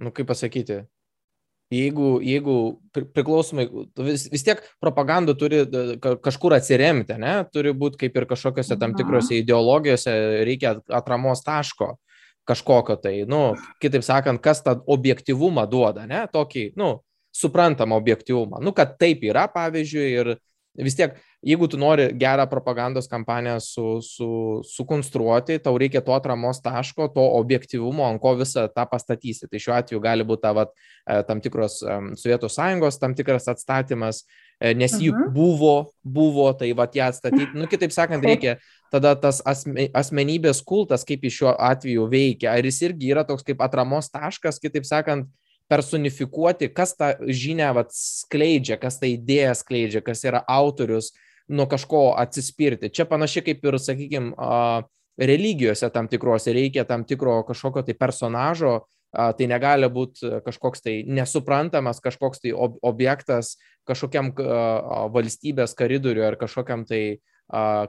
nu 0.01 0.12
kaip 0.16 0.30
pasakyti, 0.33 0.83
jeigu, 1.73 2.12
jeigu 2.25 2.57
priklausomai, 2.93 3.66
vis, 4.05 4.27
vis 4.33 4.45
tiek 4.47 4.61
propaganda 4.83 5.35
turi 5.39 5.64
kažkur 6.01 6.57
atsiremti, 6.59 7.16
ne? 7.20 7.41
turi 7.53 7.73
būti 7.77 8.05
kaip 8.05 8.16
ir 8.20 8.29
kažkokiose 8.31 8.79
tam 8.81 8.97
tikrose 8.99 9.41
ideologijose, 9.41 10.14
reikia 10.47 10.77
atramos 10.93 11.45
taško 11.47 11.95
kažkokio 12.49 12.97
tai, 12.99 13.14
nu, 13.29 13.53
kitaip 13.83 14.03
sakant, 14.03 14.43
kas 14.43 14.62
tą 14.66 14.77
objektivumą 14.91 15.62
duoda, 15.70 16.09
ne, 16.11 16.25
tokį, 16.33 16.73
nu, 16.79 16.97
suprantamą 17.33 17.97
objektivumą. 18.01 18.61
Nu, 18.64 18.73
kad 18.77 18.97
taip 19.01 19.23
yra, 19.25 19.47
pavyzdžiui, 19.53 20.09
ir 20.11 20.33
vis 20.83 20.97
tiek 20.99 21.14
jeigu 21.43 21.66
tu 21.68 21.78
nori 21.78 22.07
gerą 22.18 22.47
propagandos 22.47 23.09
kampaniją 23.11 23.61
su, 23.61 23.86
su, 24.03 24.28
sukonstruoti, 24.64 25.59
tau 25.62 25.74
reikia 25.78 26.03
to 26.05 26.14
atramos 26.14 26.62
taško, 26.62 27.09
to 27.14 27.24
objektivumo, 27.38 28.07
ant 28.07 28.22
ko 28.22 28.36
visą 28.38 28.68
tą 28.70 28.86
pastatysi. 28.90 29.49
Tai 29.51 29.62
šiuo 29.64 29.74
atveju 29.74 30.03
gali 30.03 30.26
būti 30.26 30.45
ta, 30.47 30.55
vat, 30.57 30.70
e, 31.03 31.18
tam 31.26 31.43
tikros 31.43 31.80
Sovietų 32.22 32.51
sąjungos, 32.53 33.01
tam 33.03 33.16
tikras 33.18 33.51
atstatymas, 33.51 34.22
e, 34.61 34.72
nes 34.78 34.95
jų 34.95 35.11
uh 35.11 35.18
mhm. 35.18 35.28
-huh. 35.28 35.34
buvo, 35.34 35.74
buvo, 36.05 36.53
tai 36.53 36.72
vat 36.78 36.95
ją 36.97 37.11
atstatyti. 37.11 37.51
Nu, 37.59 37.66
kitaip 37.66 37.93
sakant, 37.93 38.24
reikia 38.30 38.57
tada 38.93 39.14
tas 39.16 39.43
asme, 39.45 39.88
asmenybės 39.95 40.62
kultas, 40.64 41.05
kaip 41.05 41.24
iš 41.24 41.43
šiuo 41.43 41.57
atveju 41.59 42.07
veikia. 42.07 42.53
Ar 42.53 42.64
jis 42.64 42.82
irgi 42.82 43.11
yra 43.11 43.24
toks 43.24 43.43
kaip 43.43 43.61
atramos 43.61 44.11
taškas, 44.11 44.61
kitaip 44.61 44.84
sakant, 44.84 45.26
personifikuoti, 45.72 46.68
kas 46.68 46.97
tą 46.97 47.14
žinią 47.24 47.72
vat, 47.74 47.93
skleidžia, 47.97 48.76
kas 48.76 48.99
tą 49.01 49.09
idėją 49.09 49.55
skleidžia, 49.57 50.03
kas 50.05 50.24
yra 50.28 50.43
autorius, 50.49 51.12
nuo 51.53 51.68
kažko 51.70 52.12
atsispirti. 52.18 52.90
Čia 52.92 53.07
panašiai 53.11 53.46
kaip 53.50 53.64
ir, 53.68 53.78
sakykime, 53.80 54.32
religijose 55.20 55.90
tam 55.92 56.09
tikrose 56.09 56.55
reikia 56.57 56.86
tam 56.88 57.05
tikro 57.05 57.42
kažkokio 57.48 57.84
tai 57.86 57.94
personažo, 57.98 58.78
tai 59.12 59.48
negali 59.48 59.88
būti 59.92 60.40
kažkoks 60.44 60.84
tai 60.84 60.94
nesuprantamas, 61.05 62.00
kažkoks 62.00 62.40
tai 62.40 62.55
objektas 62.57 63.59
kažkokiam 63.88 64.32
valstybės 65.12 65.76
koridoriui 65.76 66.24
ar 66.30 66.38
kažkokiam 66.40 66.86
tai 66.88 67.20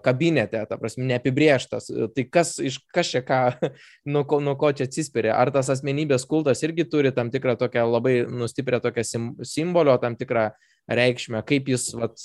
kabinete, 0.03 0.59
ta 0.68 0.78
prasme, 0.78 1.05
neapibrieštas. 1.07 1.88
Tai 2.16 2.24
kas, 2.28 2.57
iš, 2.59 2.82
kas 2.91 3.14
čia 3.14 3.22
ką, 3.24 3.39
nuo 4.14 4.26
ko, 4.28 4.41
nuo 4.43 4.57
ko 4.59 4.74
čia 4.76 4.89
atsispiria? 4.89 5.38
Ar 5.39 5.53
tas 5.55 5.70
asmenybės 5.72 6.28
kultas 6.28 6.66
irgi 6.68 6.84
turi 6.91 7.14
tam 7.16 7.32
tikrą 7.32 7.55
tokią 7.61 7.86
labai 7.88 8.18
nustiprią 8.28 8.82
tokią 8.84 9.05
sim, 9.07 9.30
simbolio, 9.47 9.95
tam 10.03 10.18
tikrą 10.20 10.49
reikšmę, 10.91 11.45
kaip 11.47 11.72
jis 11.72 11.93
vat, 11.95 12.20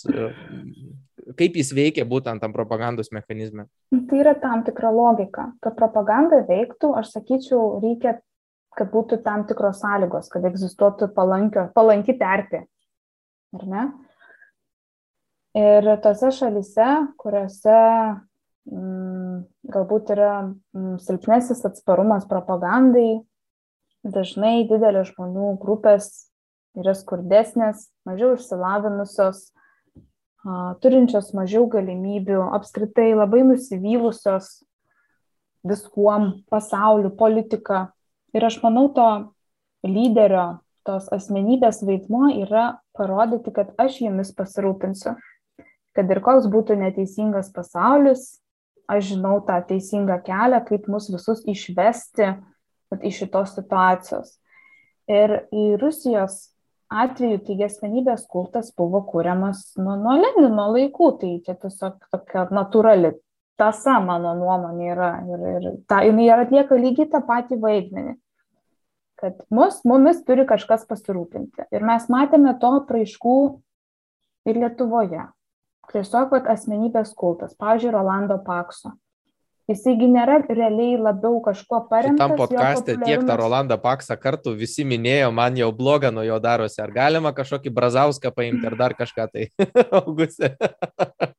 kaip 1.36 1.58
jis 1.58 1.72
veikia 1.76 2.06
būtent 2.08 2.40
tam 2.42 2.54
propagandos 2.54 3.12
mechanizme? 3.12 3.66
Tai 3.90 4.20
yra 4.22 4.34
tam 4.38 4.64
tikra 4.66 4.90
logika. 4.94 5.50
Kad 5.64 5.76
propaganda 5.78 6.40
veiktų, 6.48 6.94
aš 7.00 7.12
sakyčiau, 7.16 7.78
reikia, 7.82 8.18
kad 8.78 8.92
būtų 8.92 9.20
tam 9.24 9.44
tikros 9.48 9.82
sąlygos, 9.82 10.30
kad 10.32 10.46
egzistuotų 10.48 11.10
palankio, 11.16 11.68
palanki 11.76 12.16
terpė. 12.18 12.64
Ar 13.56 13.66
ne? 13.68 13.84
Ir 15.58 15.88
tose 16.04 16.30
šalise, 16.36 16.88
kuriuose 17.18 17.76
mm, 18.68 19.38
galbūt 19.72 20.12
yra 20.14 20.32
mm, 20.44 20.98
silpnesnis 21.02 21.64
atsparumas 21.66 22.28
propagandai, 22.30 23.22
dažnai 24.06 24.68
didelės 24.68 25.10
žmonių 25.14 25.54
grupės 25.62 26.28
yra 26.78 26.94
skurdesnės, 26.94 27.88
mažiau 28.06 28.36
išsilavinusios, 28.36 29.48
turinčios 30.82 31.32
mažiau 31.36 31.66
galimybių, 31.70 32.40
apskritai 32.56 33.12
labai 33.16 33.42
nusivylusios 33.46 34.58
viskuom, 35.66 36.44
pasauliu, 36.50 37.10
politika. 37.16 37.88
Ir 38.36 38.46
aš 38.46 38.60
manau, 38.62 38.88
to 38.94 39.08
lyderio, 39.86 40.60
tos 40.86 41.08
asmenybės 41.12 41.82
vaidmuo 41.84 42.30
yra 42.32 42.78
parodyti, 42.96 43.52
kad 43.54 43.74
aš 43.80 44.00
jumis 44.04 44.32
pasirūpinsiu. 44.36 45.16
Kad 45.96 46.12
ir 46.12 46.20
koks 46.24 46.46
būtų 46.50 46.78
neteisingas 46.78 47.50
pasaulis, 47.52 48.38
aš 48.88 49.12
žinau 49.12 49.38
tą 49.44 49.58
teisingą 49.68 50.20
kelią, 50.24 50.62
kaip 50.68 50.86
mus 50.88 51.08
visus 51.12 51.42
išvesti 51.48 52.36
iš 53.04 53.24
šitos 53.24 53.56
situacijos. 53.58 54.36
Ir 55.08 55.42
į 55.52 55.76
Rusijos 55.80 56.48
atveju 56.88 57.40
taigi 57.46 57.66
asmenybės 57.66 58.26
kultas 58.30 58.70
buvo 58.76 59.02
kuriamas 59.08 59.74
nu, 59.80 59.96
nuo 60.00 60.16
Lenino 60.18 60.68
laikų, 60.74 61.10
tai 61.20 61.32
čia 61.44 61.56
tiesiog 61.60 61.98
tokia 62.12 62.46
natūrali 62.54 63.12
tasa 63.58 63.98
mano 64.00 64.34
nuomonė 64.38 64.90
yra 64.94 65.10
ir, 65.26 65.44
ir 65.56 65.68
ta, 65.90 66.00
jinai 66.06 66.28
atlieka 66.36 66.78
lygiai 66.78 67.08
tą 67.12 67.20
patį 67.26 67.58
vaidmenį, 67.62 68.14
kad 69.20 69.40
mus, 69.50 69.82
mumis 69.88 70.22
turi 70.24 70.46
kažkas 70.48 70.86
pasirūpinti. 70.88 71.66
Ir 71.74 71.84
mes 71.84 72.06
matėme 72.12 72.54
to 72.62 72.72
praiškų 72.88 73.40
ir 74.48 74.62
Lietuvoje. 74.62 75.26
Tiesiog 75.88 76.34
asmenybės 76.52 77.14
kultas, 77.16 77.54
pavyzdžiui, 77.56 77.92
Rolando 77.94 78.36
Pakso 78.44 78.92
Jisai 79.68 79.98
nėra 80.08 80.38
realiai 80.48 80.96
labiau 80.96 81.42
kažkuo 81.44 81.82
paremtas. 81.90 82.16
Tam 82.22 82.38
podcast'e 82.40 82.94
tiek 83.02 83.20
tą 83.28 83.34
Rolandą 83.36 83.76
Paksą 83.82 84.16
kartų 84.16 84.54
visi 84.56 84.86
minėjo, 84.88 85.26
man 85.36 85.58
jau 85.60 85.68
bloga 85.76 86.08
nuo 86.08 86.22
jo 86.24 86.38
darosi. 86.40 86.78
Ar 86.80 86.88
galima 86.94 87.34
kažkokį 87.36 87.72
brazauską 87.76 88.30
paimti 88.32 88.64
ar 88.64 88.78
dar 88.80 88.94
kažką 88.96 89.26
tai? 89.28 89.50
Augustė. 90.00 90.54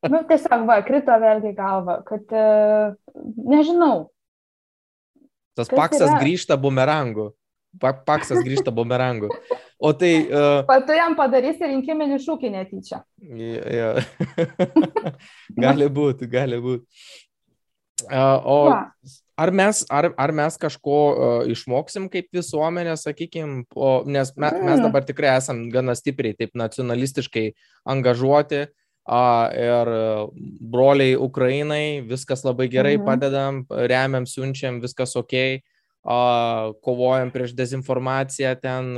nu, 0.05 0.21
tiesiog, 0.29 0.67
va, 0.69 0.77
krito 0.85 1.15
vėlgi 1.23 1.55
galva, 1.57 2.03
kad 2.05 2.29
uh, 2.37 2.93
nežinau. 3.49 4.11
Tas 5.57 5.71
Paksas 5.73 6.11
yra? 6.11 6.19
grįžta 6.21 6.57
bumerangu. 6.61 7.31
Paksas 7.81 8.43
grįžta 8.45 8.69
bumerangu. 8.69 9.31
O 9.81 9.89
tai... 9.97 10.11
Uh... 10.29 10.69
Tu 10.85 10.99
jam 10.99 11.15
padarysi 11.17 11.65
rinkiminį 11.65 12.21
šūkį 12.21 12.53
netyčia. 12.53 13.01
Ja, 13.25 13.73
ja. 13.73 13.89
gali 15.65 15.89
būti, 15.97 16.29
gali 16.29 16.61
būti. 16.61 16.85
O 18.09 18.59
ar 19.39 19.51
mes, 19.55 19.85
ar, 19.87 20.09
ar 20.19 20.33
mes 20.35 20.57
kažko 20.59 20.97
išmoksim 21.47 22.09
kaip 22.11 22.27
visuomenė, 22.35 22.97
sakykime, 22.99 23.63
nes 24.11 24.33
me, 24.35 24.51
mes 24.67 24.83
dabar 24.83 25.05
tikrai 25.07 25.37
esam 25.37 25.69
gana 25.71 25.95
stipriai 25.95 26.35
taip 26.35 26.57
nacionalistiškai 26.59 27.45
angažuoti, 27.87 28.65
ir 29.09 29.91
broliai 30.61 31.15
Ukrainai, 31.17 32.01
viskas 32.05 32.43
labai 32.45 32.69
gerai, 32.69 32.97
mhm. 32.97 33.05
padedam, 33.05 33.63
remiam, 33.69 34.27
siunčiam, 34.29 34.81
viskas 34.83 35.15
ok, 35.17 35.35
kovojam 36.85 37.31
prieš 37.31 37.53
dezinformaciją, 37.57 38.55
ten 38.61 38.93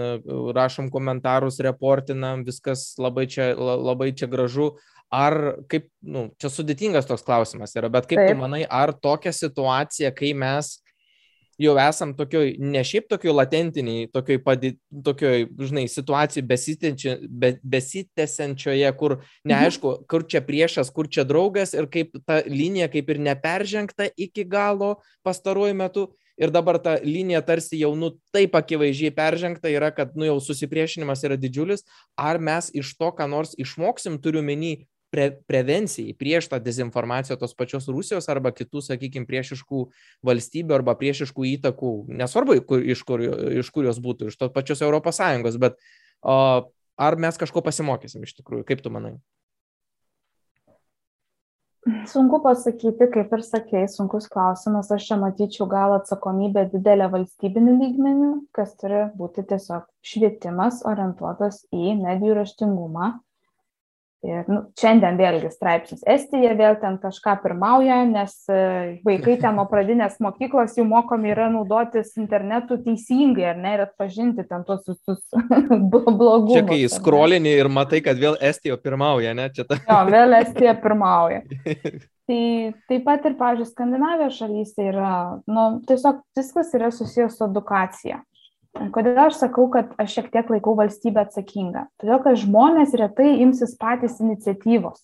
rašom 0.56 0.92
komentarus, 0.92 1.60
reportinam, 1.60 2.44
viskas 2.46 2.94
labai 3.02 3.28
čia, 3.28 3.54
labai 3.58 4.12
čia 4.14 4.30
gražu. 4.32 4.74
Ar 5.12 5.36
kaip, 5.68 5.90
nu, 6.08 6.30
čia 6.40 6.48
sudėtingas 6.48 7.08
toks 7.10 7.26
klausimas 7.28 7.76
yra, 7.76 7.90
bet 7.92 8.08
kaip 8.08 8.22
Taip. 8.22 8.32
tu 8.32 8.40
manai, 8.40 8.62
ar 8.64 8.94
tokia 8.96 9.34
situacija, 9.36 10.14
kai 10.16 10.32
mes 10.32 10.78
jau 11.62 11.76
esam 11.80 12.14
tokioj, 12.18 12.56
ne 12.60 12.82
šiaip 12.86 13.08
tokioj 13.12 13.34
latentiniai, 13.36 14.08
tokioj, 14.14 14.40
padi, 14.46 14.74
tokioj 15.06 15.46
žinai, 15.60 15.86
situacijai 15.92 16.46
be, 16.48 17.52
besitęsiančioje, 17.76 18.94
kur 18.98 19.20
neaišku, 19.48 19.92
mhm. 19.92 20.08
kur 20.10 20.26
čia 20.28 20.42
priešas, 20.46 20.92
kur 20.94 21.10
čia 21.12 21.26
draugas 21.28 21.76
ir 21.76 21.90
kaip 21.92 22.18
ta 22.26 22.42
linija 22.48 22.90
kaip 22.92 23.10
ir 23.12 23.22
neperžengta 23.22 24.10
iki 24.18 24.48
galo 24.48 24.98
pastaruoju 25.28 25.78
metu. 25.78 26.10
Ir 26.42 26.50
dabar 26.50 26.80
ta 26.82 26.96
linija 27.04 27.42
tarsi 27.46 27.78
jau, 27.78 27.92
nu, 27.94 28.16
taip 28.34 28.56
akivaizdžiai 28.58 29.12
peržengta 29.14 29.70
yra, 29.70 29.92
kad, 29.94 30.16
nu, 30.18 30.26
jau 30.26 30.40
susipriešinimas 30.42 31.22
yra 31.28 31.36
didžiulis. 31.38 31.84
Ar 32.18 32.40
mes 32.42 32.72
iš 32.74 32.96
to, 32.98 33.12
ką 33.14 33.28
nors 33.30 33.52
išmoksim, 33.62 34.16
turiu 34.24 34.42
menį, 34.42 34.72
pre, 35.12 35.28
prevencijai 35.48 36.16
prieš 36.18 36.50
tą 36.52 36.60
dezinformaciją 36.64 37.38
tos 37.40 37.56
pačios 37.58 37.90
Rusijos 37.92 38.30
arba 38.32 38.54
kitų, 38.56 38.84
sakykime, 38.86 39.28
priešiškų 39.30 39.84
valstybių 40.28 40.78
arba 40.78 40.96
priešiškų 41.00 41.50
įtakų, 41.58 41.92
nesvarbu, 42.22 42.62
kur, 42.68 42.86
iš, 42.96 43.04
kur, 43.08 43.24
iš 43.62 43.74
kur 43.76 43.90
jos 43.90 44.00
būtų, 44.04 44.32
iš 44.32 44.40
tos 44.40 44.54
pačios 44.56 44.82
ES, 44.82 45.60
bet 45.62 45.78
o, 46.24 46.40
ar 46.98 47.20
mes 47.20 47.38
kažko 47.38 47.64
pasimokysim 47.66 48.24
iš 48.26 48.40
tikrųjų, 48.40 48.66
kaip 48.72 48.84
tu 48.86 48.94
manai? 48.94 49.18
Sunku 52.06 52.38
pasakyti, 52.44 53.08
kaip 53.10 53.32
ir 53.34 53.42
sakėjai, 53.42 53.88
sunkus 53.90 54.28
klausimas. 54.30 54.92
Aš 54.94 55.08
čia 55.08 55.16
matyčiau 55.18 55.66
gal 55.70 55.96
atsakomybę 55.96 56.68
didelę 56.70 57.08
valstybinių 57.10 57.74
lygmenių, 57.80 58.30
kas 58.54 58.76
turi 58.78 59.08
būti 59.18 59.42
tiesiog 59.50 59.88
švietimas 60.06 60.84
orientuotas 60.86 61.64
į 61.74 61.96
medijų 62.04 62.38
raštingumą 62.38 63.08
Ir 64.22 64.46
nu, 64.46 64.60
šiandien 64.78 65.16
vėlgi 65.18 65.50
straipsnis. 65.50 66.04
Estija 66.06 66.52
vėl 66.54 66.76
ten 66.78 67.00
kažką 67.02 67.40
pirmauja, 67.42 68.04
nes 68.06 68.36
e, 68.54 68.60
vaikai 69.02 69.40
ten 69.42 69.58
nuo 69.58 69.66
pradinės 69.70 70.20
mokyklos 70.22 70.76
jau 70.78 70.86
mokomi 70.86 71.32
yra 71.34 71.48
naudotis 71.50 72.14
internetu 72.22 72.78
teisingai, 72.84 73.48
ar 73.56 73.58
ne, 73.58 73.74
ir 73.80 73.84
atpažinti 73.88 74.46
ten 74.46 74.62
tuos 74.68 74.86
visus 74.86 75.26
blogus. 75.92 76.54
Čia 76.54 76.64
kai 76.70 76.80
skrolini 76.94 77.56
ir 77.58 77.72
matai, 77.74 78.04
kad 78.06 78.22
vėl 78.22 78.38
Estija 78.38 78.78
pirmauja, 78.78 79.34
ne? 79.38 79.50
Čia 79.56 79.66
ta... 79.66 79.82
Jo, 79.82 80.04
vėl 80.14 80.38
Estija 80.44 80.78
pirmauja. 80.86 81.42
Tai 82.32 82.44
taip 82.88 83.02
pat 83.04 83.26
ir, 83.28 83.34
pavyzdžiui, 83.40 83.68
Skandinavijos 83.74 84.38
šalyse 84.38 84.86
yra, 84.88 85.14
nu, 85.50 85.64
tiesiog 85.90 86.22
viskas 86.38 86.70
yra 86.78 86.92
susijęs 86.94 87.34
su 87.36 87.48
edukacija. 87.50 88.22
Kodėl 88.72 89.18
aš 89.20 89.38
sakau, 89.42 89.68
kad 89.72 89.92
aš 90.00 90.18
šiek 90.18 90.30
tiek 90.34 90.52
laikau 90.52 90.74
valstybę 90.80 91.26
atsakingą? 91.26 91.86
Todėl, 92.00 92.22
kad 92.24 92.40
žmonės 92.40 92.94
retai 93.00 93.34
imsis 93.44 93.76
patys 93.80 94.20
iniciatyvos. 94.24 95.02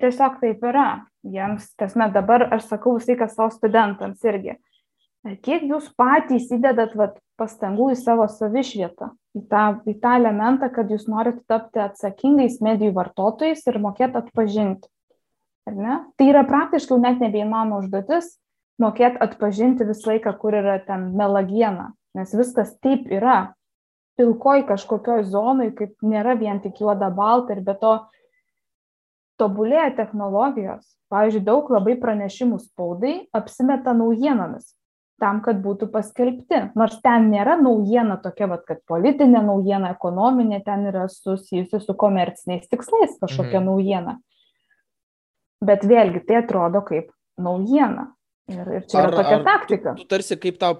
Tiesiog 0.00 0.38
taip 0.42 0.62
yra. 0.70 1.06
Jiems, 1.22 1.68
tasme, 1.78 2.08
dabar 2.10 2.48
aš 2.54 2.66
sakau 2.70 2.96
visai, 2.96 3.14
kas 3.18 3.36
savo 3.36 3.52
studentams 3.54 4.22
irgi. 4.26 4.56
Kiek 5.46 5.68
jūs 5.70 5.86
patys 5.94 6.48
įdedat 6.54 6.96
vat, 6.98 7.20
pastangų 7.38 7.92
į 7.92 7.98
savo 8.00 8.26
savišvietą, 8.30 9.12
į 9.38 9.42
tą, 9.50 9.64
į 9.86 9.94
tą 10.02 10.16
elementą, 10.18 10.70
kad 10.74 10.90
jūs 10.90 11.06
norite 11.10 11.44
tapti 11.50 11.82
atsakingais 11.82 12.58
medijų 12.64 12.96
vartotojais 12.96 13.62
ir 13.70 13.78
mokėt 13.82 14.18
atpažinti. 14.18 14.90
Tai 15.62 16.26
yra 16.26 16.42
praktiškai 16.46 16.98
net 16.98 17.22
nebeįmanoma 17.22 17.84
užduotis 17.84 18.32
mokėt 18.82 19.20
atpažinti 19.22 19.86
visą 19.86 20.10
laiką, 20.10 20.34
kur 20.42 20.56
yra 20.58 20.80
ten 20.82 21.12
melagiena, 21.18 21.92
nes 22.18 22.32
viskas 22.36 22.74
taip 22.84 23.08
yra. 23.12 23.54
Pilkoj 24.20 24.66
kažkokioj 24.68 25.24
zonai, 25.24 25.70
kaip 25.72 25.94
nėra 26.04 26.34
vien 26.36 26.60
tik 26.60 26.82
juoda 26.84 27.08
balta 27.10 27.54
ir 27.56 27.62
be 27.64 27.72
to 27.80 27.94
tobulėja 29.40 29.94
technologijos. 29.96 30.84
Pavyzdžiui, 31.12 31.44
daug 31.46 31.70
labai 31.72 31.96
pranešimų 32.00 32.60
spaudai 32.60 33.14
apsimeta 33.36 33.96
naujienomis 33.96 34.74
tam, 35.22 35.38
kad 35.44 35.60
būtų 35.62 35.88
paskelbti. 35.92 36.60
Nors 36.78 36.98
ten 37.04 37.30
nėra 37.30 37.56
naujiena 37.60 38.18
tokia, 38.22 38.48
vat, 38.50 38.64
kad 38.68 38.82
politinė 38.90 39.44
naujiena, 39.46 39.92
ekonominė, 39.94 40.62
ten 40.66 40.88
yra 40.90 41.06
susijusi 41.10 41.80
su 41.82 41.94
komerciniais 41.98 42.66
tikslais 42.70 43.14
kažkokia 43.22 43.60
mhm. 43.60 43.68
naujiena. 43.70 44.16
Bet 45.62 45.86
vėlgi 45.86 46.24
tai 46.26 46.40
atrodo 46.42 46.82
kaip 46.86 47.12
naujiena. 47.38 48.10
Ir, 48.50 48.66
ir 48.74 48.86
čia 48.90 49.04
ar, 49.04 49.12
yra 49.12 49.22
tokia 49.22 49.36
ar, 49.36 49.42
taktika. 49.46 49.92
Tu, 49.94 50.02
tu 50.02 50.10
tarsi 50.10 50.36
kaip 50.42 50.56
tau 50.58 50.74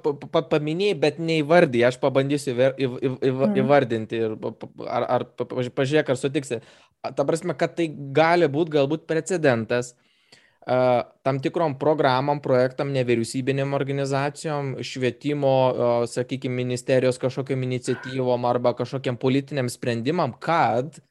paminėjai, 0.50 0.96
bet 1.04 1.18
neįvardį, 1.22 1.84
aš 1.86 1.98
pabandysiu 2.02 2.56
įver, 2.56 2.72
įv, 2.74 2.96
įv, 2.98 3.18
įv, 3.22 3.42
mm. 3.46 3.58
įvardinti 3.62 4.18
ir 4.18 4.34
ar, 4.90 5.06
ar 5.06 5.26
pažiūrėk, 5.38 6.10
ar 6.10 6.18
sutiksi. 6.18 6.58
Ta 7.02 7.26
prasme, 7.28 7.54
kad 7.58 7.76
tai 7.78 7.86
gali 8.14 8.48
būti 8.50 8.74
galbūt 8.74 9.06
precedentas 9.06 9.92
uh, 9.94 11.06
tam 11.22 11.38
tikrom 11.44 11.78
programom, 11.78 12.42
projektam, 12.42 12.90
nevyriausybinėm 12.98 13.78
organizacijom, 13.78 14.74
švietimo, 14.82 15.54
uh, 15.70 15.94
sakykime, 16.10 16.58
ministerijos 16.64 17.22
kažkokiam 17.22 17.62
iniciatyvom 17.70 18.50
arba 18.50 18.74
kažkokiam 18.82 19.20
politiniam 19.22 19.70
sprendimam, 19.70 20.34
kad 20.34 20.98
uh, 20.98 21.06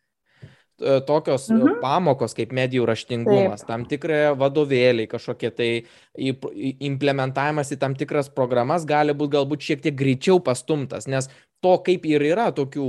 tokios 1.08 1.50
e, 1.50 1.54
mhm. 1.54 1.80
pamokos 1.84 2.36
kaip 2.38 2.54
medijų 2.56 2.88
raštingumas, 2.90 3.62
Taip. 3.64 3.70
tam 3.70 3.86
tikrai 3.90 4.24
vadovėliai, 4.38 5.10
kažkokie 5.12 5.52
tai 5.56 5.70
implementavimas 6.18 7.72
į 7.74 7.80
tam 7.82 7.96
tikras 7.98 8.32
programas 8.34 8.86
gali 8.90 9.16
būti 9.18 9.38
galbūt 9.38 9.70
šiek 9.70 9.86
tiek 9.86 9.96
greičiau 9.98 10.42
pastumtas, 10.44 11.08
nes 11.12 11.30
to 11.62 11.72
kaip 11.86 12.06
ir 12.10 12.24
yra 12.26 12.48
tokių 12.58 12.84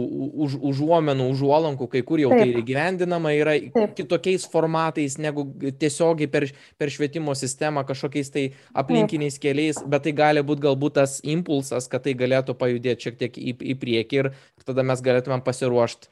už, 0.44 0.54
užuomenų, 0.70 1.26
užuolankų, 1.34 1.88
kai 1.92 2.00
kur 2.08 2.22
jau 2.22 2.30
tai 2.32 2.46
Taip. 2.46 2.54
tai 2.54 2.62
įgyvendinama 2.62 3.32
yra 3.36 3.56
Taip. 3.60 3.92
kitokiais 3.98 4.46
formatais 4.48 5.18
negu 5.20 5.44
tiesiogiai 5.60 6.30
per, 6.32 6.48
per 6.80 6.92
švietimo 6.92 7.36
sistemą 7.36 7.84
kažkokiais 7.88 8.32
tai 8.32 8.46
aplinkiniais 8.72 9.36
Taip. 9.36 9.44
keliais, 9.44 9.82
bet 9.84 10.06
tai 10.06 10.14
gali 10.16 10.44
būti 10.46 10.64
galbūt 10.64 10.96
tas 11.02 11.18
impulsas, 11.20 11.90
kad 11.92 12.06
tai 12.06 12.16
galėtų 12.16 12.56
pajudėti 12.56 13.10
šiek 13.10 13.20
tiek 13.20 13.36
į, 13.36 13.58
į 13.74 13.76
priekį 13.84 14.22
ir 14.22 14.32
tada 14.64 14.86
mes 14.86 15.04
galėtumėm 15.04 15.44
pasiruošti 15.44 16.08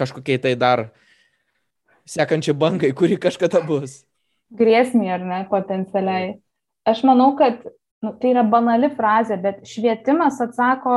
kažkokiai 0.00 0.40
tai 0.42 0.56
dar 0.58 0.86
uh, 0.88 1.06
sekančiai 2.08 2.56
bangai, 2.56 2.92
kuri 2.96 3.18
kažkada 3.20 3.62
bus. 3.66 4.02
Grėsmė 4.56 5.12
ar 5.14 5.26
ne, 5.26 5.42
potencialiai. 5.50 6.38
Aš 6.88 7.04
manau, 7.06 7.32
kad 7.38 7.62
nu, 8.02 8.14
tai 8.20 8.32
yra 8.34 8.44
banali 8.46 8.90
frazė, 8.96 9.38
bet 9.40 9.62
švietimas 9.68 10.40
atsako 10.42 10.96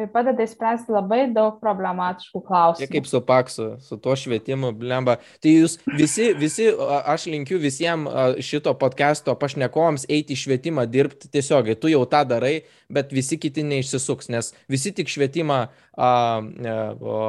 ir 0.00 0.08
padeda 0.12 0.44
įspręsti 0.46 0.92
labai 0.92 1.26
daug 1.32 1.58
problematiškų 1.60 2.40
klausimų. 2.46 2.88
Kaip 2.94 3.08
su 3.08 3.20
paksu, 3.26 3.66
su 3.84 3.98
tuo 4.00 4.14
švietimu, 4.18 4.72
blemba. 4.76 5.18
Tai 5.44 5.52
jūs 5.52 5.76
visi, 5.98 6.30
visi, 6.38 6.70
aš 7.12 7.26
linkiu 7.32 7.60
visiems 7.62 8.40
šito 8.44 8.72
podcast'o 8.80 9.36
pašnekovams 9.38 10.08
eiti 10.08 10.36
į 10.36 10.42
švietimą 10.44 10.86
dirbti 10.90 11.30
tiesiogiai. 11.32 11.78
Tu 11.78 11.92
jau 11.92 12.04
tą 12.08 12.24
darai, 12.28 12.54
bet 12.92 13.12
visi 13.12 13.38
kiti 13.40 13.64
neišsisuks, 13.68 14.32
nes 14.32 14.52
visi 14.72 14.94
tik 14.96 15.12
švietimą 15.12 15.60
a, 15.62 15.68
a, 16.02 16.08
a, 16.08 17.26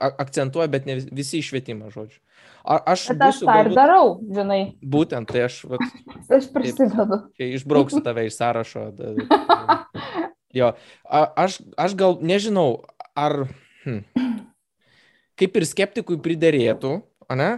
akcentuoja, 0.00 0.68
bet 0.72 0.86
ne 0.88 0.98
visi 1.00 1.40
išvietimą, 1.42 1.90
žodžiu. 1.94 2.20
A, 2.66 2.80
aš 2.92 3.08
bet 3.14 3.22
aš 3.28 3.40
tą 3.40 3.46
galbūt, 3.46 3.70
ir 3.70 3.76
darau, 3.78 4.06
žinai. 4.38 4.60
Būtent, 4.82 5.30
tai 5.30 5.46
aš... 5.46 5.60
Vat, 5.70 5.84
aš 6.38 6.48
prisidedu. 6.54 7.20
Taip, 7.38 7.52
išbrauksiu 7.60 8.02
tave 8.04 8.26
iš 8.26 8.38
sąrašo. 8.40 8.88
jo, 10.60 10.72
a, 11.06 11.20
aš, 11.46 11.60
aš 11.78 11.98
gal 11.98 12.18
nežinau, 12.26 12.82
ar... 13.14 13.46
Hm, 13.86 14.02
kaip 15.38 15.60
ir 15.60 15.68
skeptikui 15.68 16.18
priderėtų, 16.22 16.98
ne? 17.38 17.50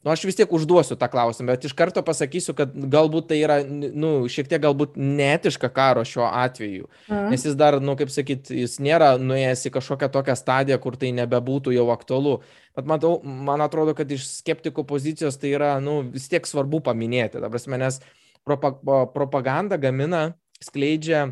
Nu, 0.00 0.10
aš 0.14 0.22
vis 0.24 0.38
tiek 0.38 0.52
užduosiu 0.56 0.96
tą 0.96 1.10
klausimą, 1.12 1.50
bet 1.52 1.66
iš 1.68 1.74
karto 1.76 2.00
pasakysiu, 2.04 2.54
kad 2.56 2.72
galbūt 2.72 3.26
tai 3.28 3.42
yra, 3.42 3.58
nu, 3.68 4.12
šiek 4.32 4.48
tiek 4.48 4.62
galbūt 4.62 4.94
neetiška 4.96 5.68
karo 5.76 6.06
šiuo 6.08 6.24
atveju. 6.24 6.88
Mm. 7.10 7.26
Nes 7.34 7.44
jis 7.44 7.58
dar, 7.60 7.76
nu, 7.84 7.92
kaip 8.00 8.12
sakyt, 8.12 8.48
jis 8.62 8.78
nėra 8.80 9.10
nuėjęs 9.20 9.66
į 9.68 9.74
kažkokią 9.74 10.08
tokią 10.14 10.38
stadiją, 10.40 10.80
kur 10.80 10.96
tai 11.00 11.12
nebebūtų 11.18 11.76
jau 11.76 11.84
aktualu. 11.92 12.38
Bet 12.78 12.88
matau, 12.88 13.18
man 13.20 13.60
atrodo, 13.60 13.92
kad 13.98 14.08
iš 14.16 14.24
skeptikų 14.38 14.86
pozicijos 14.88 15.36
tai 15.42 15.52
yra, 15.58 15.74
nu, 15.84 16.00
vis 16.16 16.30
tiek 16.32 16.48
svarbu 16.48 16.80
paminėti. 16.88 17.42
Ta 17.42 17.52
prasme, 17.52 17.76
nes 17.84 18.00
propaganda 18.48 19.76
gamina, 19.76 20.30
skleidžia 20.64 21.26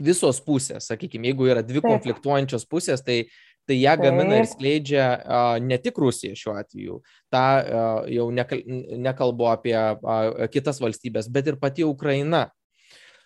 visos 0.00 0.40
pusės, 0.40 0.88
sakykime, 0.88 1.28
jeigu 1.28 1.50
yra 1.52 1.60
dvi 1.66 1.82
konfliktuojančios 1.84 2.64
pusės, 2.70 3.04
tai 3.04 3.26
tai 3.70 3.78
ją 3.78 3.94
gamina 4.00 4.40
ir 4.42 4.48
skleidžia 4.50 5.04
ne 5.62 5.78
tik 5.78 5.98
Rusija 6.02 6.34
šiuo 6.38 6.56
atveju, 6.58 6.98
tą 7.30 7.44
jau 8.10 8.26
nekal, 8.34 8.64
nekalbu 9.06 9.46
apie 9.52 9.76
kitas 10.50 10.82
valstybės, 10.82 11.30
bet 11.30 11.52
ir 11.52 11.60
pati 11.62 11.86
Ukraina. 11.86 12.48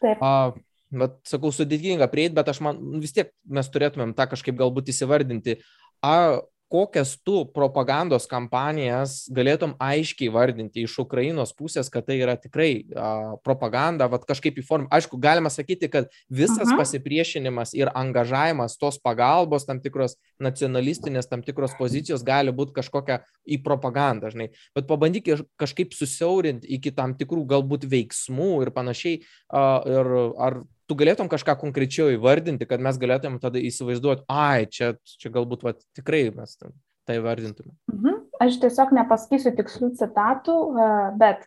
Taip. 0.05 0.61
Bet 0.95 1.17
sakau, 1.27 1.51
sudėtinga 1.51 2.07
prieiti, 2.13 2.37
bet 2.37 2.47
aš 2.53 2.61
man 2.63 2.77
vis 3.03 3.15
tiek 3.17 3.33
mes 3.51 3.67
turėtumėm 3.73 4.13
tą 4.15 4.29
kažkaip 4.31 4.55
galbūt 4.61 4.93
įsivardinti. 4.93 5.57
A, 6.05 6.45
kokias 6.75 7.13
tu 7.23 7.45
propagandos 7.55 8.25
kampanijas 8.27 9.29
galėtum 9.35 9.77
aiškiai 9.79 10.33
vardinti 10.35 10.83
iš 10.83 10.97
Ukrainos 11.05 11.53
pusės, 11.55 11.87
kad 11.93 12.09
tai 12.09 12.17
yra 12.19 12.35
tikrai 12.41 12.71
a, 12.83 13.37
propaganda, 13.47 14.09
vad 14.11 14.25
kažkaip 14.27 14.59
įform. 14.59 14.89
Aišku, 14.95 15.21
galima 15.23 15.53
sakyti, 15.55 15.87
kad 15.93 16.11
visas 16.27 16.67
Aha. 16.67 16.81
pasipriešinimas 16.81 17.77
ir 17.79 17.93
angažavimas 17.95 18.75
tos 18.81 18.99
pagalbos, 18.99 19.69
tam 19.69 19.79
tikros 19.85 20.19
nacionalistinės, 20.43 21.31
tam 21.31 21.47
tikros 21.47 21.79
pozicijos 21.79 22.27
gali 22.27 22.51
būti 22.51 22.75
kažkokia 22.81 23.21
į 23.47 23.61
propagandą, 23.63 24.35
žinai. 24.35 24.51
Bet 24.75 24.91
pabandyk 24.91 25.31
kažkaip 25.61 25.95
susiaurinti 25.95 26.75
iki 26.75 26.91
tam 26.97 27.15
tikrų 27.15 27.47
galbūt 27.55 27.87
veiksmų 27.87 28.51
ir 28.67 28.75
panašiai. 28.75 29.23
A, 29.55 29.79
ir 29.87 30.15
ar 30.43 30.65
tu 30.89 30.97
galėtum 30.99 31.31
kažką 31.33 31.57
konkrečiau 31.61 32.11
įvardinti, 32.15 32.69
kad 32.69 32.83
mes 32.83 32.99
galėtum 33.01 33.39
tada 33.43 33.61
įsivaizduoti, 33.63 34.27
ai, 34.29 34.67
čia, 34.71 34.95
čia 35.21 35.33
galbūt 35.35 35.65
va, 35.67 35.75
tikrai 35.97 36.29
mes 36.35 36.57
tai 37.05 37.19
vardintume. 37.25 37.75
Mhm. 37.93 38.23
Aš 38.45 38.59
tiesiog 38.63 38.93
nepasakysiu 38.97 39.53
tikslių 39.57 39.93
citatų, 39.99 40.55
e, 40.75 40.87
bet 41.21 41.45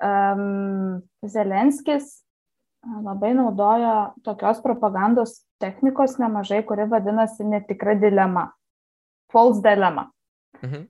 um, 0.00 1.02
Zelenskis 1.26 2.06
e, 2.16 2.90
labai 3.04 3.34
naudojo 3.36 4.14
tokios 4.26 4.62
propagandos 4.64 5.42
technikos 5.62 6.16
nemažai, 6.22 6.62
kuri 6.66 6.88
vadinasi 6.90 7.46
netikra 7.46 7.96
dilema. 8.00 8.48
False 9.32 9.60
dilemma. 9.62 10.08
Mhm. 10.62 10.86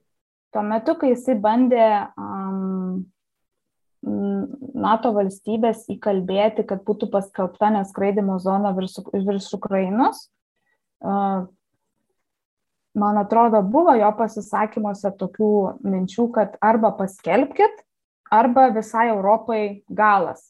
Tuo 0.55 0.63
metu, 0.63 0.95
kai 0.95 1.11
jisai 1.11 1.35
bandė 1.43 1.83
um, 2.15 2.36
NATO 4.77 5.11
valstybės 5.15 5.85
įkalbėti, 5.93 6.65
kad 6.67 6.83
būtų 6.87 7.09
paskelbta 7.13 7.71
neskraidimo 7.73 8.37
zona 8.43 8.73
virš, 8.77 8.99
virš 9.13 9.51
Ukrainos. 9.57 10.27
Man 12.97 13.19
atrodo, 13.21 13.61
buvo 13.61 13.93
jo 13.97 14.09
pasisakymuose 14.17 15.11
tokių 15.19 15.51
minčių, 15.85 16.29
kad 16.33 16.55
arba 16.65 16.91
paskelbkit, 16.97 17.83
arba 18.33 18.69
visai 18.73 19.09
Europai 19.11 19.83
galas. 19.89 20.47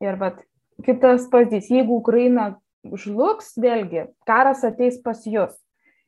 Ir 0.00 0.16
vat, 0.20 0.40
kitas 0.84 1.28
pavyzdys, 1.32 1.68
jeigu 1.72 1.98
Ukraina 2.00 2.54
žlugs, 2.84 3.52
vėlgi, 3.60 4.08
karas 4.28 4.64
ateis 4.64 4.96
pas 5.04 5.20
jūs. 5.28 5.52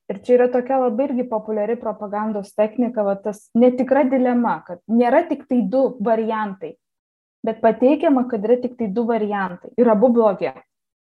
Ir 0.07 0.21
čia 0.23 0.37
yra 0.37 0.47
tokia 0.53 0.79
labai 0.79 1.09
irgi 1.09 1.25
populiari 1.27 1.75
propagandos 1.81 2.53
technika, 2.55 3.03
va, 3.03 3.17
tas 3.19 3.49
netikra 3.59 4.05
dilema, 4.07 4.61
kad 4.67 4.79
nėra 4.87 5.25
tik 5.27 5.49
tai 5.51 5.65
du 5.67 5.97
variantai, 5.99 6.77
bet 7.47 7.61
pateikiama, 7.63 8.27
kad 8.31 8.45
yra 8.47 8.59
tik 8.63 8.77
tai 8.79 8.89
du 8.93 9.07
variantai 9.09 9.73
ir 9.79 9.91
abu 9.93 10.11
blogi. 10.13 10.53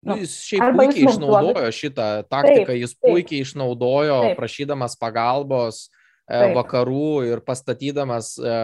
Nu, 0.06 0.14
jis 0.20 0.36
šiaip 0.46 0.76
puikiai 0.76 1.08
išnaudojo 1.10 1.70
šitą 1.74 2.08
taktiką, 2.30 2.68
taip, 2.68 2.78
jis 2.78 2.94
puikiai 3.02 3.40
taip, 3.40 3.48
išnaudojo, 3.48 4.18
taip. 4.28 4.38
prašydamas 4.38 4.94
pagalbos 5.00 5.86
e, 5.86 5.88
taip. 6.30 6.54
vakarų 6.58 7.10
ir 7.32 7.42
pastatydamas 7.46 8.36
e, 8.38 8.60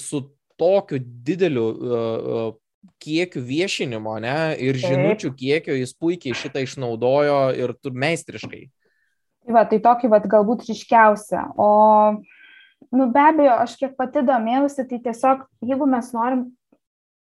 su 0.00 0.24
tokiu 0.60 0.98
dideliu 1.00 1.68
e, 1.70 2.42
kiekiu 3.00 3.42
viešinimo 3.44 4.16
ne, 4.24 4.36
ir 4.60 4.78
žinučių 4.80 5.32
kiekio, 5.36 5.76
jis 5.78 5.94
puikiai 6.00 6.36
šitą 6.36 6.64
išnaudojo 6.64 7.40
ir 7.56 7.74
tu 7.80 7.92
meistriškai. 7.92 8.66
Tai 9.46 9.56
va, 9.56 9.64
tai 9.68 9.80
tokį 9.84 10.10
va, 10.12 10.20
galbūt 10.34 10.66
ryškiausią. 10.68 11.44
O, 11.60 11.68
nu, 12.92 13.08
be 13.12 13.22
abejo, 13.24 13.56
aš 13.64 13.76
kiek 13.80 13.94
pati 14.00 14.24
domėjausi, 14.26 14.86
tai 14.88 15.00
tiesiog, 15.06 15.46
jeigu 15.64 15.88
mes 15.88 16.10
norim, 16.16 16.48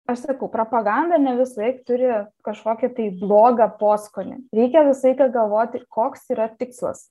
aš 0.07 0.25
sakau, 0.27 0.49
propaganda 0.53 1.19
ne 1.19 1.35
visą 1.39 1.63
laiką 1.63 1.85
turi 1.89 2.11
kažkokią 2.47 2.91
tai 2.97 3.09
blogą 3.21 3.69
poskonį. 3.81 4.39
Reikia 4.55 4.85
visą 4.89 5.11
laiką 5.11 5.31
galvoti, 5.35 5.83
koks 5.93 6.29
yra 6.35 6.51
tikslas. 6.59 7.09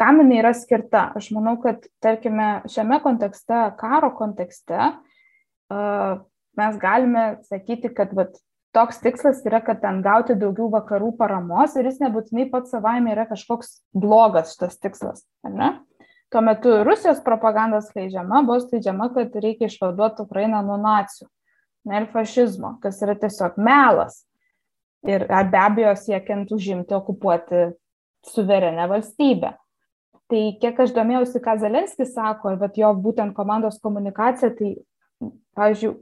Kam 0.00 0.22
jinai 0.22 0.40
yra 0.40 0.52
skirta? 0.56 1.10
Aš 1.16 1.30
manau, 1.36 1.56
kad, 1.60 1.84
tarkime, 2.00 2.62
šiame 2.72 3.00
kontekste, 3.04 3.66
karo 3.80 4.12
kontekste, 4.16 4.92
mes 6.60 6.78
galime 6.80 7.24
sakyti, 7.48 7.92
kad 7.96 8.14
vat, 8.16 8.38
toks 8.76 9.00
tikslas 9.02 9.42
yra, 9.48 9.60
kad 9.64 9.82
ten 9.82 10.00
gauti 10.04 10.36
daugiau 10.38 10.70
vakarų 10.72 11.12
paramos 11.18 11.74
ir 11.76 11.88
jis 11.88 12.00
nebūtinai 12.04 12.48
pats 12.52 12.72
savaime 12.72 13.12
yra 13.12 13.26
kažkoks 13.28 13.80
blogas 13.92 14.54
šitas 14.54 14.78
tikslas, 14.80 15.24
ar 15.44 15.56
ne? 15.56 15.70
Tuo 16.30 16.38
metu 16.46 16.76
Rusijos 16.86 17.18
propaganda 17.26 17.80
skleidžiama 17.82 18.44
buvo 18.46 18.60
skleidžiama, 18.62 19.08
kad 19.16 19.34
reikia 19.34 19.66
išvaduoti 19.66 20.22
Ukrainą 20.22 20.62
nuo 20.62 20.76
nacijų 20.78 21.26
ne, 21.88 22.02
ir 22.02 22.08
fašizmo, 22.12 22.76
kas 22.82 23.00
yra 23.04 23.16
tiesiog 23.18 23.58
melas. 23.60 24.24
Ir 25.06 25.24
be 25.28 25.60
abejo 25.60 25.94
siekiant 25.96 26.50
užimti, 26.52 26.94
okupuoti 26.94 27.70
suverenę 28.26 28.88
valstybę. 28.90 29.54
Tai 30.30 30.42
kiek 30.62 30.78
aš 30.84 30.92
domėjausi, 30.94 31.40
ką 31.42 31.56
Zelenskis 31.58 32.12
sako, 32.14 32.52
bet 32.60 32.76
jo 32.78 32.92
būtent 33.02 33.34
komandos 33.34 33.80
komunikacija, 33.82 34.52
tai, 34.54 34.74
pavyzdžiui, 35.58 35.94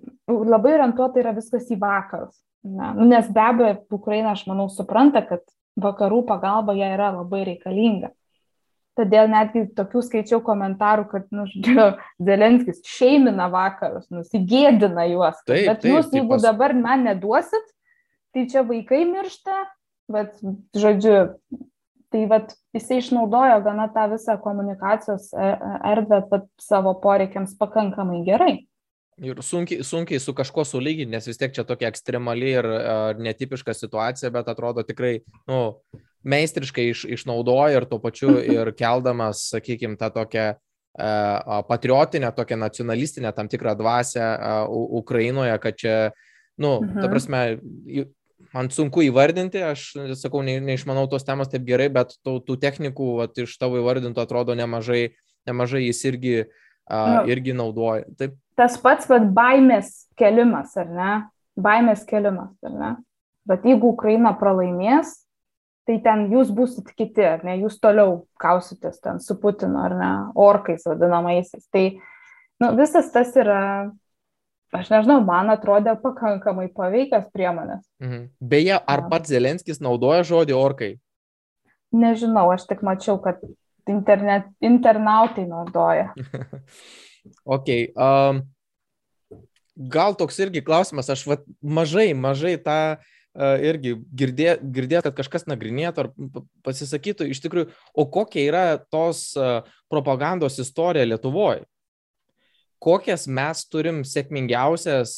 labai 0.51 0.74
orientuota 0.76 1.22
yra 1.22 1.33
viskas 1.37 1.70
į 1.72 1.79
vakarus. 1.81 2.37
Na, 2.66 2.91
nu, 2.97 3.07
nes 3.09 3.31
be 3.33 3.41
abejo, 3.41 3.79
Ukraina, 3.95 4.35
aš 4.35 4.45
manau, 4.51 4.66
supranta, 4.72 5.22
kad 5.24 5.47
vakarų 5.81 6.24
pagalba 6.29 6.74
jai 6.76 6.91
yra 6.97 7.12
labai 7.14 7.45
reikalinga. 7.53 8.11
Todėl 8.99 9.28
netgi 9.30 9.68
tokių 9.78 10.03
skaičiau 10.03 10.40
komentarų, 10.42 11.05
kad, 11.12 11.28
nu, 11.30 11.44
žodžiu, 11.46 11.84
Zelenskis 12.28 12.82
šeimina 12.86 13.46
vakarus, 13.53 14.09
nusigėdina 14.11 15.07
juos. 15.12 15.38
Taip, 15.46 15.68
bet 15.70 15.82
taip, 15.84 15.92
jūs, 15.92 16.12
jeigu 16.16 16.34
pas... 16.34 16.46
dabar 16.49 16.74
man 16.74 17.07
neduosit, 17.07 17.74
tai 18.34 18.49
čia 18.51 18.64
vaikai 18.66 19.05
miršta, 19.07 19.61
bet, 20.11 20.40
žodžiu, 20.74 21.20
tai 22.11 22.24
vat, 22.30 22.57
jisai 22.74 22.99
išnaudojo 23.03 23.61
gana 23.68 23.86
tą 23.94 24.09
visą 24.14 24.38
komunikacijos 24.42 25.30
e, 25.30 25.46
e, 25.53 25.76
erdvę 25.92 26.42
savo 26.62 26.96
poreikiams 27.03 27.55
pakankamai 27.61 28.24
gerai. 28.26 28.55
Ir 29.18 29.40
sunkiai, 29.42 29.82
sunkiai 29.82 30.20
su 30.22 30.34
kažkuo 30.34 30.62
sulyginti, 30.66 31.11
nes 31.14 31.26
vis 31.26 31.38
tiek 31.38 31.55
čia 31.55 31.64
tokia 31.66 31.88
ekstremali 31.90 32.53
ir 32.55 32.66
uh, 32.70 33.18
netipiška 33.18 33.74
situacija, 33.74 34.30
bet 34.30 34.46
atrodo 34.46 34.84
tikrai, 34.86 35.16
nu, 35.51 35.74
meistriškai 36.27 36.89
iš, 36.93 37.05
išnaudoja 37.19 37.79
ir 37.79 37.87
tuo 37.91 38.01
pačiu 38.03 38.39
ir 38.57 38.73
keldamas, 38.79 39.49
sakykime, 39.53 39.99
tą 40.01 40.11
tokią 40.14 40.47
uh, 40.55 41.64
patriotinę, 41.69 42.33
tokią 42.33 42.57
nacionalistinę 42.57 43.33
tam 43.33 43.49
tikrą 43.49 43.75
dvasę 43.79 44.25
uh, 44.39 44.71
Ukrainoje, 45.03 45.59
kad 45.59 45.77
čia, 45.77 45.97
nu, 46.59 46.81
mhm. 46.83 47.03
ta 47.03 47.09
prasme, 47.09 47.43
man 48.55 48.71
sunku 48.73 49.05
įvardinti, 49.07 49.62
aš 49.62 49.91
sakau, 50.19 50.43
ne, 50.47 50.59
neišmanau 50.64 51.07
tos 51.11 51.27
temos 51.27 51.51
taip 51.53 51.66
gerai, 51.69 51.89
bet 51.93 52.16
tų, 52.25 52.39
tų 52.47 52.59
technikų 52.62 53.11
vat, 53.23 53.39
iš 53.39 53.59
tavo 53.61 53.81
įvardinto 53.81 54.23
atrodo 54.25 54.57
nemažai, 54.59 55.14
nemažai 55.49 55.85
jis 55.87 56.05
irgi, 56.11 56.37
uh, 56.45 57.23
nu, 57.23 57.25
irgi 57.33 57.55
naudoja. 57.57 58.09
Taip, 58.19 58.39
tas 58.59 58.79
pats, 58.83 59.09
bet 59.11 59.31
baimės 59.37 60.09
kelimas, 60.19 60.75
ar 60.81 60.91
ne? 60.91 61.12
Baimės 61.59 62.05
kelimas, 62.07 62.55
ar 62.66 62.75
ne? 62.75 62.93
Bet 63.49 63.64
jeigu 63.66 63.95
Ukraina 63.95 64.35
pralaimės, 64.39 65.14
tai 65.89 65.97
ten 66.05 66.26
jūs 66.32 66.51
būsit 66.53 66.91
kiti, 66.93 67.24
ar 67.24 67.45
ne? 67.47 67.57
Jūs 67.62 67.78
toliau 67.80 68.22
kausitės 68.41 69.01
ten 69.01 69.22
su 69.24 69.39
Putinu, 69.41 69.80
ar 69.80 69.95
ne? 69.97 70.11
Orkais 70.36 70.84
vadinamaisiais. 70.84 71.64
Tai 71.72 71.84
nu, 72.61 72.70
visas 72.76 73.09
tas 73.14 73.32
yra, 73.41 73.62
aš 74.76 74.91
nežinau, 74.93 75.22
man 75.24 75.49
atrodė 75.55 75.97
pakankamai 76.03 76.68
paveikios 76.76 77.30
priemonės. 77.32 77.86
Mhm. 78.05 78.28
Beje, 78.53 78.76
ar 78.76 79.07
pats 79.09 79.32
Zelenskis 79.32 79.80
naudoja 79.84 80.26
žodį 80.28 80.59
orkai? 80.59 80.93
Nežinau, 81.97 82.51
aš 82.53 82.68
tik 82.68 82.84
mačiau, 82.84 83.16
kad 83.24 83.41
internet, 83.89 84.53
internautai 84.61 85.49
naudoja. 85.49 86.12
Ok. 87.45 87.66
Um, 87.93 88.39
gal 89.93 90.14
toks 90.16 90.39
irgi 90.41 90.62
klausimas, 90.64 91.11
aš 91.12 91.26
vat, 91.28 91.43
mažai, 91.61 92.14
mažai 92.16 92.55
tą 92.62 92.76
uh, 92.95 93.16
irgi 93.39 93.95
girdėt, 94.18 94.62
girdėt, 94.74 95.07
kad 95.07 95.16
kažkas 95.20 95.47
nagrinėtų 95.51 96.05
ar 96.05 96.09
pasisakytų 96.66 97.28
iš 97.32 97.43
tikrųjų, 97.45 97.68
o 97.95 98.07
kokia 98.11 98.45
yra 98.49 98.62
tos 98.91 99.30
uh, 99.39 99.61
propagandos 99.91 100.59
istorija 100.59 101.07
Lietuvoje? 101.07 101.64
Kokias 102.82 103.26
mes 103.26 103.64
turim 103.66 104.05
sėkmingiausias 104.07 105.12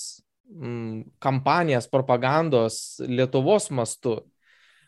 kampanijas 1.23 1.87
propagandos 1.87 3.01
Lietuvos 3.05 3.69
mastu? 3.71 4.19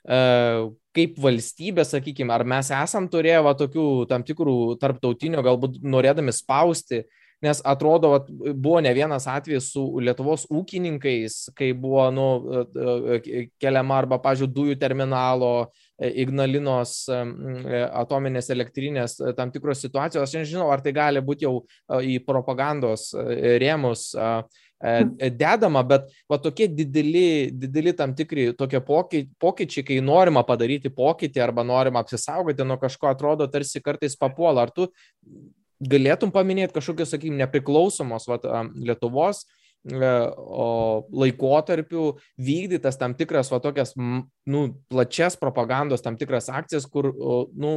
Uh, 0.03 0.73
kaip 0.97 1.19
valstybė, 1.23 1.85
sakykime, 1.87 2.33
ar 2.35 2.45
mes 2.49 2.73
esam 2.75 3.07
turėję 3.11 3.43
va, 3.47 3.53
tokių 3.57 3.87
tam 4.11 4.25
tikrų 4.27 4.57
tarptautinių, 4.83 5.45
galbūt 5.47 5.79
norėdami 5.87 6.35
spausti, 6.35 7.05
nes 7.43 7.61
atrodo, 7.65 8.11
va, 8.13 8.21
buvo 8.55 8.81
ne 8.81 8.93
vienas 8.95 9.27
atvejis 9.31 9.73
su 9.75 9.83
Lietuvos 10.03 10.47
ūkininkais, 10.53 11.39
kai 11.59 11.73
buvo 11.75 12.05
nu, 12.15 12.27
e, 12.63 13.19
e, 13.19 13.45
keliama 13.63 13.99
arba, 14.03 14.21
pažiūrėjau, 14.23 14.55
dujų 14.55 14.79
terminalo, 14.81 15.53
e, 15.99 16.13
Ignalinos 16.23 16.95
atominės 17.11 18.51
elektrinės 18.55 19.19
tam 19.39 19.51
tikros 19.55 19.83
situacijos. 19.83 20.29
Aš 20.29 20.39
nežinau, 20.41 20.69
ar 20.73 20.83
tai 20.85 20.95
gali 20.95 21.23
būti 21.23 21.47
jau 21.47 21.63
į 22.03 22.21
propagandos 22.27 23.11
rėmus 23.63 24.11
dedama, 25.39 25.85
bet 25.87 26.09
va 26.31 26.41
tokie 26.43 26.67
dideli, 26.67 27.53
dideli 27.55 27.93
tam 27.95 28.17
tikri 28.19 28.49
tokie 28.59 28.81
pokyčiai, 28.83 29.87
kai 29.87 30.01
norima 30.03 30.43
padaryti 30.47 30.91
pokytį 30.91 31.43
arba 31.43 31.63
norima 31.67 32.03
apsisaugoti 32.03 32.67
nuo 32.67 32.81
kažko, 32.83 33.13
atrodo 33.13 33.47
tarsi 33.47 33.83
kartais 33.83 34.19
papuola. 34.19 34.67
Ar 34.67 34.75
tu 34.75 34.89
galėtum 35.91 36.33
paminėti 36.35 36.77
kažkokios, 36.77 37.13
sakykime, 37.15 37.41
nepriklausomos 37.43 38.29
va, 38.31 38.39
Lietuvos 38.77 39.45
e, 39.89 40.13
laikotarpių 41.25 42.07
vykdytas 42.39 43.01
tam 43.01 43.17
tikras, 43.19 43.51
va 43.53 43.63
tokias, 43.65 43.95
nu, 43.97 44.67
plačias 44.93 45.39
propagandos, 45.41 46.05
tam 46.05 46.19
tikras 46.21 46.51
akcijas, 46.53 46.87
kur, 46.91 47.11
nu, 47.59 47.75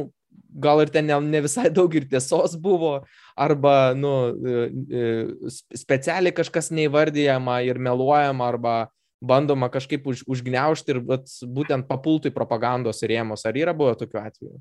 gal 0.56 0.82
ir 0.84 0.92
ten 0.92 1.06
ne, 1.08 1.18
ne 1.20 1.42
visai 1.44 1.68
daug 1.78 1.94
ir 1.96 2.08
tiesos 2.10 2.56
buvo, 2.60 2.98
arba 3.36 3.94
nu, 3.96 4.12
e, 4.32 4.68
e, 5.00 5.56
specialiai 5.76 6.34
kažkas 6.36 6.70
neįvardyjama 6.74 7.62
ir 7.66 7.80
meluojama, 7.82 8.52
arba 8.52 8.76
bandoma 9.26 9.70
kažkaip 9.72 10.06
už, 10.06 10.24
užgneušti 10.28 10.94
ir 10.94 11.02
vat, 11.08 11.28
būtent 11.42 11.88
papulti 11.88 12.32
propagandos 12.34 13.00
rėmus. 13.06 13.46
Ar 13.48 13.56
yra 13.56 13.74
buvo 13.76 13.94
tokių 13.96 14.20
atvejų? 14.22 14.58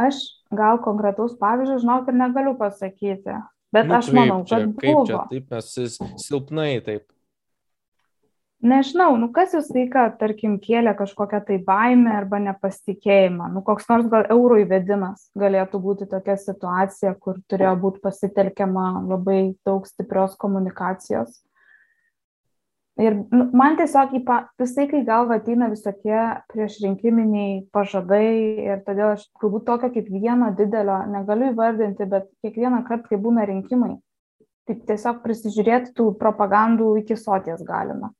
Aš 0.00 0.20
gal 0.54 0.80
konkretaus 0.84 1.36
pavyzdžio, 1.40 1.80
žinau, 1.84 2.00
ir 2.06 2.18
negaliu 2.18 2.56
pasakyti. 2.58 3.38
Bet 3.70 3.86
nu, 3.86 3.96
aš 4.00 4.10
manau, 4.16 4.42
čia, 4.46 4.64
kad 4.64 4.76
buvo. 4.80 5.06
čia, 5.06 5.24
taip 5.30 5.54
mes 5.54 5.98
silpnai 6.24 6.72
taip 6.86 7.06
nežinau, 8.62 9.14
nu 9.20 9.30
kas 9.34 9.54
jūs 9.56 9.70
vaiką, 9.74 10.04
tarkim, 10.20 10.58
kėlė 10.62 10.92
kažkokią 10.98 11.40
tai 11.48 11.58
baimę 11.64 12.12
arba 12.18 12.40
nepasitikėjimą. 12.44 13.50
Nu, 13.54 13.64
koks 13.66 13.88
nors 13.90 14.08
gal 14.12 14.28
eurų 14.32 14.62
įvedimas 14.64 15.28
galėtų 15.40 15.80
būti 15.82 16.08
tokia 16.10 16.36
situacija, 16.40 17.14
kur 17.20 17.40
turėjo 17.50 17.76
būti 17.84 18.02
pasitelkiama 18.04 19.06
labai 19.08 19.40
daug 19.66 19.88
stiprios 19.88 20.36
komunikacijos. 20.40 21.40
Ir 23.00 23.16
nu, 23.32 23.46
man 23.56 23.78
tiesiog 23.78 24.12
visai, 24.60 24.84
kai 24.90 25.00
galva 25.06 25.38
ateina 25.40 25.70
visokie 25.72 26.20
priešrinkiminiai 26.52 27.62
pažadai 27.72 28.26
ir 28.66 28.84
todėl 28.84 29.14
aš 29.14 29.24
galbūt 29.40 29.66
tokio 29.70 29.88
kaip 29.94 30.10
vieno 30.12 30.50
didelio 30.58 30.98
negaliu 31.08 31.54
įvardinti, 31.54 32.08
bet 32.10 32.28
kiekvieną 32.44 32.82
kartą, 32.88 33.08
kai 33.14 33.20
būna 33.24 33.48
rinkimai, 33.48 33.94
taip 34.68 34.84
tiesiog 34.90 35.22
prisižiūrėti 35.24 35.94
tų 35.96 36.12
propagandų 36.20 36.92
iki 37.00 37.16
soties 37.16 37.64
galima 37.64 38.12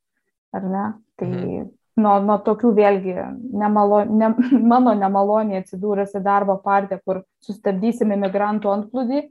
ar 0.51 0.63
ne? 0.63 0.93
Tai 1.15 1.27
mhm. 1.27 1.69
nuo, 2.01 2.15
nuo 2.25 2.37
tokių 2.45 2.71
vėlgi 2.75 3.15
nemalo, 3.61 4.03
ne, 4.09 4.31
mano 4.73 4.93
nemaloniai 4.97 5.61
atsidūręs 5.63 6.15
į 6.19 6.23
darbo 6.25 6.57
partiją, 6.63 7.01
kur 7.05 7.23
sustabdysime 7.45 8.17
migrantų 8.19 8.71
antplūdį, 8.75 9.23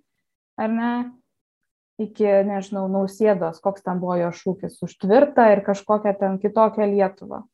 ar 0.61 0.72
ne, 0.74 0.92
iki, 2.01 2.28
nežinau, 2.48 2.86
nausėdos, 2.92 3.61
koks 3.64 3.84
ten 3.86 4.01
buvo 4.03 4.16
jo 4.20 4.30
šūkis, 4.36 4.80
už 4.86 4.96
tvirtą 5.05 5.51
ir 5.55 5.64
kažkokią 5.66 6.16
ten 6.20 6.40
kitokią 6.42 6.88
Lietuvą. 6.88 7.44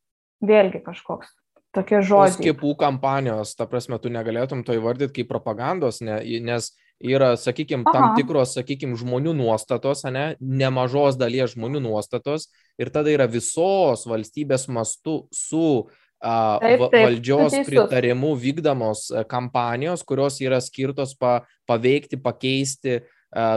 Vėlgi 0.46 0.82
kažkoks 0.84 1.32
tokie 1.76 2.00
žodžiai. 2.04 2.38
Skiepų 2.38 2.74
kampanijos, 2.80 3.54
ta 3.58 3.68
prasme, 3.68 3.98
tu 4.00 4.12
negalėtum 4.12 4.64
to 4.66 4.76
įvardyti 4.76 5.20
kaip 5.20 5.30
propagandos, 5.30 6.00
ne, 6.04 6.18
nes 6.44 6.72
yra, 7.02 7.34
sakykime, 7.40 7.84
tam 7.92 8.14
tikros, 8.16 8.54
sakykime, 8.56 8.96
žmonių 8.96 9.34
nuostatos, 9.36 10.04
ne, 10.08 10.30
nemažos 10.40 11.18
dalies 11.20 11.52
žmonių 11.56 11.82
nuostatos 11.84 12.48
ir 12.80 12.92
tada 12.92 13.12
yra 13.12 13.28
visos 13.28 14.06
valstybės 14.08 14.66
mastu 14.72 15.24
su 15.34 15.86
a, 16.16 16.56
taip, 16.62 16.86
taip, 16.88 16.96
valdžios 16.96 17.58
pritarimu 17.68 18.32
vykdomos 18.40 19.10
kampanijos, 19.28 20.04
kurios 20.08 20.40
yra 20.40 20.62
skirtos 20.64 21.12
pa, 21.20 21.42
paveikti, 21.68 22.16
pakeisti 22.16 23.02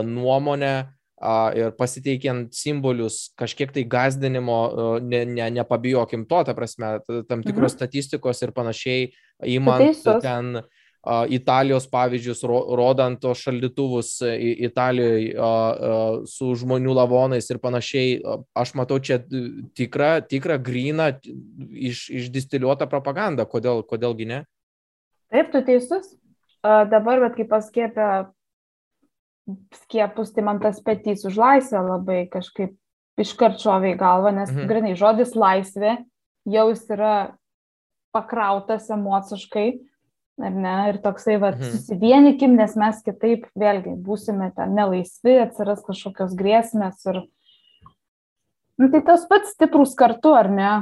nuomonę 0.05 0.73
a, 1.19 1.51
ir 1.57 1.71
pasiteikiant 1.77 2.53
simbolius 2.55 3.29
kažkiek 3.39 3.71
tai 3.75 3.85
gazdinimo, 3.89 4.59
ne, 5.03 5.23
ne, 5.27 5.49
nepabijokim 5.59 6.25
to, 6.29 6.43
ta 6.47 6.55
prasme, 6.57 6.97
tam 7.29 7.43
tikros 7.43 7.73
mhm. 7.73 7.77
statistikos 7.77 8.43
ir 8.45 8.55
panašiai, 8.55 9.09
įmant 9.57 10.05
ten 10.23 10.61
Italijos 11.31 11.85
pavyzdžius, 11.87 12.41
rodant 12.75 13.21
tos 13.23 13.39
šaldytuvus 13.45 14.17
e, 14.27 14.33
Italijoje 14.67 15.31
su 16.27 16.49
žmonių 16.59 16.95
lavonais 16.97 17.47
ir 17.47 17.61
panašiai. 17.63 18.17
Aš 18.51 18.73
matau 18.75 18.99
čia 18.99 19.21
tikrą, 19.79 20.19
tikrą 20.27 20.57
gryną, 20.59 21.13
iš, 21.71 22.09
išdistiliuotą 22.19 22.89
propagandą. 22.91 23.47
Kodėl, 23.47 23.79
kodėlgi 23.87 24.27
ne? 24.27 24.41
Taip, 25.31 25.53
tu 25.55 25.63
teisus. 25.63 26.17
Dabar, 26.59 27.23
bet 27.23 27.39
kai 27.39 27.47
paskėpė 27.47 28.09
skiepus, 29.83 30.33
tai 30.35 30.45
man 30.45 30.61
tas 30.63 30.79
petys 30.83 31.25
už 31.27 31.37
laisvę 31.39 31.81
labai 31.85 32.23
kažkaip 32.31 32.75
iškart 33.19 33.59
šoviai 33.59 33.97
galva, 33.99 34.31
nes 34.35 34.51
mhm. 34.51 34.69
grinai 34.69 34.95
žodis 34.99 35.35
laisvė 35.35 35.97
jau 36.49 36.65
jis 36.71 36.85
yra 36.95 37.13
pakrautas 38.15 38.89
emociškai 38.93 39.67
ar 40.39 40.55
ne? 40.55 40.75
Ir 40.91 40.99
toksai, 41.03 41.37
va, 41.41 41.51
mhm. 41.53 41.73
susivienykim, 41.75 42.55
nes 42.59 42.75
mes 42.79 43.03
kitaip 43.05 43.47
vėlgi 43.59 43.95
būsime 44.05 44.51
ten 44.55 44.73
nelaisvi, 44.77 45.35
atsiras 45.43 45.83
kažkokios 45.87 46.35
grėsmės 46.39 47.03
ir... 47.11 47.23
Nu, 48.79 48.87
tai 48.93 49.01
tas 49.03 49.25
pats 49.27 49.51
stiprus 49.57 49.91
kartu, 49.99 50.31
ar 50.39 50.47
ne, 50.53 50.73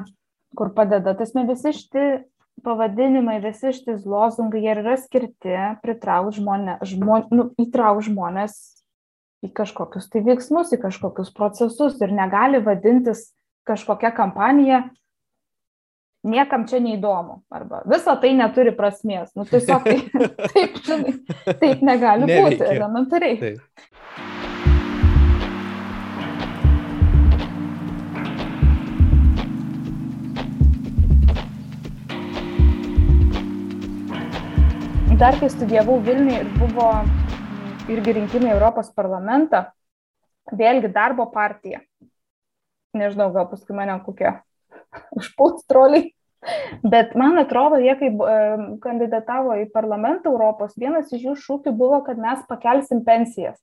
kur 0.58 0.70
padeda. 0.76 1.16
Tas 1.18 1.34
mes 1.34 1.48
visi 1.50 1.74
šitie 1.80 2.08
pavadinimai, 2.66 3.38
visi 3.44 3.74
šitie 3.76 3.98
lozungai, 4.06 4.64
jie 4.64 4.74
yra 4.76 4.98
skirti 5.00 5.56
pritraukti 5.84 6.42
žmonės, 6.42 6.84
žmon, 6.92 7.28
nu, 7.34 7.50
įtraukti 7.62 8.10
žmonės 8.10 8.58
į 9.46 9.52
kažkokius 9.58 10.10
tai 10.12 10.24
veiksmus, 10.26 10.74
į 10.74 10.82
kažkokius 10.82 11.34
procesus 11.36 12.00
ir 12.02 12.14
negali 12.16 12.62
vadintis 12.64 13.30
kažkokia 13.68 14.12
kampanija 14.16 14.88
niekam 16.28 16.66
čia 16.68 16.80
neįdomu. 16.84 17.42
Arba 17.54 17.84
visa 17.88 18.16
tai 18.20 18.34
neturi 18.38 18.74
prasmės. 18.76 19.32
Nu, 19.38 19.46
tiesiog 19.48 19.86
tai, 19.86 20.00
taip, 20.54 20.80
žinai, 20.86 21.14
taip 21.62 21.84
negali 21.86 22.28
Neveikia. 22.28 22.50
būti, 22.50 22.72
elementariai. 22.76 23.38
Taip. 23.42 23.88
Dar 35.18 35.34
kai 35.40 35.48
studijavau 35.50 35.96
Vilniuje 36.06 36.44
ir 36.44 36.50
buvo 36.60 36.92
irgi 37.90 38.14
rinkimai 38.14 38.52
Europos 38.54 38.92
parlamentą, 38.94 39.64
vėlgi 40.54 40.92
darbo 40.94 41.26
partija. 41.34 41.80
Nežinau, 42.94 43.32
gal 43.34 43.48
paskui 43.50 43.74
mane 43.74 43.96
kokie 44.06 44.36
užpuls 45.18 45.66
troliai. 45.66 46.12
Bet 46.86 47.18
man 47.18 47.42
atrodo, 47.42 47.82
jie 47.82 47.98
kaip 47.98 48.22
kandidatavo 48.86 49.58
į 49.64 49.66
parlamentą 49.74 50.30
Europos, 50.36 50.78
vienas 50.78 51.10
iš 51.10 51.26
jų 51.32 51.36
šūkių 51.48 51.74
buvo, 51.82 52.04
kad 52.06 52.22
mes 52.22 52.46
pakelsim 52.46 53.02
pensijas. 53.02 53.58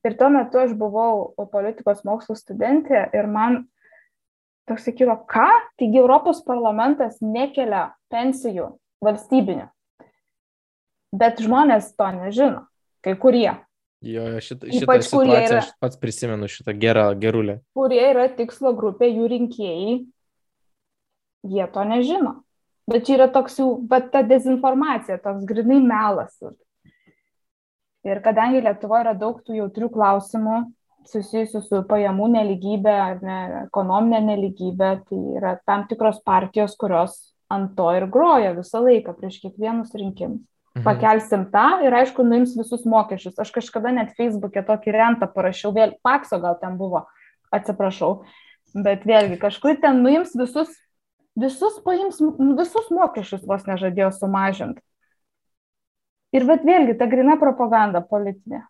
Ir 0.00 0.16
tuo 0.16 0.32
metu 0.32 0.64
aš 0.64 0.72
buvau 0.80 1.34
politikos 1.52 2.06
mokslų 2.08 2.40
studentė 2.40 3.04
ir 3.12 3.28
man 3.28 3.66
toks 4.64 4.88
sakydavo, 4.88 5.20
ką? 5.28 5.52
Taigi 5.76 6.00
Europos 6.00 6.40
parlamentas 6.48 7.20
nekelia 7.20 7.90
pensijų 8.08 8.72
valstybinių. 9.04 9.68
Bet 11.16 11.40
žmonės 11.44 11.92
to 11.96 12.08
nežino, 12.16 12.66
kai 13.04 13.14
kurie. 13.20 13.50
Jo, 14.04 14.26
šitą, 14.44 14.68
šitą 14.68 14.96
situaciją 15.02 15.38
yra, 15.46 15.62
aš 15.62 15.70
pats 15.80 15.98
prisimenu 16.00 16.48
šitą 16.52 16.74
gerą 16.76 17.06
gerulę. 17.20 17.60
Kurie 17.76 18.02
yra 18.10 18.26
tikslo 18.36 18.74
grupė, 18.76 19.08
jų 19.08 19.30
rinkėjai, 19.32 19.94
jie 21.56 21.68
to 21.72 21.86
nežino. 21.88 22.34
Bet 22.86 23.06
čia 23.08 23.16
yra 23.16 23.26
toks 23.32 23.56
jau, 23.58 23.72
bet 23.90 24.12
ta 24.12 24.22
dezinformacija, 24.22 25.18
toks 25.24 25.46
grinai 25.48 25.80
melas. 25.82 26.36
Ir 28.06 28.20
kadangi 28.22 28.60
Lietuvoje 28.62 29.08
yra 29.08 29.14
daug 29.18 29.40
tų 29.42 29.56
jautrių 29.56 29.88
klausimų 29.96 30.60
susijusių 31.10 31.62
su 31.64 31.80
pajamų 31.88 32.28
neligybė 32.34 32.92
ar 32.92 33.22
ne, 33.24 33.38
ekonominė 33.66 34.20
neligybė, 34.28 34.90
tai 35.08 35.22
yra 35.38 35.54
tam 35.66 35.86
tikros 35.90 36.20
partijos, 36.26 36.76
kurios 36.78 37.16
ant 37.52 37.74
to 37.78 37.88
ir 37.94 38.08
groja 38.10 38.54
visą 38.56 38.82
laiką 38.84 39.14
prieš 39.18 39.40
kiekvienus 39.44 39.94
rinkimus. 39.98 40.42
Mhm. 40.76 40.84
Pakelsim 40.84 41.46
tą 41.52 41.80
ir 41.86 41.94
aišku, 41.96 42.24
nuims 42.26 42.52
visus 42.58 42.84
mokesčius. 42.84 43.38
Aš 43.40 43.52
kažkada 43.54 43.94
net 43.96 44.12
Facebook'e 44.18 44.60
tokį 44.66 44.92
rentą 44.92 45.28
parašiau, 45.32 45.72
vėl 45.72 45.94
Pakso 46.04 46.36
gal 46.42 46.58
ten 46.60 46.76
buvo, 46.76 47.06
atsiprašau, 47.54 48.26
bet 48.74 49.06
vėlgi 49.08 49.40
kažkur 49.40 49.80
ten 49.80 50.02
nuims 50.04 50.36
visus 50.36 50.74
visus 51.36 51.80
paims, 51.84 52.20
visus 52.58 52.90
mokesčius 52.90 53.44
vos 53.46 53.66
nežadėjo 53.68 54.10
sumažinti. 54.16 54.82
Ir 56.34 56.46
bet 56.48 56.64
vėlgi, 56.66 56.96
ta 56.98 57.06
grina 57.08 57.36
propaganda 57.40 58.02
politinė. 58.04 58.64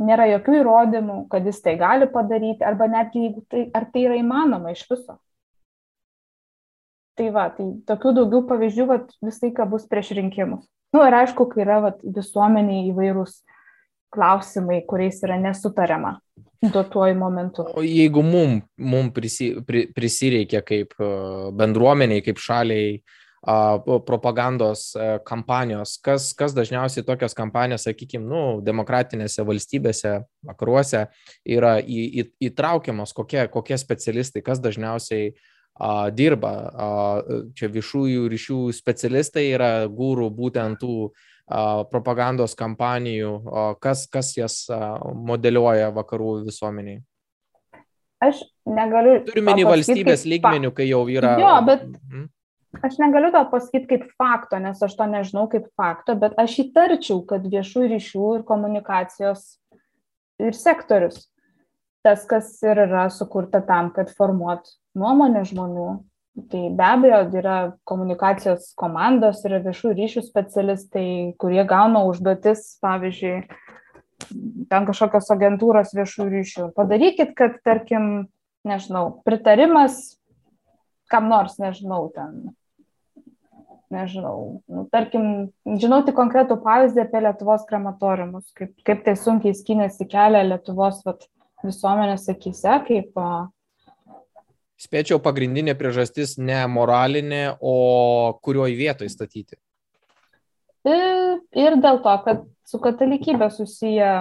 Nėra 0.00 0.26
jokių 0.30 0.60
įrodymų, 0.62 1.16
kad 1.32 1.44
jis 1.44 1.60
tai 1.60 1.76
gali 1.80 2.08
padaryti, 2.08 2.64
arba 2.64 2.88
netgi 2.88 3.26
jeigu 3.26 3.44
tai, 3.52 3.66
ar 3.76 3.86
tai 3.92 4.06
yra 4.08 4.16
įmanoma 4.20 4.72
iš 4.72 4.86
viso. 4.88 5.18
Tai 7.20 7.26
va, 7.36 7.50
tai 7.52 7.66
tokių 7.88 8.14
daugiau 8.16 8.46
pavyzdžių 8.48 8.86
va, 8.88 8.96
visai, 9.24 9.52
ką 9.56 9.68
bus 9.68 9.84
prieš 9.88 10.14
rinkimus. 10.16 10.64
Na 10.90 10.98
nu, 10.98 11.06
ir 11.06 11.14
aišku, 11.20 11.46
kai 11.52 11.62
yra 11.62 11.78
va, 11.84 11.92
visuomeniai 12.02 12.88
įvairūs 12.90 13.40
klausimai, 14.10 14.82
kuriais 14.88 15.22
yra 15.26 15.38
nesutariama. 15.38 16.18
duotuoju 16.60 17.14
momentu. 17.14 17.64
O 17.74 17.82
jeigu 17.82 18.22
mum, 18.22 18.58
mum 18.76 19.12
prisi, 19.16 19.54
pri, 19.66 19.86
prisireikia 19.96 20.60
kaip 20.66 20.92
e, 20.98 21.08
bendruomeniai, 21.56 22.20
kaip 22.26 22.42
šaliai 22.42 22.98
propagandos 24.04 24.90
e, 24.92 25.06
kampanijos, 25.24 25.94
kas, 26.04 26.26
kas 26.36 26.52
dažniausiai 26.52 27.06
tokios 27.06 27.32
kampanijos, 27.38 27.86
sakykime, 27.88 28.26
nu, 28.28 28.42
demokratinėse 28.66 29.46
valstybėse, 29.48 30.18
vakaruose 30.50 31.06
yra 31.48 31.78
į, 31.80 32.02
į, 32.20 32.26
įtraukiamos, 32.50 33.14
kokie, 33.16 33.46
kokie 33.48 33.80
specialistai, 33.80 34.44
kas 34.44 34.60
dažniausiai 34.60 35.30
a, 35.32 35.38
dirba. 36.16 36.52
Čia 37.56 37.70
viešųjų 37.72 38.28
ryšių 38.32 38.60
specialistai 38.76 39.50
yra 39.54 39.72
gūrų 39.88 40.30
būtent 40.36 40.80
tų 40.82 41.10
propagandos 41.90 42.54
kampanijų, 42.58 43.30
kas, 43.82 44.06
kas 44.10 44.34
jas 44.38 44.64
modeliuoja 44.70 45.90
vakarų 45.94 46.44
visuomeniai. 46.46 47.00
Aš 48.20 48.44
negaliu. 48.68 49.22
Turime 49.24 49.56
į 49.56 49.64
valstybės 49.64 50.26
lygmenių, 50.28 50.74
kai 50.76 50.90
jau 50.90 51.06
yra. 51.08 51.38
Jo, 51.40 51.56
bet. 51.66 51.88
Mhm 51.88 52.28
aš 52.82 52.98
negaliu 52.98 53.32
to 53.34 53.42
pasakyti 53.50 53.88
kaip 53.90 54.04
fakto, 54.18 54.58
nes 54.62 54.82
aš 54.82 54.94
to 54.98 55.06
nežinau 55.10 55.46
kaip 55.50 55.66
fakto, 55.78 56.14
bet 56.18 56.36
aš 56.40 56.60
įtarčiau, 56.66 57.22
kad 57.26 57.46
viešų 57.50 57.88
ryšių 57.94 58.28
ir 58.38 58.44
komunikacijos 58.46 59.46
ir 60.40 60.56
sektorius, 60.56 61.26
tas, 62.06 62.24
kas 62.30 62.52
ir 62.64 62.84
yra 62.86 63.08
sukurta 63.12 63.62
tam, 63.66 63.90
kad 63.96 64.12
formuot 64.14 64.70
nuomonę 64.98 65.42
žmonių, 65.48 65.88
tai 66.50 66.62
be 66.76 66.86
abejo 66.86 67.20
yra 67.40 67.56
komunikacijos 67.88 68.70
komandos, 68.78 69.42
yra 69.46 69.60
viešų 69.64 69.94
ryšių 69.98 70.24
specialistai, 70.26 71.08
kurie 71.40 71.64
gauna 71.68 72.04
užduotis, 72.08 72.78
pavyzdžiui, 72.84 73.34
ten 74.70 74.86
kažkokios 74.88 75.30
agentūros 75.34 75.92
viešų 75.96 76.28
ryšių. 76.30 76.70
Padarykit, 76.76 77.34
kad, 77.38 77.58
tarkim, 77.66 78.30
nežinau, 78.66 79.20
pritarimas 79.26 80.00
kam 81.10 81.28
nors, 81.30 81.58
nežinau, 81.58 82.06
ten 82.14 82.52
nežinau, 83.90 84.62
nu, 84.70 84.84
tarkim, 84.92 85.24
žinau 85.66 86.00
tik 86.06 86.14
konkretų 86.14 86.60
pavyzdį 86.62 87.02
apie 87.02 87.22
Lietuvos 87.24 87.64
krematoriumus, 87.66 88.52
kaip, 88.54 88.76
kaip 88.86 89.02
tai 89.06 89.16
sunkiai 89.18 89.56
skynėsi 89.56 90.06
kelią 90.10 90.44
Lietuvos 90.52 91.02
vat, 91.06 91.26
visuomenės 91.66 92.28
akise, 92.32 92.78
kaip... 92.86 93.18
Spėčiau, 94.80 95.18
pagrindinė 95.20 95.74
priežastis 95.76 96.38
ne 96.40 96.62
moralinė, 96.72 97.42
o 97.60 97.74
kurioj 98.40 98.72
vietoje 98.78 99.12
statyti. 99.12 99.58
Ir, 100.88 101.42
ir 101.52 101.76
dėl 101.84 102.00
to, 102.00 102.14
kad 102.24 102.46
su 102.64 102.80
katalikybė 102.80 103.50
susiję 103.52 104.12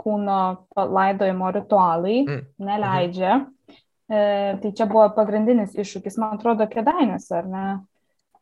kūno 0.00 0.40
laidojimo 0.74 1.52
ritualai 1.54 2.16
mm. 2.24 2.42
neleidžia. 2.66 3.36
Mhm. 3.38 3.76
E, 4.10 4.22
tai 4.58 4.72
čia 4.74 4.88
buvo 4.90 5.04
pagrindinis 5.14 5.76
iššūkis, 5.78 6.16
man 6.18 6.34
atrodo, 6.34 6.66
kėdainės, 6.66 7.28
ar 7.36 7.46
ne? 7.46 7.66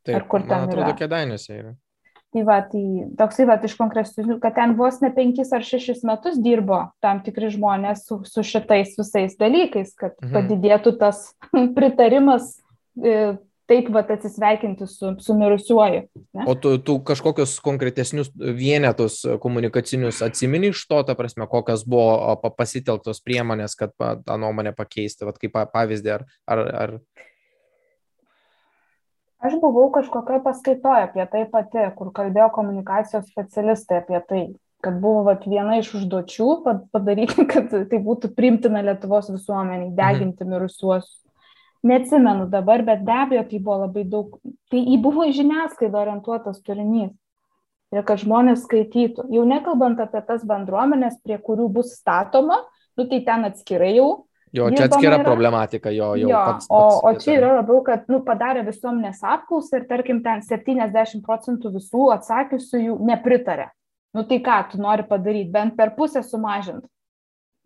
Taip, 0.06 0.14
ar 0.16 0.24
kur 0.30 0.46
ten 0.46 0.62
man 0.62 0.70
atrodo, 0.70 0.86
yra. 0.86 0.96
Kėdainiuose 0.96 1.52
yra. 1.58 1.74
Tai 2.34 2.42
va, 2.44 2.58
tai 2.68 2.82
toksai 3.16 3.46
va 3.48 3.54
iš 3.64 3.74
konkrečių, 3.78 4.36
kad 4.42 4.52
ten 4.58 4.74
vos 4.76 4.98
ne 5.00 5.08
penkis 5.16 5.48
ar 5.56 5.64
šešis 5.64 6.02
metus 6.04 6.36
dirbo 6.44 6.82
tam 7.00 7.22
tikri 7.24 7.48
žmonės 7.54 8.04
su, 8.04 8.20
su 8.28 8.44
šitais 8.44 8.92
visais 8.98 9.36
dalykais, 9.40 9.94
kad 9.96 10.12
mhm. 10.20 10.34
padidėtų 10.36 10.92
tas 11.00 11.22
pritarimas 11.78 12.58
e, 13.00 13.38
taip 13.68 13.88
va 13.92 14.02
atsisveikinti 14.04 14.86
su, 14.88 15.14
su 15.24 15.36
mirusiuoju. 15.36 16.02
Ne? 16.36 16.44
O 16.48 16.54
tu, 16.56 16.74
tu 16.84 16.98
kažkokius 17.04 17.58
konkretesnius 17.64 18.30
vienetus 18.36 19.20
komunikacinius 19.42 20.22
atsimini 20.24 20.72
iš 20.72 20.84
to, 20.88 21.02
ta 21.08 21.16
prasme, 21.18 21.48
kokios 21.50 21.84
buvo 21.88 22.36
pasitelktos 22.56 23.20
priemonės, 23.24 23.76
kad 23.78 23.92
tą 23.96 24.38
nuomonę 24.40 24.72
pakeisti, 24.76 25.28
va, 25.28 25.36
kaip 25.36 25.56
pavyzdį, 25.72 26.14
ar, 26.16 26.28
ar, 26.48 26.64
ar 26.82 26.96
aš 29.38 29.58
buvau 29.62 29.88
kažkokioj 29.94 30.42
paskaitoj 30.44 31.04
apie 31.08 31.26
tai 31.32 31.44
pati 31.52 31.84
kur 31.98 32.10
kalbėjo 32.14 32.48
komunikacijos 32.54 33.28
specialistai 33.30 34.02
apie 34.02 34.22
tai 34.30 34.42
kad 34.84 34.98
buvo 35.02 35.24
vat 35.26 35.46
viena 35.46 35.78
iš 35.80 35.92
užduočių 35.98 36.48
padaryti 36.94 37.46
kad 37.50 37.72
tai 37.90 38.02
būtų 38.02 38.32
priimtina 38.36 38.82
lietuvos 38.86 39.30
visuomenei 39.32 39.88
mhm. 39.88 39.96
deginti 39.98 40.46
mirusiuosius. 40.46 41.24
Neatsimenu 41.86 42.48
dabar 42.50 42.82
bet 42.82 43.04
be 43.06 43.14
abejo 43.14 43.44
tai 43.50 43.58
buvo 43.62 43.80
labai 43.84 44.04
daug 44.10 44.38
tai 44.70 44.82
į 44.82 44.98
buvo 45.02 45.26
į 45.26 45.34
žiniasklaidą 45.36 46.00
orientuotas 46.00 46.58
turinys. 46.66 47.12
Ir 47.94 48.02
kad 48.04 48.20
žmonės 48.20 48.66
skaitytų. 48.66 49.30
Jau 49.32 49.44
nekalbant 49.48 50.00
apie 50.02 50.20
tas 50.26 50.42
bendruomenes 50.44 51.14
prie 51.24 51.38
kurių 51.40 51.70
bus 51.78 51.94
statoma 51.96 52.58
nu 52.98 53.06
tai 53.06 53.22
ten 53.24 53.46
atskirai 53.46 53.94
jau 53.94 54.27
Jo, 54.52 54.68
čia 54.72 54.86
atskira 54.88 55.16
yra... 55.18 55.24
problematika, 55.24 55.90
jo, 55.92 56.12
jau. 56.18 56.28
Jo, 56.30 56.42
pats, 56.46 56.68
pats, 56.70 56.98
o, 56.98 57.08
o 57.08 57.12
čia 57.20 57.34
yra 57.38 57.54
labiau, 57.58 57.80
kad 57.86 58.06
nu, 58.12 58.20
padarė 58.26 58.64
visuomenės 58.66 59.22
apklausą 59.26 59.80
ir, 59.80 59.88
tarkim, 59.90 60.22
ten 60.24 60.44
70 60.44 61.24
procentų 61.26 61.74
visų 61.76 62.10
atsakiusių 62.16 62.84
jų 62.84 62.98
nepritarė. 63.10 63.68
Nu 64.16 64.24
tai 64.28 64.40
ką, 64.44 64.60
tu 64.72 64.80
nori 64.80 65.04
padaryti, 65.08 65.52
bent 65.52 65.76
per 65.76 65.92
pusę 65.98 66.22
sumažinti. 66.24 66.88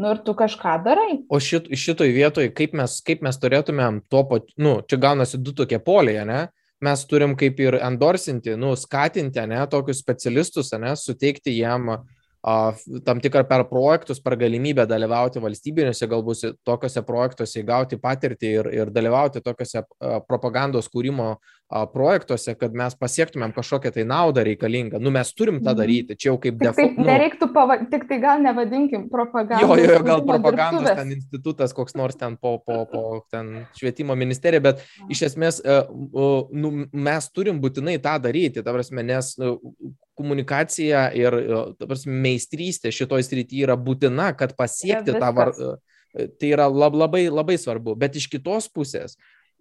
Nu 0.03 0.15
ir 0.15 0.23
tu 0.27 0.35
kažką 0.35 0.79
darai. 0.83 1.21
O 1.31 1.39
šit, 1.39 1.69
šitoj 1.79 2.11
vietoj, 2.17 2.49
kaip 2.57 2.73
mes, 2.75 2.97
kaip 3.07 3.23
mes 3.23 3.39
turėtumėm 3.39 4.01
to, 4.11 4.25
pat, 4.27 4.49
nu, 4.59 4.81
čia 4.89 4.99
gaunasi 5.03 5.39
du 5.39 5.55
tokie 5.55 5.79
poliai, 5.83 6.27
ne? 6.27 6.41
Mes 6.83 7.05
turim 7.07 7.37
kaip 7.39 7.61
ir 7.63 7.77
endorsinti, 7.79 8.57
nu, 8.59 8.73
skatinti, 8.75 9.45
ne, 9.47 9.61
tokius 9.71 10.01
specialistus, 10.03 10.73
ne, 10.83 10.97
suteikti 10.99 11.55
jiem 11.55 11.93
uh, 11.95 12.01
tam 12.43 13.21
tikrą 13.23 13.45
per 13.47 13.65
projektus, 13.71 14.19
per 14.23 14.35
galimybę 14.41 14.87
dalyvauti 14.91 15.43
valstybinėse, 15.43 16.09
galbūt 16.11 16.59
tokiuose 16.67 17.03
projektuose 17.07 17.61
įgauti 17.63 17.99
patirtį 18.03 18.53
ir, 18.59 18.71
ir 18.81 18.91
dalyvauti 18.91 19.43
tokiuose 19.45 19.85
propagandos 20.27 20.91
kūrimo 20.91 21.37
projektuose, 21.93 22.53
kad 22.59 22.75
mes 22.77 22.97
pasiektumėm 22.99 23.55
kažkokią 23.57 23.93
tai 23.95 24.05
naudą 24.05 24.43
reikalingą. 24.45 25.01
Nu, 25.01 25.13
mes 25.15 25.31
turim 25.33 25.61
tą 25.63 25.71
mhm. 25.71 25.79
daryti, 25.79 26.17
čia 26.19 26.29
jau 26.33 26.37
kaip 26.43 26.59
default. 26.61 26.99
Tai 26.99 27.07
nereiktų, 27.07 27.49
pava... 27.55 27.79
tik 27.93 28.05
tai 28.11 28.19
gal 28.21 28.43
nevadinkim 28.45 29.07
propagandos. 29.13 29.65
Jo, 29.65 29.79
jo, 29.81 29.89
jo 29.95 30.03
gal 30.05 30.25
propagandos 30.27 30.83
dirbtuvės. 30.83 31.01
ten 31.01 31.15
institutas, 31.17 31.77
koks 31.77 31.97
nors 31.97 32.19
ten 32.21 32.37
po, 32.37 32.59
po, 32.67 32.83
po 32.91 33.05
ten 33.33 33.65
švietimo 33.79 34.19
ministerija, 34.19 34.67
bet 34.67 34.85
iš 35.13 35.29
esmės 35.31 35.63
nu, 35.65 36.75
mes 36.93 37.33
turim 37.33 37.63
būtinai 37.63 37.97
tą 38.03 38.19
daryti, 38.27 38.67
ta 38.67 38.75
prasme, 38.75 39.07
nes 39.07 39.33
nu, 39.41 39.57
komunikacija 40.19 41.07
ir 41.17 41.37
prasme, 41.81 42.19
meistrystė 42.27 42.93
šitoj 42.95 43.25
srityje 43.27 43.69
yra 43.69 43.79
būtina, 43.79 44.33
kad 44.39 44.57
pasiekti 44.59 45.17
tą 45.17 45.33
var... 45.37 45.57
Tai 46.13 46.45
yra 46.45 46.67
lab, 46.69 46.93
labai, 46.93 47.23
labai 47.33 47.55
svarbu. 47.57 47.95
Bet 47.97 48.19
iš 48.21 48.27
kitos 48.29 48.67
pusės, 48.69 49.15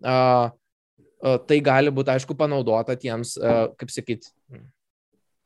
uh, 0.04 0.50
uh, 0.52 1.38
tai 1.48 1.62
gali 1.64 1.94
būti, 1.96 2.12
aišku, 2.12 2.36
panaudota 2.36 2.98
tiems, 3.00 3.38
uh, 3.40 3.70
kaip 3.80 3.94
sakyt, 3.96 4.28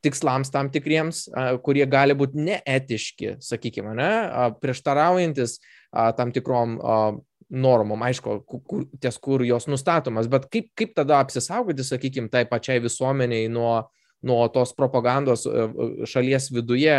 tikslams 0.02 0.50
tam 0.50 0.68
tikriems, 0.70 1.24
kurie 1.66 1.86
gali 1.90 2.14
būti 2.18 2.42
neetiški, 2.42 3.36
sakykime, 3.42 3.94
ne, 3.96 4.10
prieštaraujantis 4.62 5.56
tam 6.18 6.32
tikrom 6.34 6.76
normom, 7.50 8.02
aišku, 8.06 8.36
kur, 8.46 8.84
ties 9.02 9.18
kur 9.22 9.42
jos 9.46 9.66
nustatomas, 9.70 10.28
bet 10.30 10.48
kaip, 10.52 10.68
kaip 10.78 10.94
tada 10.98 11.20
apsisaugoti, 11.22 11.86
sakykime, 11.86 12.30
tai 12.30 12.44
pačiai 12.50 12.82
visuomeniai 12.82 13.48
nuo, 13.52 13.80
nuo 14.26 14.44
tos 14.52 14.74
propagandos 14.76 15.46
e, 15.46 15.66
e, 15.66 16.06
šalies 16.10 16.50
viduje. 16.54 16.98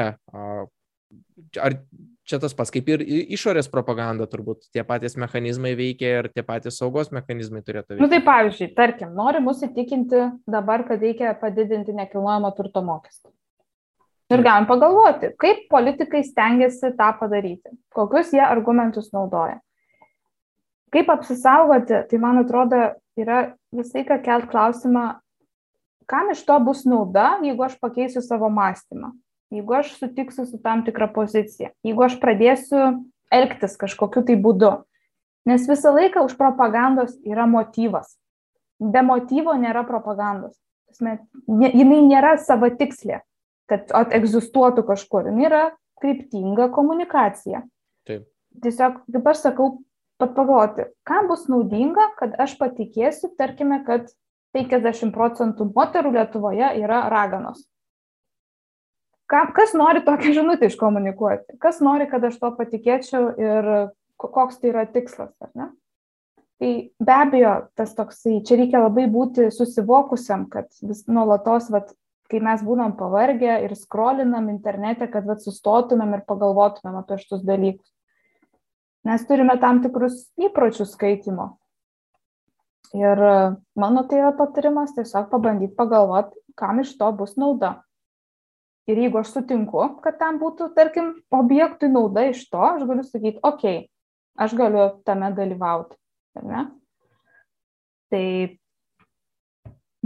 Ar 1.62 1.76
čia 2.28 2.40
tas 2.44 2.56
pats 2.58 2.74
kaip 2.74 2.90
ir 2.92 3.04
išorės 3.08 3.70
propaganda, 3.72 4.28
turbūt 4.30 4.68
tie 4.76 4.84
patys 4.88 5.16
mechanizmai 5.20 5.74
veikia 5.80 6.10
ir 6.20 6.30
tie 6.34 6.44
patys 6.46 6.80
saugos 6.82 7.12
mechanizmai 7.16 7.64
turėtų 7.64 7.94
veikti. 7.96 8.02
Na 8.02 8.08
nu, 8.08 8.12
tai 8.12 8.22
pavyzdžiui, 8.26 8.70
tarkim, 8.78 9.14
nori 9.16 9.42
mus 9.44 9.64
įtikinti 9.64 10.24
dabar, 10.50 10.84
kad 10.88 11.04
reikia 11.04 11.32
padidinti 11.40 11.96
nekilnojamo 11.96 12.52
turto 12.58 12.84
mokestį. 12.84 13.32
Ir 14.28 14.44
galim 14.44 14.68
pagalvoti, 14.68 15.32
kaip 15.40 15.70
politikai 15.72 16.20
stengiasi 16.28 16.92
tą 17.00 17.14
padaryti, 17.16 17.72
kokius 17.96 18.34
jie 18.36 18.44
argumentus 18.44 19.14
naudoja. 19.16 19.62
Kaip 20.92 21.08
apsisaugoti, 21.12 22.02
tai 22.10 22.20
man 22.20 22.42
atrodo, 22.42 22.90
yra 23.20 23.40
visai 23.76 24.04
ką 24.08 24.20
kelt 24.26 24.50
klausimą, 24.52 25.06
kam 26.10 26.32
iš 26.32 26.44
to 26.48 26.58
bus 26.64 26.86
nauda, 26.88 27.38
jeigu 27.44 27.66
aš 27.68 27.78
pakeisiu 27.84 28.24
savo 28.24 28.50
mąstymą, 28.54 29.12
jeigu 29.54 29.78
aš 29.78 29.94
sutiksiu 30.00 30.46
su 30.48 30.60
tam 30.64 30.84
tikra 30.88 31.10
pozicija, 31.12 31.74
jeigu 31.84 32.06
aš 32.08 32.18
pradėsiu 32.22 32.84
elgtis 33.34 33.76
kažkokiu 33.80 34.24
tai 34.28 34.38
būdu. 34.40 34.72
Nes 35.48 35.68
visą 35.68 35.94
laiką 35.96 36.26
už 36.28 36.36
propagandos 36.40 37.16
yra 37.24 37.48
motyvas. 37.48 38.18
Be 38.80 39.02
motyvo 39.04 39.56
nėra 39.58 39.86
propagandos. 39.88 40.58
Jinai 41.00 42.02
nėra 42.04 42.36
savo 42.42 42.70
tikslė, 42.74 43.22
kad 43.72 43.92
egzistuotų 44.16 44.84
kažkur. 44.88 45.30
Jinai 45.32 45.48
yra 45.48 45.64
kryptinga 46.02 46.70
komunikacija. 46.76 47.64
Taip. 48.08 48.28
Tiesiog, 48.64 49.02
kaip 49.12 49.28
aš 49.32 49.44
sakau, 49.46 49.70
pat 50.20 50.34
pagalvoti, 50.36 50.88
kam 51.08 51.28
bus 51.30 51.46
naudinga, 51.52 52.10
kad 52.20 52.36
aš 52.42 52.56
patikėsiu, 52.60 53.30
tarkime, 53.38 53.84
kad 53.86 54.10
50 54.56 55.12
procentų 55.16 55.72
moterų 55.76 56.14
Lietuvoje 56.16 56.70
yra 56.82 57.08
raganos. 57.12 57.66
kas 59.28 59.74
nori 59.76 60.02
tokią 60.06 60.34
žinutę 60.40 60.70
iškomunikuoti, 60.72 61.58
kas 61.60 61.82
nori, 61.84 62.08
kad 62.08 62.24
aš 62.24 62.40
to 62.40 62.52
patikėčiau 62.56 63.34
ir 63.36 63.68
koks 64.18 64.62
tai 64.62 64.72
yra 64.72 64.86
tikslas, 64.88 65.34
ar 65.44 65.52
ne? 65.54 65.68
Tai 66.58 66.70
be 67.06 67.14
abejo, 67.14 67.52
tas 67.78 67.94
toksai, 67.94 68.40
čia 68.42 68.56
reikia 68.58 68.80
labai 68.82 69.06
būti 69.14 69.52
susivokusiam, 69.54 70.48
kad 70.50 70.72
vis 70.82 71.04
nuolatos, 71.06 71.68
vat, 71.70 71.92
kai 72.32 72.40
mes 72.42 72.64
būnam 72.66 72.96
pavargę 72.98 73.60
ir 73.68 73.76
skrolinam 73.78 74.50
internete, 74.50 75.06
kad 75.12 75.28
vat, 75.30 75.44
sustotumėm 75.46 76.16
ir 76.18 76.26
pagalvotumėm 76.26 76.98
apie 77.04 77.20
šitus 77.22 77.46
dalykus. 77.46 77.92
Mes 79.06 79.24
turime 79.30 79.60
tam 79.62 79.84
tikrus 79.84 80.26
įpročius 80.42 80.96
skaitimo. 80.98 81.54
Ir 82.96 83.20
mano 83.76 84.04
tai 84.08 84.22
yra 84.22 84.32
patarimas 84.38 84.94
tiesiog 84.96 85.28
pabandyti 85.32 85.76
pagalvoti, 85.76 86.40
kam 86.56 86.80
iš 86.80 86.94
to 86.98 87.10
bus 87.20 87.36
nauda. 87.40 87.82
Ir 88.88 89.02
jeigu 89.02 89.20
aš 89.20 89.34
sutinku, 89.36 89.82
kad 90.04 90.16
tam 90.22 90.38
būtų, 90.40 90.70
tarkim, 90.78 91.12
objektui 91.36 91.90
nauda 91.92 92.30
iš 92.30 92.46
to, 92.48 92.62
aš 92.64 92.86
galiu 92.88 93.04
sakyti, 93.04 93.42
okei, 93.44 93.82
okay, 93.84 93.90
aš 94.40 94.56
galiu 94.56 94.86
tame 95.04 95.34
dalyvauti. 95.36 95.98
Tai 98.08 98.24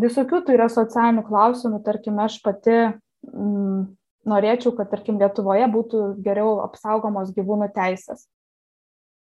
visokių 0.02 0.42
tai 0.48 0.58
yra 0.58 0.66
socialinių 0.74 1.28
klausimų, 1.28 1.84
tarkim, 1.86 2.18
aš 2.26 2.40
pati 2.42 2.74
mm, 2.82 3.86
norėčiau, 4.32 4.74
kad, 4.80 4.90
tarkim, 4.90 5.22
Lietuvoje 5.22 5.70
būtų 5.70 6.04
geriau 6.26 6.58
apsaugomos 6.66 7.30
gyvūnų 7.38 7.70
teisės. 7.78 8.26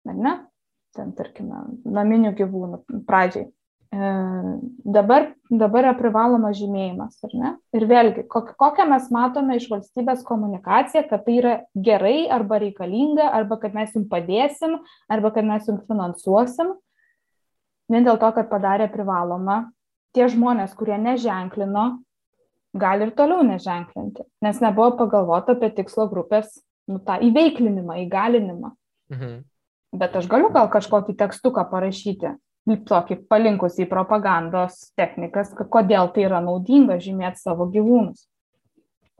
Ar 0.08 0.16
ne? 0.16 0.34
Ten, 0.94 1.10
tarkime, 1.18 1.64
naminių 1.90 2.34
gyvūnų 2.38 3.02
pradžiai. 3.08 3.48
E, 3.94 4.10
dabar, 4.84 5.28
dabar 5.50 5.84
yra 5.84 5.92
privalomas 5.98 6.56
žymėjimas, 6.58 7.18
ar 7.26 7.34
ne? 7.38 7.50
Ir 7.76 7.86
vėlgi, 7.90 8.24
kokią 8.30 8.86
mes 8.90 9.06
matome 9.14 9.58
iš 9.58 9.68
valstybės 9.70 10.24
komunikaciją, 10.26 11.04
kad 11.10 11.24
tai 11.26 11.36
yra 11.40 11.54
gerai 11.74 12.24
arba 12.32 12.58
reikalinga, 12.62 13.28
arba 13.38 13.58
kad 13.62 13.76
mes 13.76 13.94
jums 13.94 14.08
padėsim, 14.10 14.80
arba 15.10 15.30
kad 15.34 15.46
mes 15.46 15.66
jums 15.70 15.84
finansuosim, 15.90 16.74
vien 17.90 18.06
dėl 18.06 18.18
to, 18.22 18.30
kad 18.38 18.50
padarė 18.50 18.88
privalomą, 18.90 19.60
tie 20.14 20.26
žmonės, 20.30 20.74
kurie 20.78 20.98
neženklino, 20.98 21.86
gali 22.74 23.06
ir 23.06 23.14
toliau 23.18 23.46
neženklinti, 23.46 24.26
nes 24.42 24.62
nebuvo 24.62 24.94
pagalvota 24.98 25.54
apie 25.54 25.70
tikslo 25.74 26.08
grupės 26.10 26.56
nu, 26.90 26.98
tą 26.98 27.20
įveiklinimą, 27.22 28.00
įgalinimą. 28.08 28.74
Mhm. 29.14 29.42
Bet 29.94 30.16
aš 30.18 30.26
galiu 30.30 30.50
gal 30.54 30.66
kažkokį 30.72 31.14
tekstuką 31.20 31.68
parašyti, 31.70 32.34
tokį 32.88 33.20
palinkus 33.30 33.78
į 33.78 33.86
propagandos 33.90 34.90
technikas, 34.98 35.52
kodėl 35.70 36.10
tai 36.14 36.26
yra 36.26 36.40
naudinga 36.42 36.98
žymėti 37.02 37.44
savo 37.44 37.68
gyvūnus. 37.70 38.26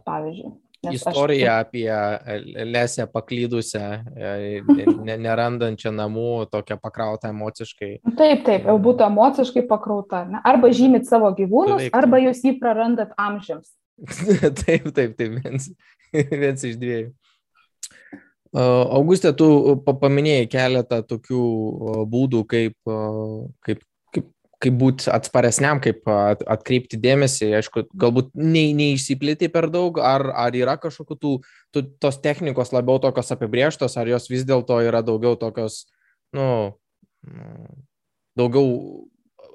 Pavyzdžiui. 0.05 0.53
Istorija 0.93 1.53
aš... 1.59 1.67
apie 1.67 2.65
lesę 2.65 3.07
paklydusią, 3.07 3.85
e, 4.17 5.17
nerandančią 5.27 5.93
namų, 5.95 6.47
tokią 6.53 6.77
pakrautą 6.83 7.31
emociškai. 7.33 7.91
Taip, 8.19 8.45
taip, 8.47 8.69
jau 8.69 8.77
būtų 8.83 9.07
emociškai 9.09 9.65
pakrauta. 9.71 10.25
Ne? 10.29 10.43
Arba 10.45 10.73
žymit 10.75 11.09
savo 11.09 11.31
gyvūnus, 11.37 11.87
Beveik. 11.87 11.97
arba 11.97 12.21
jūs 12.27 12.45
jį 12.45 12.57
prarandat 12.61 13.15
amžiams. 13.21 13.71
taip, 14.65 14.91
taip, 14.93 15.17
taip, 15.17 15.39
viens, 15.41 15.71
viens 16.45 16.67
iš 16.67 16.79
dviejų. 16.81 17.13
Augustė, 18.55 19.33
tu 19.35 19.49
paminėjai 19.83 20.47
keletą 20.47 21.01
tokių 21.03 21.47
būdų, 22.11 22.43
kaip, 22.47 22.77
kaip, 23.67 23.81
kaip, 24.15 24.29
kaip 24.63 24.77
būti 24.79 25.11
atsparesniam, 25.11 25.81
kaip 25.83 26.07
atkreipti 26.07 27.01
dėmesį. 27.03 27.51
Aišku, 27.59 27.89
galbūt 27.99 28.31
nei, 28.39 28.71
neišsiplėti 28.79 29.51
per 29.51 29.67
daug, 29.75 29.99
ar, 29.99 30.29
ar 30.47 30.55
yra 30.55 30.77
kažkokių 30.79 31.19
tų, 31.19 31.35
tų, 31.75 31.85
tos 31.99 32.21
technikos 32.23 32.71
labiau 32.77 33.03
tokios 33.03 33.35
apibrieštos, 33.35 33.99
ar 33.99 34.13
jos 34.15 34.31
vis 34.31 34.47
dėlto 34.47 34.79
yra 34.87 35.03
daugiau 35.03 35.35
tokios, 35.41 35.89
nu, 36.37 36.47
daugiau 38.39 38.71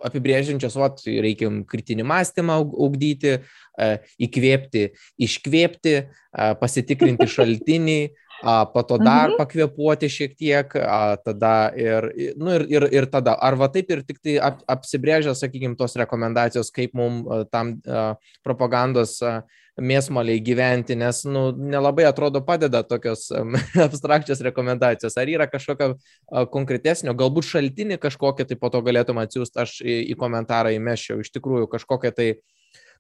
apibrėžiančios, 0.04 0.76
o 0.80 0.88
reikia 1.24 1.50
kritinį 1.68 2.06
mąstymą 2.08 2.60
augdyti, 2.68 3.40
įkvėpti, 4.28 4.90
iškvėpti, 5.28 5.96
pasitikrinti 6.60 7.28
šaltinį, 7.28 8.02
a, 8.44 8.64
po 8.70 8.84
to 8.88 8.98
dar 9.02 9.30
mhm. 9.30 9.38
pakvepuoti 9.40 10.10
šiek 10.12 10.36
tiek, 10.40 10.76
a, 10.80 11.18
tada 11.24 11.54
ir, 11.78 12.10
nu, 12.40 12.54
ir, 12.58 12.68
ir, 12.72 12.88
ir 13.02 13.10
tada, 13.12 13.36
ar 13.36 13.58
va 13.60 13.70
taip 13.74 13.92
ir 13.92 14.04
tik 14.08 14.22
tai 14.24 14.40
ap, 14.50 14.62
apsibrėžę, 14.70 15.36
sakykime, 15.38 15.78
tos 15.80 15.98
rekomendacijos, 16.00 16.72
kaip 16.76 16.96
mums 16.98 17.50
tam 17.54 17.78
a, 17.86 18.12
propagandos 18.46 19.18
a, 19.24 19.42
mėsmaliai 19.80 20.42
gyventi, 20.44 20.96
nes 21.00 21.22
nu, 21.28 21.50
nelabai 21.56 22.06
atrodo 22.10 22.42
padeda 22.46 22.82
tokios 22.88 23.28
abstrakčios 23.88 24.42
rekomendacijos. 24.46 25.18
Ar 25.20 25.32
yra 25.32 25.48
kažkokio 25.50 25.94
konkretesnio, 26.54 27.16
galbūt 27.18 27.50
šaltinį 27.50 28.00
kažkokią, 28.02 28.48
tai 28.50 28.60
po 28.60 28.72
to 28.74 28.84
galėtum 28.86 29.22
atsiųsti, 29.22 29.62
aš 29.64 29.78
į, 29.84 30.00
į 30.14 30.18
komentarą 30.20 30.74
įmeščiau 30.78 31.24
iš 31.24 31.32
tikrųjų 31.36 31.70
kažkokią 31.72 32.14
tai 32.16 32.32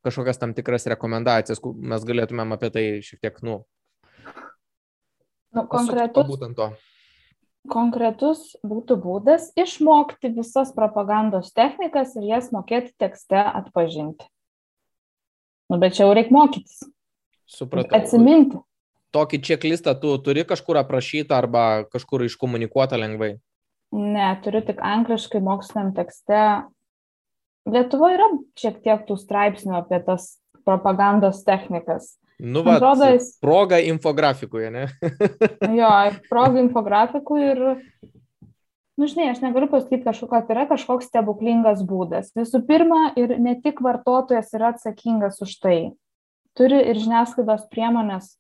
kažkokias 0.05 0.39
tam 0.39 0.53
tikras 0.55 0.87
rekomendacijas, 0.87 1.59
mes 1.63 2.05
galėtumėm 2.07 2.55
apie 2.55 2.69
tai 2.71 2.83
šiek 3.03 3.19
tiek, 3.19 3.41
nu, 3.43 3.61
Nu, 5.55 5.65
konkretus, 5.69 6.27
būtent 6.29 6.57
to. 6.57 6.69
Konkretus 7.69 8.53
būtų 8.65 8.97
būdas 9.01 9.49
išmokti 9.59 10.31
visas 10.35 10.71
propagandos 10.75 11.51
technikas 11.53 12.15
ir 12.17 12.29
jas 12.29 12.51
mokėti 12.55 12.93
tekste 13.01 13.41
atpažinti. 13.41 14.27
Nu, 15.69 15.77
bet 15.81 15.97
čia 15.97 16.05
jau 16.07 16.15
reikia 16.17 16.33
mokytis. 16.33 16.79
Supratau. 17.49 17.97
Atsiminti. 17.97 18.61
Tokį 19.13 19.39
čeklistą 19.41 19.95
tu 19.97 20.13
turi 20.21 20.45
kažkur 20.45 20.77
aprašytą 20.83 21.33
arba 21.33 21.63
kažkur 21.89 22.27
iškomunikuotą 22.27 22.97
lengvai? 23.01 23.35
Ne, 23.89 24.27
turiu 24.45 24.61
tik 24.65 24.81
angliškai 24.85 25.41
moksliniam 25.41 25.95
tekste. 25.97 26.41
Lietuvoje 27.69 28.19
yra 28.19 28.27
šiek 28.57 28.77
tiek 28.85 29.05
tų 29.07 29.17
straipsnių 29.17 29.79
apie 29.81 29.97
tas 30.05 30.35
propagandos 30.65 31.41
technikas. 31.45 32.15
Nu, 32.39 32.63
va, 32.63 32.77
atrodo, 32.77 33.03
jis... 33.11 33.33
proga 33.43 33.81
infografikoje, 33.83 34.71
ne? 34.71 34.85
jo, 35.79 35.91
proga 36.31 36.61
infografikų 36.63 37.37
ir, 37.43 37.61
nu, 38.95 39.07
žinai, 39.11 39.33
aš 39.33 39.41
negaliu 39.43 39.67
pasakyti 39.71 40.05
kažkokio, 40.05 40.31
kad 40.31 40.51
yra 40.55 40.63
kažkoks 40.69 41.09
stebuklingas 41.11 41.81
būdas. 41.87 42.31
Visų 42.39 42.61
pirma, 42.67 43.09
ir 43.19 43.35
ne 43.43 43.57
tik 43.59 43.81
vartotojas 43.83 44.53
yra 44.55 44.71
atsakingas 44.71 45.41
už 45.43 45.57
tai. 45.59 45.79
Turi 46.55 46.79
ir 46.79 46.99
žiniasklaidos 46.99 47.65
priemonės 47.73 48.37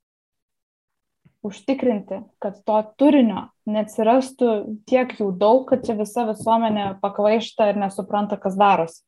užtikrinti, 1.43 2.21
kad 2.39 2.61
to 2.67 2.77
turinio 2.99 3.49
neatsirastų 3.67 4.53
tiek 4.87 5.11
jų 5.19 5.33
daug, 5.39 5.65
kad 5.67 5.83
čia 5.83 5.97
visa 5.99 6.23
visuomenė 6.27 6.93
pakvaišta 7.03 7.67
ir 7.73 7.81
nesupranta, 7.83 8.39
kas 8.39 8.55
darosi. 8.59 9.03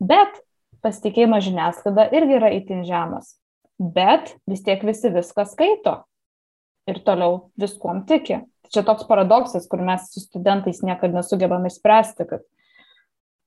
Bet 0.00 0.40
pasitikėjimas 0.80 1.44
žiniasklaida 1.44 2.08
irgi 2.16 2.36
yra 2.40 2.50
itin 2.56 2.86
žemas 2.88 3.34
bet 3.78 4.34
vis 4.50 4.62
tiek 4.66 4.82
visi 4.86 5.10
viską 5.14 5.46
skaito 5.48 6.02
ir 6.88 7.02
toliau 7.06 7.48
viskuom 7.60 8.04
tiki. 8.08 8.42
Čia 8.68 8.84
toks 8.84 9.06
paradoksas, 9.08 9.64
kur 9.70 9.80
mes 9.80 10.10
su 10.12 10.20
studentais 10.20 10.82
niekada 10.84 11.20
nesugebame 11.20 11.70
spręsti, 11.72 12.26
kad 12.28 12.44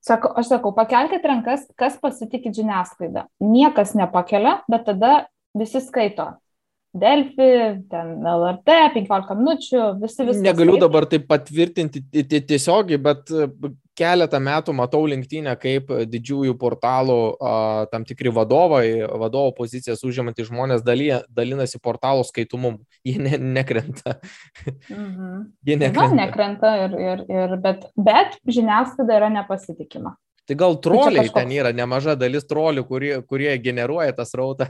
Sako, 0.02 0.32
aš 0.34 0.48
sakau, 0.50 0.72
pakelkite 0.74 1.28
rankas, 1.30 1.60
kas 1.78 1.94
pasitikė 2.02 2.50
žiniasklaidą. 2.56 3.28
Niekas 3.38 3.92
nepakelia, 3.94 4.56
bet 4.70 4.88
tada 4.88 5.12
visi 5.54 5.78
skaito. 5.78 6.26
Delfi, 6.92 7.46
ten 7.88 8.10
LRT, 8.26 8.74
15 8.96 9.36
minučių, 9.38 9.84
visi 10.02 10.26
visi. 10.26 10.42
Negaliu 10.42 10.74
skaito. 10.74 10.88
dabar 10.88 11.06
tai 11.08 11.22
patvirtinti 11.22 12.02
tiesiogiai, 12.50 12.98
bet 13.00 13.30
keletą 13.98 14.40
metų 14.42 14.74
matau 14.76 15.02
linktinę, 15.08 15.52
kaip 15.60 15.90
didžiųjų 16.10 16.56
portalų 16.60 17.18
a, 17.36 17.52
tam 17.92 18.06
tikri 18.08 18.32
vadovai, 18.34 18.86
vadovo 19.20 19.52
pozicijas 19.56 20.04
užimantys 20.06 20.48
žmonės 20.48 20.84
dalyja, 20.86 21.22
dalinasi 21.32 21.80
portalų 21.82 22.26
skaitumu. 22.28 22.76
Jie 23.06 23.18
ne, 23.22 23.38
nekrenta. 23.38 24.18
Mhm. 24.88 25.46
Jie 25.68 25.78
nekrenta. 25.78 26.10
Na, 26.10 26.20
nekrenta, 26.24 26.74
ir, 26.86 26.98
ir, 26.98 27.24
ir, 27.30 27.56
bet, 27.62 27.88
bet 27.96 28.38
žiniasklaida 28.48 29.20
yra 29.20 29.32
nepasitikima. 29.32 30.16
Tai 30.48 30.56
gal 30.58 30.74
tai 30.74 30.82
troliai 30.88 31.20
tai 31.20 31.26
kažkoks... 31.28 31.38
ten 31.38 31.52
yra, 31.54 31.70
nemaža 31.76 32.16
dalis 32.18 32.48
trolių, 32.50 32.82
kurie, 32.88 33.12
kurie 33.28 33.52
generuoja 33.62 34.14
tą 34.16 34.26
srautą. 34.26 34.66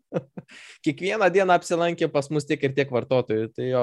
Kiekvieną 0.86 1.28
dieną 1.34 1.56
apsilankė 1.56 2.08
pas 2.12 2.30
mus 2.30 2.46
tiek 2.46 2.62
ir 2.62 2.76
tiek 2.76 2.92
vartotojų. 2.94 3.48
Tai 3.56 3.66
jo 3.66 3.82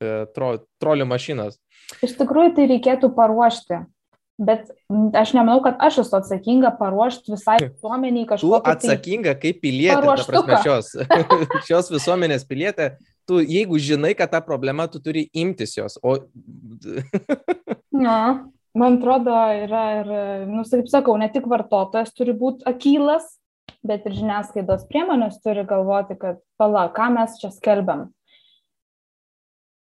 tro, 0.00 0.54
trolių 0.82 1.08
mašinas. 1.08 1.58
Iš 2.04 2.16
tikrųjų, 2.20 2.54
tai 2.56 2.68
reikėtų 2.70 3.12
paruošti. 3.16 3.84
Bet 4.34 4.72
aš 5.14 5.30
nemanau, 5.36 5.60
kad 5.62 5.78
aš 5.78 6.00
esu 6.02 6.16
atsakinga 6.18 6.72
paruošti 6.74 7.30
visai 7.36 7.58
visuomeniai 7.62 8.26
kažko. 8.26 8.48
Tu 8.48 8.64
tai 8.64 8.72
atsakinga 8.72 9.34
kaip 9.38 9.60
pilietė, 9.62 10.08
prasme, 10.08 10.56
šios, 10.64 10.88
šios 11.68 11.90
visuomenės 11.94 12.46
pilietė, 12.48 12.88
tu 13.30 13.38
jeigu 13.38 13.78
žinai, 13.78 14.10
kad 14.18 14.32
ta 14.34 14.42
problema, 14.42 14.88
tu 14.90 14.98
turi 15.04 15.28
imtis 15.30 15.76
jos. 15.78 16.00
O... 16.02 16.16
Na, 18.04 18.18
man 18.74 18.98
atrodo, 18.98 19.36
yra 19.62 19.84
ir, 20.00 20.12
nu, 20.50 20.66
kaip 20.66 20.90
sakau, 20.90 21.14
ne 21.20 21.30
tik 21.30 21.46
vartotojas 21.50 22.10
turi 22.16 22.34
būti 22.34 22.66
akylas, 22.66 23.36
bet 23.86 24.08
ir 24.08 24.18
žiniasklaidos 24.18 24.88
priemonės 24.90 25.38
turi 25.44 25.62
galvoti, 25.68 26.18
kad 26.18 26.42
pala, 26.58 26.88
ką 26.90 27.12
mes 27.14 27.38
čia 27.38 27.54
skelbiam. 27.54 28.08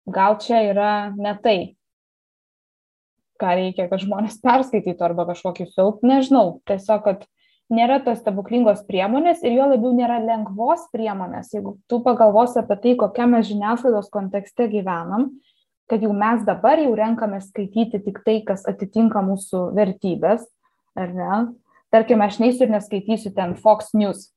Gal 0.09 0.39
čia 0.41 0.63
yra 0.71 0.93
ne 1.15 1.33
tai, 1.43 1.57
ką 3.39 3.55
reikia, 3.55 3.87
kad 3.91 4.01
žmonės 4.03 4.39
perskaitytų 4.43 5.05
arba 5.05 5.27
kažkokį 5.29 5.69
filmą, 5.75 5.99
nežinau, 6.11 6.45
tiesiog, 6.69 7.05
kad 7.05 7.27
nėra 7.73 7.99
tos 8.03 8.19
stebuklingos 8.23 8.81
priemonės 8.87 9.43
ir 9.45 9.55
jo 9.59 9.67
labiau 9.69 9.93
nėra 9.95 10.17
lengvos 10.23 10.87
priemonės. 10.93 11.53
Jeigu 11.53 11.77
tu 11.89 12.01
pagalvosi 12.05 12.59
apie 12.61 12.79
tai, 12.81 12.95
kokia 12.99 13.29
mes 13.29 13.47
žiniasklaidos 13.49 14.09
kontekste 14.13 14.67
gyvenam, 14.71 15.29
kad 15.89 16.03
jau 16.05 16.11
mes 16.13 16.43
dabar 16.45 16.81
jau 16.81 16.91
renkame 16.97 17.39
skaityti 17.41 18.01
tik 18.05 18.21
tai, 18.25 18.39
kas 18.45 18.65
atitinka 18.69 19.21
mūsų 19.25 19.69
vertybės, 19.77 20.45
ar 20.97 21.13
ne? 21.15 21.39
Tarkime, 21.93 22.27
aš 22.27 22.37
neįsiu 22.41 22.67
ir 22.67 22.75
neskaitysiu 22.75 23.31
ten 23.33 23.55
Fox 23.57 23.95
News 23.97 24.27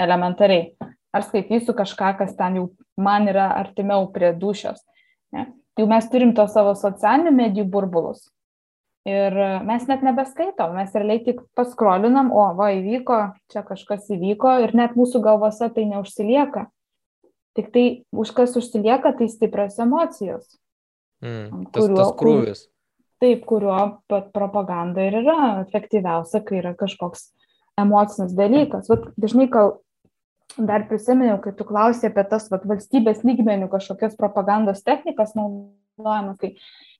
elementariai. 0.00 0.72
Ar 1.12 1.22
skaitysiu 1.26 1.74
kažką, 1.76 2.16
kas 2.18 2.32
ten 2.38 2.56
jau 2.58 2.64
man 2.98 3.28
yra 3.30 3.50
artimiau 3.58 4.08
prie 4.14 4.32
dušios. 4.34 4.80
Ne? 5.32 5.48
Tai 5.72 5.84
jau 5.84 5.88
mes 5.90 6.06
turim 6.12 6.34
to 6.36 6.44
savo 6.52 6.74
socialinių 6.78 7.32
medijų 7.34 7.66
burbulus. 7.72 8.26
Ir 9.08 9.34
mes 9.66 9.88
net 9.90 10.04
nebeskaitom, 10.06 10.76
mes 10.78 10.92
realiai 10.94 11.24
tik 11.24 11.40
paskrolinam, 11.58 12.28
o 12.30 12.44
va 12.54 12.68
įvyko, 12.76 13.18
čia 13.50 13.64
kažkas 13.66 14.06
įvyko 14.14 14.60
ir 14.62 14.76
net 14.78 14.94
mūsų 14.94 15.24
galvose 15.24 15.66
tai 15.74 15.88
neužsilieka. 15.90 16.68
Tik 17.58 17.72
tai 17.74 17.86
už 18.14 18.30
kas 18.36 18.54
užsilieka, 18.56 19.10
tai 19.18 19.26
stiprios 19.28 19.80
emocijos. 19.82 20.46
Mm, 21.22 21.66
tas, 21.74 21.82
kuriuo, 21.82 21.98
tas 21.98 22.14
krūvis. 22.20 22.62
Taip, 23.22 23.42
kurio 23.46 23.74
pat 24.10 24.30
propaganda 24.34 25.02
ir 25.06 25.18
yra 25.20 25.40
efektyviausia, 25.64 26.40
kai 26.46 26.60
yra 26.62 26.72
kažkoks 26.78 27.28
emocinis 27.82 28.34
dalykas. 28.38 28.88
Vat, 28.90 29.10
dažnai, 29.20 29.48
kal, 29.50 29.76
dar 30.58 30.86
prisiminiau, 30.88 31.38
kai 31.42 31.52
tu 31.56 31.64
klausai 31.68 32.10
apie 32.10 32.24
tas 32.28 32.48
vat, 32.52 32.64
valstybės 32.68 33.22
lygmenių 33.26 33.68
kažkokias 33.72 34.16
propagandos 34.18 34.82
technikas 34.84 35.34
naudojamas, 35.38 36.38
tai 36.40 36.54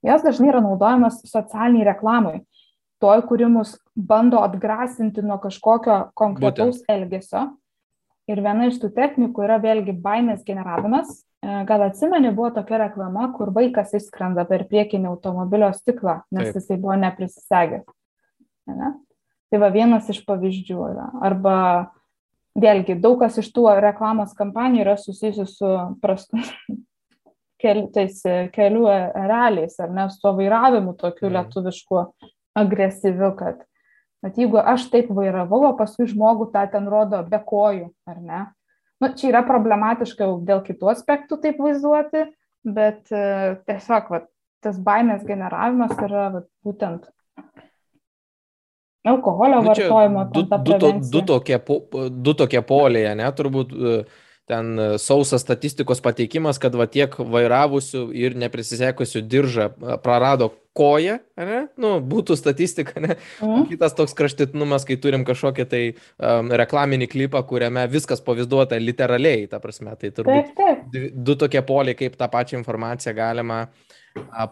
jos 0.05 0.25
dažnai 0.25 0.51
yra 0.51 0.61
naudojamas 0.63 1.21
socialiniai 1.29 1.87
reklamai. 1.91 2.41
Toj, 3.03 3.25
kuri 3.27 3.49
mus 3.51 3.75
bando 3.95 4.39
atgrasinti 4.39 5.21
nuo 5.25 5.35
kažkokio 5.43 6.13
konkretaus 6.15 6.79
Būtent. 6.79 6.91
elgesio. 6.93 7.41
Ir 8.31 8.39
viena 8.39 8.69
iš 8.69 8.77
tų 8.79 8.93
technikų 8.95 9.43
yra 9.43 9.57
vėlgi 9.59 9.91
baimės 9.99 10.45
generavimas. 10.47 11.09
E, 11.43 11.57
gal 11.67 11.83
atsimeni, 11.89 12.31
buvo 12.31 12.53
tokia 12.55 12.79
reklama, 12.85 13.27
kur 13.35 13.51
vaikas 13.51 13.91
įskrenda 13.99 14.45
per 14.47 14.63
priekinį 14.69 15.09
automobilio 15.11 15.73
stiklą, 15.75 16.21
nes 16.31 16.47
Taip. 16.47 16.61
jisai 16.61 16.77
buvo 16.79 16.95
neprisisegęs. 17.01 17.83
Ne? 18.71 18.93
Tai 19.51 19.59
va 19.59 19.69
vienas 19.73 20.07
iš 20.07 20.21
pavyzdžių 20.23 20.85
yra. 20.93 21.09
Arba 21.27 21.57
vėlgi 22.59 22.97
daug 23.01 23.19
kas 23.21 23.39
iš 23.41 23.49
tų 23.53 23.67
reklamos 23.81 24.33
kampanijų 24.37 24.85
yra 24.85 24.95
susijusi 24.99 25.45
su 25.49 25.69
prastu, 26.01 26.41
kel, 27.63 27.85
tais 27.95 28.21
kelių 28.53 28.87
realiais, 29.15 29.77
ar 29.81 29.93
ne, 29.93 30.07
su 30.13 30.33
vairavimu 30.39 30.95
tokiu 30.99 31.29
mm. 31.29 31.37
lietuvišku 31.37 32.01
agresyviu, 32.59 33.31
kad, 33.39 33.63
kad 34.23 34.37
jeigu 34.39 34.59
aš 34.61 34.89
taip 34.93 35.09
vairavau, 35.15 35.63
o 35.71 35.77
paskui 35.79 36.09
žmogų 36.11 36.51
tą 36.53 36.67
ten 36.73 36.89
rodo 36.91 37.23
be 37.29 37.39
kojų, 37.47 37.89
ar 38.09 38.19
ne. 38.21 38.43
Nu, 39.01 39.09
čia 39.17 39.33
yra 39.33 39.41
problematiška 39.43 40.29
dėl 40.47 40.61
kitų 40.63 40.93
aspektų 40.93 41.39
taip 41.43 41.57
vaizduoti, 41.59 42.27
bet 42.63 43.09
uh, 43.11 43.57
tiesiog 43.67 44.13
va, 44.13 44.21
tas 44.63 44.77
baimės 44.79 45.25
generavimas 45.27 45.97
yra 45.97 46.29
va, 46.31 46.43
būtent 46.63 47.09
alkoholio 49.03 49.61
nu, 49.61 49.67
vartojimo. 49.67 50.25
Du, 50.33 50.41
du, 50.41 50.77
to, 50.79 50.91
du, 51.11 51.21
tokie, 51.21 51.59
du 52.09 52.33
tokie 52.33 52.61
poliai, 52.65 53.15
ne, 53.19 53.29
turbūt 53.35 53.73
e, 53.73 53.95
ten 54.49 54.73
e, 54.79 54.89
sausas 54.99 55.43
statistikos 55.43 56.01
pateikimas, 56.03 56.59
kad 56.61 56.75
va 56.79 56.87
tiek 56.91 57.15
vairavusių 57.17 58.05
ir 58.15 58.37
neprisisekusių 58.39 59.23
diržą 59.27 59.69
e, 59.71 59.97
prarado 60.03 60.53
koją, 60.73 61.19
ne? 61.37 61.59
Nu, 61.77 61.97
būtų 62.01 62.37
statistika, 62.39 62.97
ne? 63.03 63.17
Mm. 63.43 63.67
Kitas 63.69 63.93
toks 63.97 64.15
kraštitinumas, 64.17 64.87
kai 64.89 64.97
turim 64.97 65.21
kažkokį 65.27 65.65
tai 65.69 65.81
um, 65.91 66.49
reklaminį 66.49 67.11
klipą, 67.11 67.43
kuriame 67.45 67.83
viskas 67.93 68.23
pavaizduota 68.25 68.79
literaliai, 68.81 69.45
ta 69.51 69.59
prasme, 69.61 69.93
tai 70.01 70.09
turbūt 70.15 70.55
taip, 70.55 70.87
taip. 70.89 71.11
du 71.13 71.35
tokie 71.37 71.61
poliai, 71.67 71.93
kaip 71.99 72.17
tą 72.17 72.25
pačią 72.33 72.57
informaciją 72.57 73.13
galima 73.19 73.59
uh, 73.67 73.93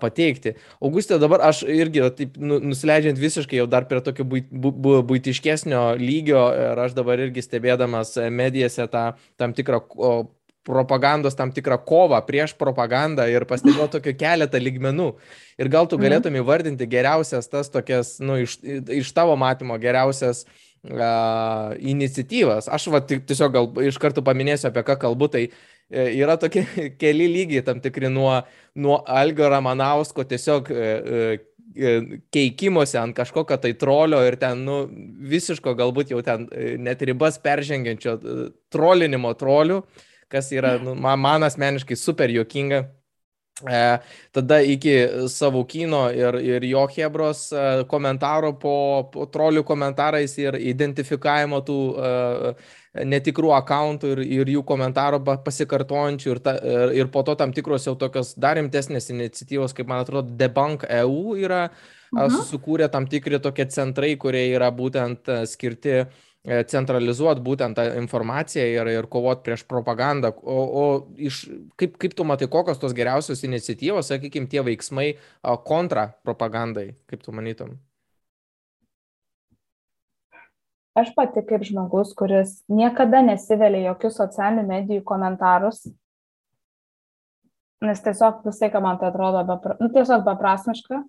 pateikti. 0.02 0.56
Augustė, 0.82 1.20
dabar 1.22 1.44
aš 1.52 1.64
irgi, 1.70 2.04
taip, 2.18 2.38
nu, 2.42 2.60
nusileidžiant 2.72 3.20
visiškai 3.22 3.62
jau 3.62 3.68
dar 3.70 3.88
prie 3.90 4.02
tokio 4.04 4.26
būtiškesnio 4.26 5.84
lygio 6.02 6.44
ir 6.58 6.86
aš 6.86 6.96
dabar 6.98 7.22
irgi 7.22 7.44
stebėdamas 7.46 8.16
medijose 8.34 8.88
tą 8.92 9.12
tam 9.38 9.54
tikrą 9.58 9.84
propagandos 10.64 11.36
tam 11.36 11.52
tikrą 11.52 11.80
kovą 11.86 12.20
prieš 12.26 12.54
propagandą 12.58 13.26
ir 13.30 13.48
pastebėjau 13.50 13.90
tokio 13.98 14.14
keletą 14.18 14.62
lygmenų. 14.62 15.12
Ir 15.62 15.70
gal 15.74 15.90
tu 15.90 15.98
mhm. 15.98 16.06
galėtum 16.06 16.38
įvardinti 16.42 16.90
geriausias 16.90 17.50
tas 17.50 17.72
tokias, 17.74 18.20
nu, 18.24 18.38
iš, 18.46 18.60
iš 19.02 19.14
tavo 19.18 19.36
matymo 19.40 19.78
geriausias 19.82 20.46
uh, 20.46 21.74
iniciatyvas. 21.78 22.70
Aš 22.70 22.90
va, 22.94 23.02
tiesiog 23.02 23.58
gal 23.58 23.72
iš 23.88 23.98
karto 24.02 24.24
paminėsiu, 24.26 24.70
apie 24.70 24.86
ką 24.86 25.00
kalbu, 25.02 25.32
tai 25.34 25.48
yra 25.92 26.38
tokie 26.40 26.66
keli 27.02 27.28
lygiai 27.32 27.64
tam 27.66 27.82
tikri 27.84 28.10
nuo, 28.10 28.42
nuo 28.76 29.02
Algio 29.08 29.50
Ramanausko 29.52 30.24
tiesiog 30.28 30.72
e, 30.72 30.92
e, 31.76 31.92
keikimuose 32.34 33.00
ant 33.00 33.16
kažkokio 33.16 33.58
tai 33.64 33.74
trolio 33.80 34.22
ir 34.28 34.36
ten, 34.40 34.64
nu, 34.68 34.84
visiško 35.32 35.76
galbūt 35.80 36.12
jau 36.12 36.22
ten 36.26 36.48
net 36.84 37.04
ribas 37.08 37.40
peržengiančio 37.44 38.18
trolinimo 38.72 39.32
trolių, 39.40 39.82
kas 40.32 40.52
yra, 40.56 40.78
nu, 40.84 40.96
man 40.96 41.48
asmeniškai 41.48 42.00
super 42.00 42.32
juokinga. 42.32 42.88
E, 43.70 44.00
tada 44.32 44.58
iki 44.62 44.94
savo 45.30 45.64
kino 45.70 46.08
ir, 46.10 46.36
ir 46.42 46.64
jo 46.66 46.88
Hebros 46.90 47.52
e, 47.52 47.84
komentaro 47.90 48.56
po, 48.58 49.10
po 49.14 49.28
trolių 49.30 49.62
komentarais 49.68 50.34
ir 50.42 50.58
identifikavimo 50.58 51.60
tų 51.68 51.78
e, 51.94 52.54
netikrų 52.94 53.54
akauntų 53.56 54.16
ir, 54.16 54.22
ir 54.40 54.52
jų 54.58 54.64
komentarų 54.68 55.22
pasikartojančių 55.46 56.32
ir, 56.34 56.42
ta, 56.44 56.56
ir, 56.60 56.96
ir 57.00 57.12
po 57.14 57.24
to 57.28 57.38
tam 57.40 57.54
tikros 57.56 57.88
jau 57.88 57.96
tokios 58.00 58.34
dar 58.40 58.58
rimtesnės 58.60 59.10
iniciatyvos, 59.14 59.76
kaip 59.78 59.88
man 59.88 60.04
atrodo, 60.04 60.36
Debunk 60.36 60.84
EU 60.90 61.38
yra 61.40 61.70
-huh. 61.70 62.30
susikūrę 62.36 62.90
tam 62.92 63.08
tikri 63.08 63.40
tokie 63.40 63.66
centrai, 63.66 64.16
kurie 64.18 64.52
yra 64.56 64.72
būtent 64.72 65.32
skirti 65.48 66.06
centralizuoti 66.42 67.42
būtent 67.46 67.78
tą 67.78 67.84
informaciją 68.00 68.66
ir, 68.66 68.88
ir 68.88 69.08
kovoti 69.08 69.44
prieš 69.46 69.64
propagandą. 69.70 70.34
O, 70.42 70.58
o 70.82 70.86
iš, 71.18 71.44
kaip, 71.78 72.00
kaip 72.02 72.16
tu 72.18 72.26
matai, 72.26 72.48
kokios 72.48 72.82
tos 72.82 72.96
geriausios 72.98 73.44
iniciatyvos, 73.46 74.10
sakykime, 74.10 74.50
tie 74.50 74.64
veiksmai 74.66 75.14
kontra 75.68 76.10
propagandai, 76.26 76.96
kaip 77.06 77.22
tu 77.22 77.32
manytum? 77.32 77.78
Aš 80.98 81.14
pati 81.16 81.44
kaip 81.48 81.64
žmogus, 81.68 82.14
kuris 82.18 82.60
niekada 82.72 83.22
nesivelė 83.26 83.86
jokių 83.88 84.12
socialinių 84.14 84.68
medijų 84.68 85.04
komentarus, 85.08 85.86
nes 87.82 88.04
tiesiog 88.06 88.44
visai, 88.46 88.70
ką 88.74 88.82
man 88.84 89.00
tai 89.02 89.10
atrodo, 89.10 89.42
bepra, 89.48 89.78
nu, 89.82 89.90
tiesiog 89.94 90.26
beprasmiška. 90.28 91.02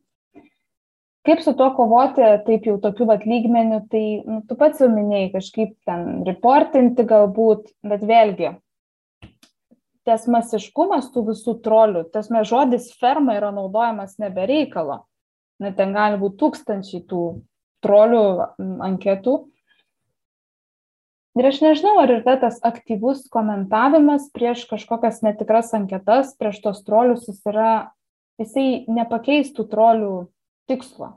Kaip 1.22 1.38
su 1.44 1.52
tuo 1.54 1.68
kovoti, 1.76 2.24
taip 2.46 2.64
jau 2.66 2.80
tokių 2.82 3.06
vat 3.12 3.26
lygmenių, 3.28 3.84
tai 3.92 4.04
nu, 4.26 4.40
tu 4.48 4.56
pats 4.58 4.80
jau 4.82 4.88
minėjai 4.90 5.28
kažkaip 5.36 5.76
ten 5.86 6.24
reportinti 6.26 7.06
galbūt, 7.06 7.68
bet 7.86 8.02
vėlgi, 8.08 8.56
tas 10.08 10.26
masiškumas 10.26 11.12
tų 11.14 11.28
visų 11.30 11.60
trolių, 11.62 12.08
tas 12.14 12.30
mes 12.34 12.48
žodis 12.50 12.90
ferma 12.98 13.36
yra 13.38 13.52
naudojamas 13.54 14.18
nebereikalo. 14.18 15.04
Na, 15.62 15.70
ten 15.70 15.94
gali 15.94 16.18
būti 16.18 16.40
tūkstančiai 16.40 17.04
tų 17.06 17.22
trolių 17.86 18.24
anketų 18.82 19.36
ir 21.38 21.48
aš 21.48 21.62
nežinau 21.64 21.96
ar 22.02 22.12
yra 22.18 22.36
tas 22.40 22.60
aktyvus 22.64 23.24
komentavimas 23.32 24.28
prieš 24.34 24.66
kažkokias 24.70 25.22
netikras 25.24 25.72
anketas 25.76 26.36
prieš 26.38 26.60
tuos 26.64 26.84
trolius 26.86 27.28
jis 27.28 27.40
yra 27.48 27.72
jisai 28.40 28.84
nepakeistų 28.88 29.66
trolių 29.70 30.14
tikslo. 30.70 31.16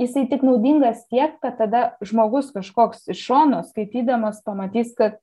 Jisai 0.00 0.24
tik 0.26 0.42
naudingas 0.42 1.04
tiek 1.06 1.36
kad 1.42 1.60
tada 1.60 1.84
žmogus 2.02 2.50
kažkoks 2.54 3.06
iš 3.14 3.20
šono 3.28 3.62
skaitydamas 3.68 4.42
pamatys 4.46 4.90
kad 4.98 5.20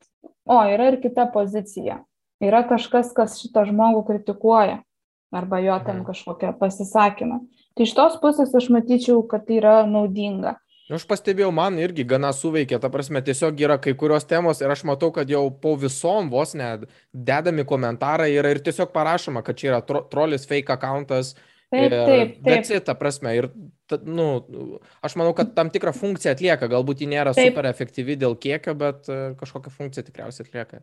o 0.47 0.61
yra 0.63 0.93
ir 0.93 1.01
kita 1.03 1.27
pozicija. 1.33 1.99
Yra 2.41 2.63
kažkas 2.65 3.11
kas 3.13 3.35
šitą 3.41 3.67
žmogų 3.67 4.05
kritikuoja 4.07 4.79
arba 5.31 5.59
jo 5.63 5.77
ten 5.85 6.01
mhm. 6.01 6.07
kažkokią 6.07 6.55
pasisakymą. 6.59 7.43
Tai 7.75 7.85
iš 7.88 7.93
tos 7.95 8.17
pusės 8.23 8.55
aš 8.55 8.71
matyčiau 8.73 9.21
kad 9.27 9.45
tai 9.47 9.59
yra 9.61 9.75
naudinga 9.88 10.57
aš 10.90 11.06
pastebėjau, 11.08 11.52
man 11.56 11.78
irgi 11.80 12.03
gana 12.08 12.32
suveikė, 12.36 12.80
ta 12.82 12.90
prasme, 12.91 13.22
tiesiog 13.24 13.62
yra 13.62 13.78
kai 13.82 13.94
kurios 13.99 14.26
temos 14.28 14.64
ir 14.64 14.74
aš 14.74 14.86
matau, 14.90 15.12
kad 15.16 15.30
jau 15.30 15.45
po 15.62 15.76
visom 15.80 16.32
vos 16.34 16.56
net 16.58 16.88
dedami 17.14 17.68
komentarai 17.68 18.32
yra 18.34 18.52
ir 18.52 18.64
tiesiog 18.66 18.91
parašoma, 18.95 19.44
kad 19.45 19.60
čia 19.60 19.74
yra 19.74 19.82
tro, 19.86 20.06
trolis 20.12 20.48
fake 20.49 20.74
accountas 20.74 21.36
Taip, 21.72 21.88
taip, 21.88 22.34
taip. 22.36 22.40
Bet 22.44 22.84
ta 22.84 22.94
prasme, 22.99 23.32
ir, 23.38 23.45
ta, 23.88 23.95
nu, 24.03 24.26
aš 24.99 25.14
manau, 25.16 25.32
kad 25.38 25.53
tam 25.56 25.70
tikrą 25.72 25.94
funkciją 25.95 26.34
atlieka, 26.36 26.68
galbūt 26.72 27.06
ji 27.06 27.08
nėra 27.08 27.32
taip. 27.32 27.53
super 27.53 27.70
efektyvi 27.70 28.18
dėl 28.20 28.36
kiekio, 28.44 28.74
bet 28.76 29.08
e, 29.08 29.20
kažkokią 29.40 29.72
funkciją 29.78 30.03
tikriausiai 30.10 30.49
atlieka. 30.49 30.82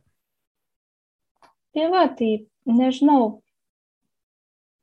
Tai 1.77 1.91
va, 1.93 2.07
tai 2.17 2.31
nežinau, 2.65 3.43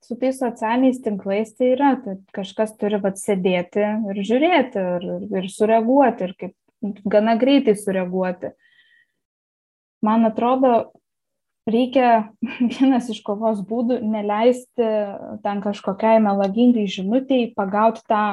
su 0.05 0.17
tais 0.19 0.37
socialiniais 0.39 1.01
tinklais 1.03 1.53
tai 1.57 1.71
yra, 1.73 1.95
kad 2.03 2.21
kažkas 2.35 2.75
turi 2.79 2.99
vat 3.01 3.17
sėdėti 3.17 3.85
ir 4.11 4.21
žiūrėti 4.29 4.85
ir, 4.97 5.07
ir 5.39 5.49
sureaguoti 5.49 6.27
ir 6.27 6.35
kaip 6.39 7.01
gana 7.09 7.35
greitai 7.41 7.75
sureaguoti. 7.79 8.53
Man 10.05 10.27
atrodo, 10.29 10.73
reikia 11.69 12.31
vienas 12.73 13.09
iš 13.09 13.21
kovos 13.25 13.63
būdų 13.65 14.01
neleisti 14.05 14.89
ten 15.45 15.63
kažkokiai 15.65 16.21
melagingai 16.23 16.85
žinutiai 16.91 17.49
pagauti 17.57 18.05
tą 18.09 18.25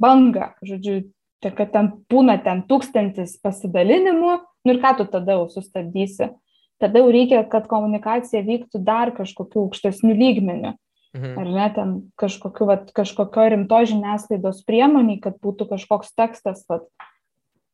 bangą. 0.00 0.52
Žodžiu, 0.62 1.00
tai 1.42 1.54
kad 1.56 1.72
ten 1.74 1.92
būna 2.10 2.38
ten 2.44 2.64
tūkstantis 2.68 3.38
pasidalinimų, 3.42 4.36
nu 4.66 4.74
ir 4.74 4.82
ką 4.82 4.96
tu 4.98 5.08
tada 5.08 5.38
jau 5.38 5.48
sustabdysi. 5.52 6.32
Tada 6.78 7.02
jau 7.02 7.10
reikia, 7.10 7.42
kad 7.50 7.66
komunikacija 7.70 8.44
vyktų 8.46 8.80
dar 8.86 9.10
kažkokiu 9.16 9.66
aukštesniu 9.66 10.14
lygmeniu. 10.14 10.76
Mhm. 11.16 11.34
Ar 11.40 11.48
ne, 11.48 11.66
ten 11.74 11.92
kažkokiu, 12.20 12.68
vat, 12.68 12.90
kažkokio 12.94 13.48
rimto 13.54 13.78
žiniasklaidos 13.90 14.60
priemoniai, 14.68 15.18
kad 15.24 15.38
būtų 15.42 15.66
kažkoks 15.70 16.12
tekstas, 16.14 16.66
vat, 16.68 16.84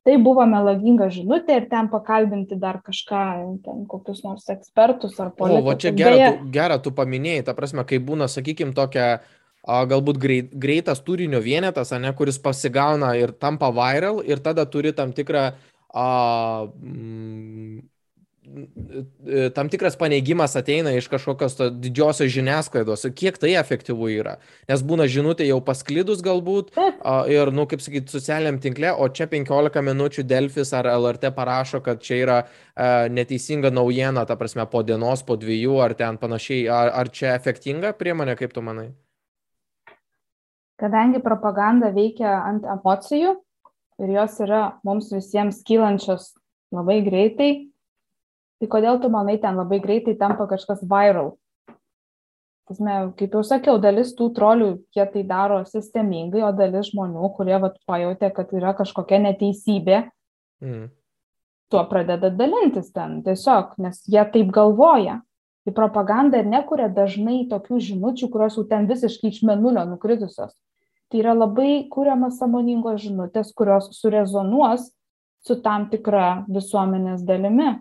tai 0.07 0.17
buvo 0.23 0.45
melaginga 0.49 1.09
žinutė 1.13 1.59
ir 1.59 1.69
ten 1.71 1.89
pakalbinti 1.93 2.57
dar 2.61 2.79
kažką, 2.85 3.25
ten 3.65 3.85
kokius 3.91 4.23
nors 4.25 4.47
ekspertus 4.53 5.19
ar 5.19 5.33
politikus. 5.35 5.65
O, 5.65 5.67
va 5.67 5.77
čia 5.81 5.93
Beje, 5.97 6.29
tu, 6.39 6.51
gera, 6.55 6.79
tu 6.79 6.93
paminėjai, 6.95 7.47
ta 7.49 7.57
prasme, 7.59 7.85
kai 7.89 7.99
būna, 7.99 8.29
sakykime, 8.31 8.77
tokia 8.77 9.09
galbūt 9.65 10.21
greit, 10.21 10.53
greitas 10.61 11.01
turinio 11.05 11.41
vienetas, 11.43 11.93
ne, 11.97 12.13
kuris 12.17 12.39
pasigauna 12.39 13.15
ir 13.17 13.33
tampa 13.33 13.73
viral 13.75 14.21
ir 14.23 14.45
tada 14.45 14.67
turi 14.69 14.93
tam 14.93 15.13
tikrą 15.17 15.55
a, 15.95 16.07
m, 16.85 17.81
tam 19.55 19.69
tikras 19.73 19.97
paneigimas 19.97 20.57
ateina 20.57 20.93
iš 20.93 21.09
kažkokios 21.09 21.57
didžiosios 21.81 22.33
žiniasklaidos. 22.35 23.07
Kiek 23.17 23.39
tai 23.41 23.55
efektyvu 23.57 24.11
yra? 24.19 24.37
Nes 24.69 24.83
būna 24.85 25.07
žinutė 25.11 25.47
jau 25.49 25.61
pasklidus 25.65 26.21
galbūt 26.25 26.75
ir, 27.33 27.53
nu, 27.57 27.65
kaip 27.71 27.83
sakyti, 27.85 28.13
socialiniam 28.13 28.61
tinkle, 28.63 28.93
o 28.93 29.09
čia 29.09 29.27
15 29.33 29.81
minučių 29.89 30.27
Delfis 30.29 30.75
ar 30.77 30.89
LRT 30.93 31.33
parašo, 31.37 31.81
kad 31.85 32.05
čia 32.05 32.21
yra 32.21 32.39
uh, 32.45 33.07
neteisinga 33.11 33.73
naujiena, 33.73 34.27
ta 34.29 34.37
prasme, 34.37 34.67
po 34.71 34.85
dienos, 34.85 35.25
po 35.25 35.39
dviejų 35.41 35.81
ar 35.85 35.97
ten 35.99 36.21
panašiai. 36.21 36.69
Ar, 36.69 36.93
ar 37.01 37.13
čia 37.15 37.35
efektinga 37.39 37.95
priemonė, 37.99 38.37
kaip 38.39 38.55
tu 38.55 38.65
manai? 38.65 38.91
Kadangi 40.81 41.23
propaganda 41.23 41.93
veikia 41.95 42.41
ant 42.43 42.65
emocijų 42.67 43.37
ir 44.03 44.17
jos 44.17 44.41
yra 44.43 44.65
mums 44.85 45.13
visiems 45.15 45.63
kylančios 45.67 46.33
labai 46.75 46.99
greitai, 47.07 47.53
tai 48.61 48.69
kodėl 48.71 49.01
tu 49.03 49.11
manai 49.13 49.39
ten 49.43 49.59
labai 49.59 49.81
greitai 49.83 50.17
tampa 50.19 50.47
kažkas 50.51 50.85
viral? 50.89 51.35
Tasme, 52.65 52.93
kaip 53.19 53.35
jau 53.37 53.43
sakiau, 53.45 53.77
dalis 53.77 54.15
tų 54.17 54.31
trolių, 54.37 54.71
jie 54.97 55.05
tai 55.13 55.23
daro 55.29 55.59
sistemingai, 55.69 56.47
o 56.47 56.53
dalis 56.57 56.89
žmonių, 56.95 57.29
kurie 57.37 57.59
vat, 57.61 57.77
pajutė, 57.85 58.31
kad 58.33 58.55
yra 58.57 58.73
kažkokia 58.79 59.19
neteisybė, 59.27 59.99
mm. 60.65 60.87
tuo 61.69 61.83
pradeda 61.91 62.31
dalintis 62.33 62.89
ten 62.95 63.19
tiesiog, 63.27 63.77
nes 63.85 64.01
jie 64.09 64.25
taip 64.33 64.53
galvoja. 64.55 65.21
Tai 65.65 65.73
propaganda 65.77 66.41
ir 66.41 66.49
nekuria 66.49 66.91
dažnai 66.93 67.43
tokių 67.49 67.83
žinučių, 67.85 68.29
kurios 68.33 68.57
jau 68.57 68.65
ten 68.69 68.89
visiškai 68.89 69.31
iš 69.33 69.43
menulio 69.49 69.85
nukritusios. 69.89 70.53
Tai 71.13 71.21
yra 71.21 71.33
labai 71.37 71.87
kuriamas 71.93 72.41
samoningos 72.41 73.03
žinutės, 73.05 73.53
kurios 73.57 73.91
surezonuos 73.97 74.91
su 75.45 75.57
tam 75.65 75.91
tikra 75.93 76.45
visuomenės 76.49 77.25
dalimi 77.29 77.75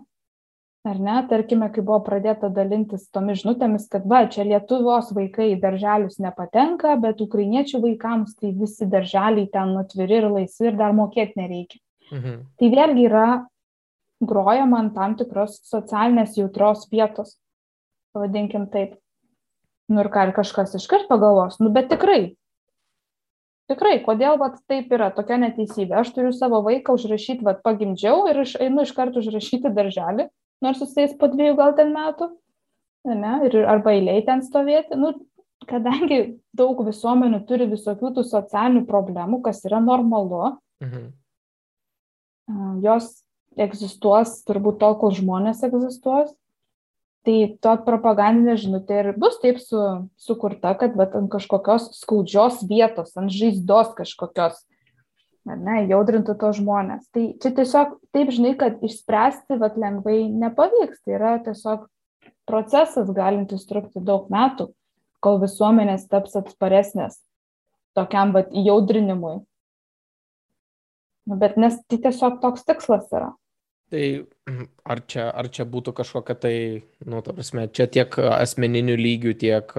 ar 0.84 1.00
ne? 1.00 1.16
Tarkime 1.28 1.70
kai 1.72 1.82
buvo 1.84 2.00
pradėta 2.04 2.50
dalintis 2.52 3.06
tomis 3.14 3.40
žinutėmis 3.42 3.88
kad 3.92 4.04
va 4.10 4.24
čia 4.30 4.44
lietuvos 4.46 5.10
vaikai 5.16 5.54
į 5.54 5.60
darželius 5.62 6.20
nepatenka 6.20 6.98
bet 7.00 7.22
ukrainiečių 7.24 7.80
vaikams 7.86 8.36
tai 8.40 8.52
visi 8.58 8.88
darželiai 8.90 9.48
ten 9.52 9.72
atviri 9.80 10.20
ir 10.20 10.28
laisvi 10.28 10.70
ir 10.70 10.78
dar 10.80 10.94
mokėt 10.96 11.34
nereikia. 11.40 11.80
Mhm. 12.12 12.40
tai 12.60 12.68
vėlgi 12.68 13.06
yra 13.08 13.28
grojama 14.20 14.82
ant 14.82 14.94
tam 14.94 15.16
tikros 15.16 15.56
socialinės 15.64 16.36
jautrios 16.36 16.84
vietos. 16.92 17.38
Pavadinkim 18.14 18.68
taip. 18.70 18.98
Nu 19.88 20.04
ir 20.04 20.08
ką 20.12 20.28
ir 20.28 20.32
kažkas 20.36 20.76
iškart 20.78 21.08
pagalvos? 21.08 21.58
Nu 21.60 21.72
bet 21.72 21.88
tikrai. 21.90 22.36
Tikrai 23.72 23.96
kodėl 24.04 24.36
vat 24.38 24.60
taip 24.68 24.92
yra? 24.92 25.08
Tokia 25.16 25.40
neteisybė. 25.40 25.96
Aš 26.02 26.12
turiu 26.12 26.32
savo 26.36 26.60
vaiką 26.64 26.94
užrašyt 26.98 27.42
vat 27.44 27.64
pagimdžiau 27.64 28.28
ir 28.30 28.44
aš 28.44 28.56
einu 28.60 28.84
iškart 28.84 29.16
užrašyti 29.16 29.72
darželį 29.72 30.28
nors 30.62 30.82
jisai 30.82 31.08
po 31.18 31.28
dviejų 31.32 31.56
gal 31.58 31.74
ten 31.78 31.92
metų, 31.94 32.30
ne, 33.10 33.34
ir 33.48 33.56
arba 33.68 33.94
eiliai 33.96 34.24
ten 34.26 34.42
stovėti. 34.44 34.98
Nu, 35.00 35.14
kadangi 35.68 36.38
daug 36.56 36.80
visuomenių 36.86 37.42
turi 37.48 37.68
visokių 37.70 38.14
tų 38.16 38.24
socialinių 38.28 38.84
problemų, 38.88 39.42
kas 39.44 39.64
yra 39.68 39.80
normalu, 39.82 40.54
mhm. 40.84 41.10
jos 42.84 43.10
egzistuos 43.56 44.40
turbūt 44.48 44.80
tol, 44.82 44.98
kol 45.00 45.14
žmonės 45.14 45.62
egzistuos. 45.66 46.32
Tai 47.24 47.36
to 47.64 47.70
propagandinė 47.86 48.58
žinutė 48.60 48.98
ir 49.00 49.06
bus 49.16 49.38
taip 49.40 49.56
su, 49.56 49.78
sukurta, 50.20 50.74
kad 50.76 50.92
bet 50.98 51.14
ant 51.16 51.30
kažkokios 51.32 51.86
skaudžios 52.02 52.58
vietos, 52.68 53.14
ant 53.16 53.32
žaizdos 53.32 53.94
kažkokios 53.96 54.58
ar 55.50 55.60
ne, 55.60 55.80
jaudrintų 55.90 56.36
tos 56.40 56.58
žmonės. 56.60 57.06
Tai 57.14 57.24
čia 57.42 57.52
tiesiog 57.58 57.98
taip 58.14 58.32
žinai, 58.34 58.54
kad 58.60 58.80
išspręsti 58.84 59.58
vat, 59.60 59.76
lengvai 59.80 60.24
nepavyks. 60.32 61.02
Tai 61.04 61.16
yra 61.18 61.34
tiesiog 61.44 61.86
procesas 62.48 63.12
galintis 63.16 63.66
trukti 63.68 64.02
daug 64.04 64.28
metų, 64.32 64.70
kol 65.24 65.40
visuomenės 65.44 66.08
taps 66.10 66.36
atsparesnės 66.40 67.20
tokiam 67.96 68.34
vat, 68.34 68.50
jaudrinimui. 68.52 69.38
Nu, 71.24 71.40
bet 71.40 71.56
nes 71.60 71.78
tai 71.88 72.00
tiesiog 72.04 72.40
toks 72.42 72.66
tikslas 72.68 73.08
yra. 73.14 73.32
Tai 73.92 74.04
ar 74.92 75.00
čia, 75.08 75.28
ar 75.30 75.48
čia 75.52 75.64
būtų 75.68 75.94
kažkokia 75.96 76.36
tai, 76.40 76.56
nu, 77.06 77.22
ta 77.24 77.36
prasme, 77.36 77.66
čia 77.72 77.86
tiek 77.88 78.18
asmeninių 78.18 78.96
lygių, 78.98 79.34
tiek 79.40 79.72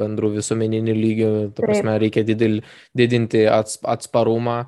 bendrų 0.00 0.34
visuomeninių 0.38 0.96
lygių, 0.96 1.30
ta 1.54 1.64
prasme, 1.64 1.94
Taip. 1.94 2.02
reikia 2.04 2.26
didil, 2.26 2.60
didinti 2.96 3.46
ats, 3.48 3.78
atsparumą 3.84 4.64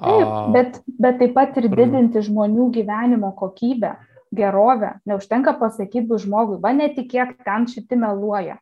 Taip, 0.00 0.52
bet, 0.54 0.78
bet 0.98 1.18
taip 1.20 1.34
pat 1.36 1.58
ir 1.60 1.68
didinti 1.70 2.22
žmonių 2.24 2.70
gyvenimo 2.74 3.32
kokybę, 3.36 3.96
gerovę. 4.32 4.94
Neužtenka 5.06 5.52
pasakyti 5.60 6.18
žmogui, 6.22 6.60
va 6.62 6.72
netikėk, 6.76 7.36
ten 7.44 7.68
šiti 7.68 7.98
meluoja. 8.00 8.56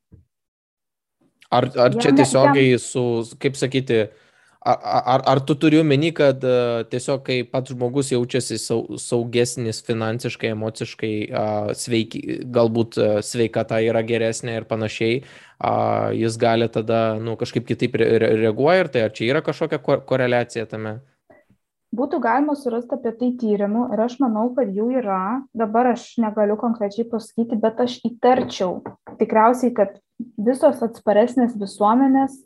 Ar, 1.51 1.67
ar 1.83 1.95
čia 1.99 2.13
tiesiogiai 2.15 2.77
su, 2.79 3.03
kaip 3.43 3.57
sakyti, 3.59 4.05
ar, 4.63 4.77
ar, 4.83 5.23
ar 5.33 5.41
tu 5.47 5.57
turi 5.59 5.81
omeny, 5.83 6.13
kad 6.15 6.45
tiesiog 6.91 7.25
kai 7.27 7.41
pats 7.47 7.75
žmogus 7.75 8.13
jaučiasi 8.13 8.59
saugesnis 9.03 9.83
finansiškai, 9.87 10.53
emociškai, 10.55 11.13
sveiki, 11.79 12.23
galbūt 12.55 13.01
sveikata 13.27 13.81
yra 13.87 14.03
geresnė 14.07 14.61
ir 14.61 14.69
panašiai, 14.71 15.23
jis 16.19 16.39
gali 16.43 16.71
tada 16.71 17.03
nu, 17.23 17.35
kažkaip 17.41 17.67
kitaip 17.71 17.99
re 17.99 18.35
reaguoja 18.45 18.85
ir 18.85 18.93
tai 18.95 19.07
ar 19.09 19.15
čia 19.15 19.31
yra 19.33 19.43
kažkokia 19.47 19.83
koreliacija 20.07 20.69
tame? 20.71 21.01
Būtų 21.97 22.21
galima 22.23 22.55
surasti 22.59 22.97
apie 22.97 23.13
tai 23.19 23.31
tyrimų 23.41 23.89
ir 23.95 24.03
aš 24.05 24.19
manau, 24.23 24.49
kad 24.55 24.71
jų 24.75 24.91
yra. 25.01 25.43
Dabar 25.57 25.93
aš 25.95 26.13
negaliu 26.23 26.57
konkrečiai 26.61 27.09
pasakyti, 27.11 27.59
bet 27.61 27.81
aš 27.83 27.99
įtarčiau 28.07 28.81
tikriausiai, 29.21 29.75
kad 29.75 29.99
visos 30.39 30.83
atsparesnės 30.85 31.57
visuomenės 31.59 32.39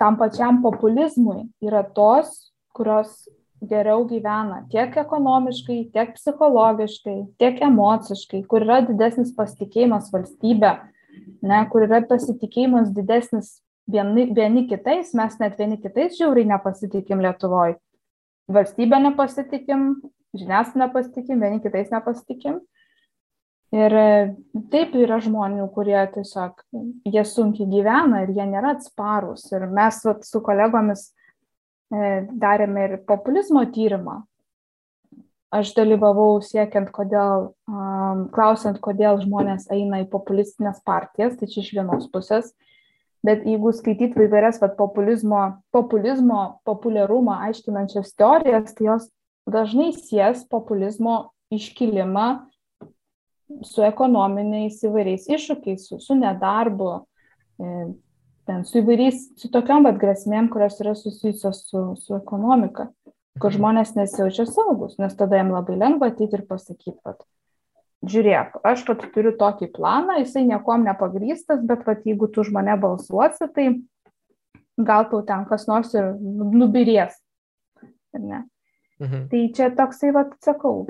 tam 0.00 0.16
pačiam 0.20 0.62
populizmui 0.64 1.44
yra 1.62 1.84
tos, 1.96 2.50
kurios 2.76 3.28
geriau 3.60 4.06
gyvena 4.08 4.62
tiek 4.72 4.94
ekonomiškai, 4.96 5.90
tiek 5.92 6.14
psichologiškai, 6.16 7.18
tiek 7.40 7.60
emociškai, 7.66 8.46
kur 8.48 8.64
yra 8.64 8.80
didesnis 8.86 9.34
pasitikėjimas 9.36 10.08
valstybė, 10.14 10.78
ne, 11.44 11.58
kur 11.68 11.84
yra 11.84 12.00
pasitikėjimas 12.08 12.88
didesnis 12.96 13.58
vieni, 13.90 14.30
vieni 14.32 14.64
kitais, 14.70 15.12
mes 15.12 15.36
net 15.42 15.60
vieni 15.60 15.76
kitais 15.82 16.16
žiauriai 16.16 16.48
nepasitikim 16.54 17.20
Lietuvoje 17.20 17.76
valstybę 18.52 19.00
nepasitikim, 19.06 19.86
žiniasklaidą 20.36 20.86
nepasitikim, 20.86 21.40
vieni 21.42 21.62
kitais 21.64 21.90
nepasitikim. 21.92 22.60
Ir 23.70 23.94
e, 23.94 24.06
taip 24.72 24.96
yra 24.98 25.20
žmonių, 25.22 25.68
kurie 25.74 26.00
tiesiog, 26.14 26.64
jie 27.06 27.22
sunkiai 27.26 27.68
gyvena 27.70 28.24
ir 28.24 28.32
jie 28.34 28.46
nėra 28.50 28.74
atsparus. 28.74 29.46
Ir 29.54 29.68
mes 29.70 30.00
vat, 30.06 30.26
su 30.26 30.42
kolegomis 30.42 31.04
e, 31.06 32.26
darėme 32.42 32.88
ir 32.88 32.96
populizmo 33.06 33.62
tyrimą. 33.70 34.24
Aš 35.54 35.72
dalyvavau 35.74 36.38
siekiant, 36.46 36.92
kodėl, 36.94 37.48
um, 37.66 38.26
klausiant, 38.34 38.76
kodėl 38.82 39.18
žmonės 39.22 39.64
eina 39.74 40.04
į 40.04 40.10
populistinės 40.12 40.78
partijas, 40.86 41.34
tai 41.38 41.48
čia 41.50 41.64
iš 41.64 41.72
vienos 41.74 42.06
pusės. 42.12 42.52
Bet 43.26 43.44
jeigu 43.48 43.72
skaitytų 43.76 44.26
įvairias 44.26 44.60
vat, 44.62 44.76
populizmo, 44.78 45.42
populizmo 45.74 46.60
populiarumą 46.68 47.40
aiškinančias 47.48 48.14
teorijas, 48.18 48.74
tai 48.76 48.88
jos 48.88 49.08
dažnai 49.50 49.90
sies 49.96 50.44
populizmo 50.48 51.30
iškilimą 51.52 52.28
su 53.66 53.82
ekonominiais 53.82 54.78
įvairiais 54.86 55.26
iššūkiais, 55.30 55.88
su, 55.88 55.98
su 56.02 56.16
nedarbu, 56.16 56.90
e, 57.60 57.72
ten, 58.48 58.62
su 58.68 58.80
įvairiais, 58.80 59.24
su 59.40 59.50
tokiam 59.52 59.86
bet 59.88 59.98
grėsmėm, 60.00 60.48
kurios 60.52 60.78
yra 60.82 60.94
susijusios 60.98 61.64
su, 61.68 61.84
su 62.00 62.16
ekonomika, 62.18 62.88
kur 63.40 63.50
mhm. 63.50 63.56
žmonės 63.58 63.96
nesijaučia 63.98 64.46
saugus, 64.48 64.96
nes 65.02 65.16
tada 65.18 65.42
jam 65.42 65.52
labai 65.54 65.76
lengva 65.80 66.12
ateiti 66.12 66.38
ir 66.38 66.46
pasakyti, 66.48 66.98
kad 67.02 67.20
žiūrėk, 68.06 68.60
aš 68.64 68.84
pat 68.88 69.04
turiu 69.14 69.32
tokį 69.36 69.70
planą, 69.76 70.20
jisai 70.22 70.46
niekom 70.48 70.86
nepagrystas, 70.88 71.60
bet 71.66 71.84
vat, 71.88 72.04
jeigu 72.08 72.30
tu 72.32 72.44
už 72.44 72.52
mane 72.54 72.76
balsuosi, 72.80 73.48
tai 73.54 73.66
gal 74.80 75.08
tau 75.10 75.20
ten 75.26 75.44
kas 75.48 75.66
nors 75.68 75.92
ir 75.94 76.14
nubirės. 76.20 77.18
Mhm. 79.00 79.28
Tai 79.30 79.42
čia 79.56 79.70
toksai, 79.76 80.12
vat, 80.16 80.32
sakau, 80.44 80.86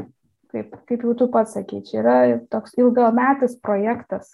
kaip, 0.51 0.75
kaip 0.87 1.05
jau 1.07 1.15
tu 1.19 1.29
pats 1.31 1.55
sakai, 1.55 1.83
čia 1.87 2.01
yra 2.03 2.17
toks 2.51 2.75
ilgametis 2.79 3.59
projektas, 3.63 4.33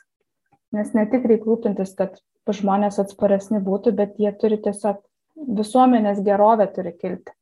nes 0.73 0.93
ne 0.97 1.05
tik 1.11 1.27
reikia 1.29 1.51
rūpintis, 1.51 1.93
kad 1.97 2.21
žmonės 2.47 3.01
atsparesni 3.03 3.61
būtų, 3.65 3.93
bet 3.97 4.21
jie 4.23 4.33
turi 4.41 4.61
tiesiog 4.63 5.03
visuomenės 5.37 6.23
gerovė 6.25 6.69
turi 6.73 6.95
kilti. 6.97 7.36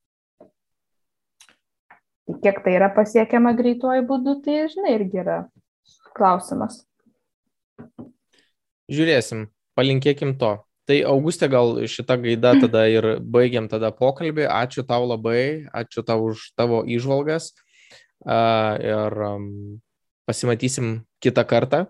Tai 2.25 2.37
kiek 2.41 2.61
tai 2.65 2.77
yra 2.79 2.89
pasiekiama 2.95 3.53
greituoju 3.57 4.05
būdu, 4.09 4.39
tai 4.45 4.65
žinai 4.73 4.95
irgi 4.97 5.21
yra 5.21 5.39
klausimas. 6.17 6.83
Žiūrėsim, 8.93 9.49
palinkėkim 9.77 10.37
to. 10.41 10.55
Tai 10.85 10.97
Augustė, 11.09 11.49
gal 11.49 11.79
šitą 11.89 12.19
gaidą 12.21 12.53
tada 12.61 12.85
ir 12.93 13.07
baigiam 13.21 13.69
tada 13.73 13.89
pokalbį. 13.93 14.45
Ačiū 14.53 14.85
tau 14.89 15.07
labai, 15.09 15.65
ačiū 15.73 16.05
tau 16.05 16.27
už 16.29 16.51
tavo 16.57 16.83
išvalgas 16.85 17.53
ir 18.25 19.17
pasimatysim 20.29 20.99
kitą 21.25 21.45
kartą. 21.49 21.87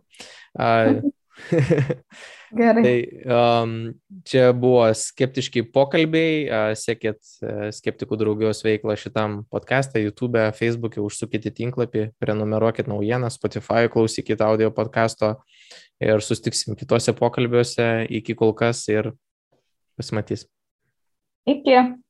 Gerai. 2.54 2.82
tai 2.84 2.98
um, 3.34 3.72
čia 4.26 4.52
buvo 4.54 4.84
skeptiški 4.94 5.64
pokalbiai, 5.74 6.36
uh, 6.46 6.66
sekėt 6.78 7.18
uh, 7.42 7.66
skeptikų 7.74 8.18
draugijos 8.20 8.62
veiklą 8.66 8.94
šitam 9.00 9.40
podcast'ą, 9.52 10.02
YouTube, 10.02 10.42
Facebook'e, 10.54 11.02
užsukite 11.02 11.50
tinklapį, 11.54 12.08
prenumeruokit 12.22 12.90
naujieną, 12.90 13.32
Spotify, 13.34 13.90
klausykit 13.90 14.44
audio 14.44 14.70
podcast'o 14.74 15.34
ir 16.02 16.22
sustiksim 16.22 16.78
kitose 16.78 17.14
pokalbiuose 17.18 18.06
iki 18.20 18.36
kol 18.38 18.54
kas 18.56 18.86
ir 18.92 19.12
pasimatys. 19.98 20.46
Iki. 21.50 22.03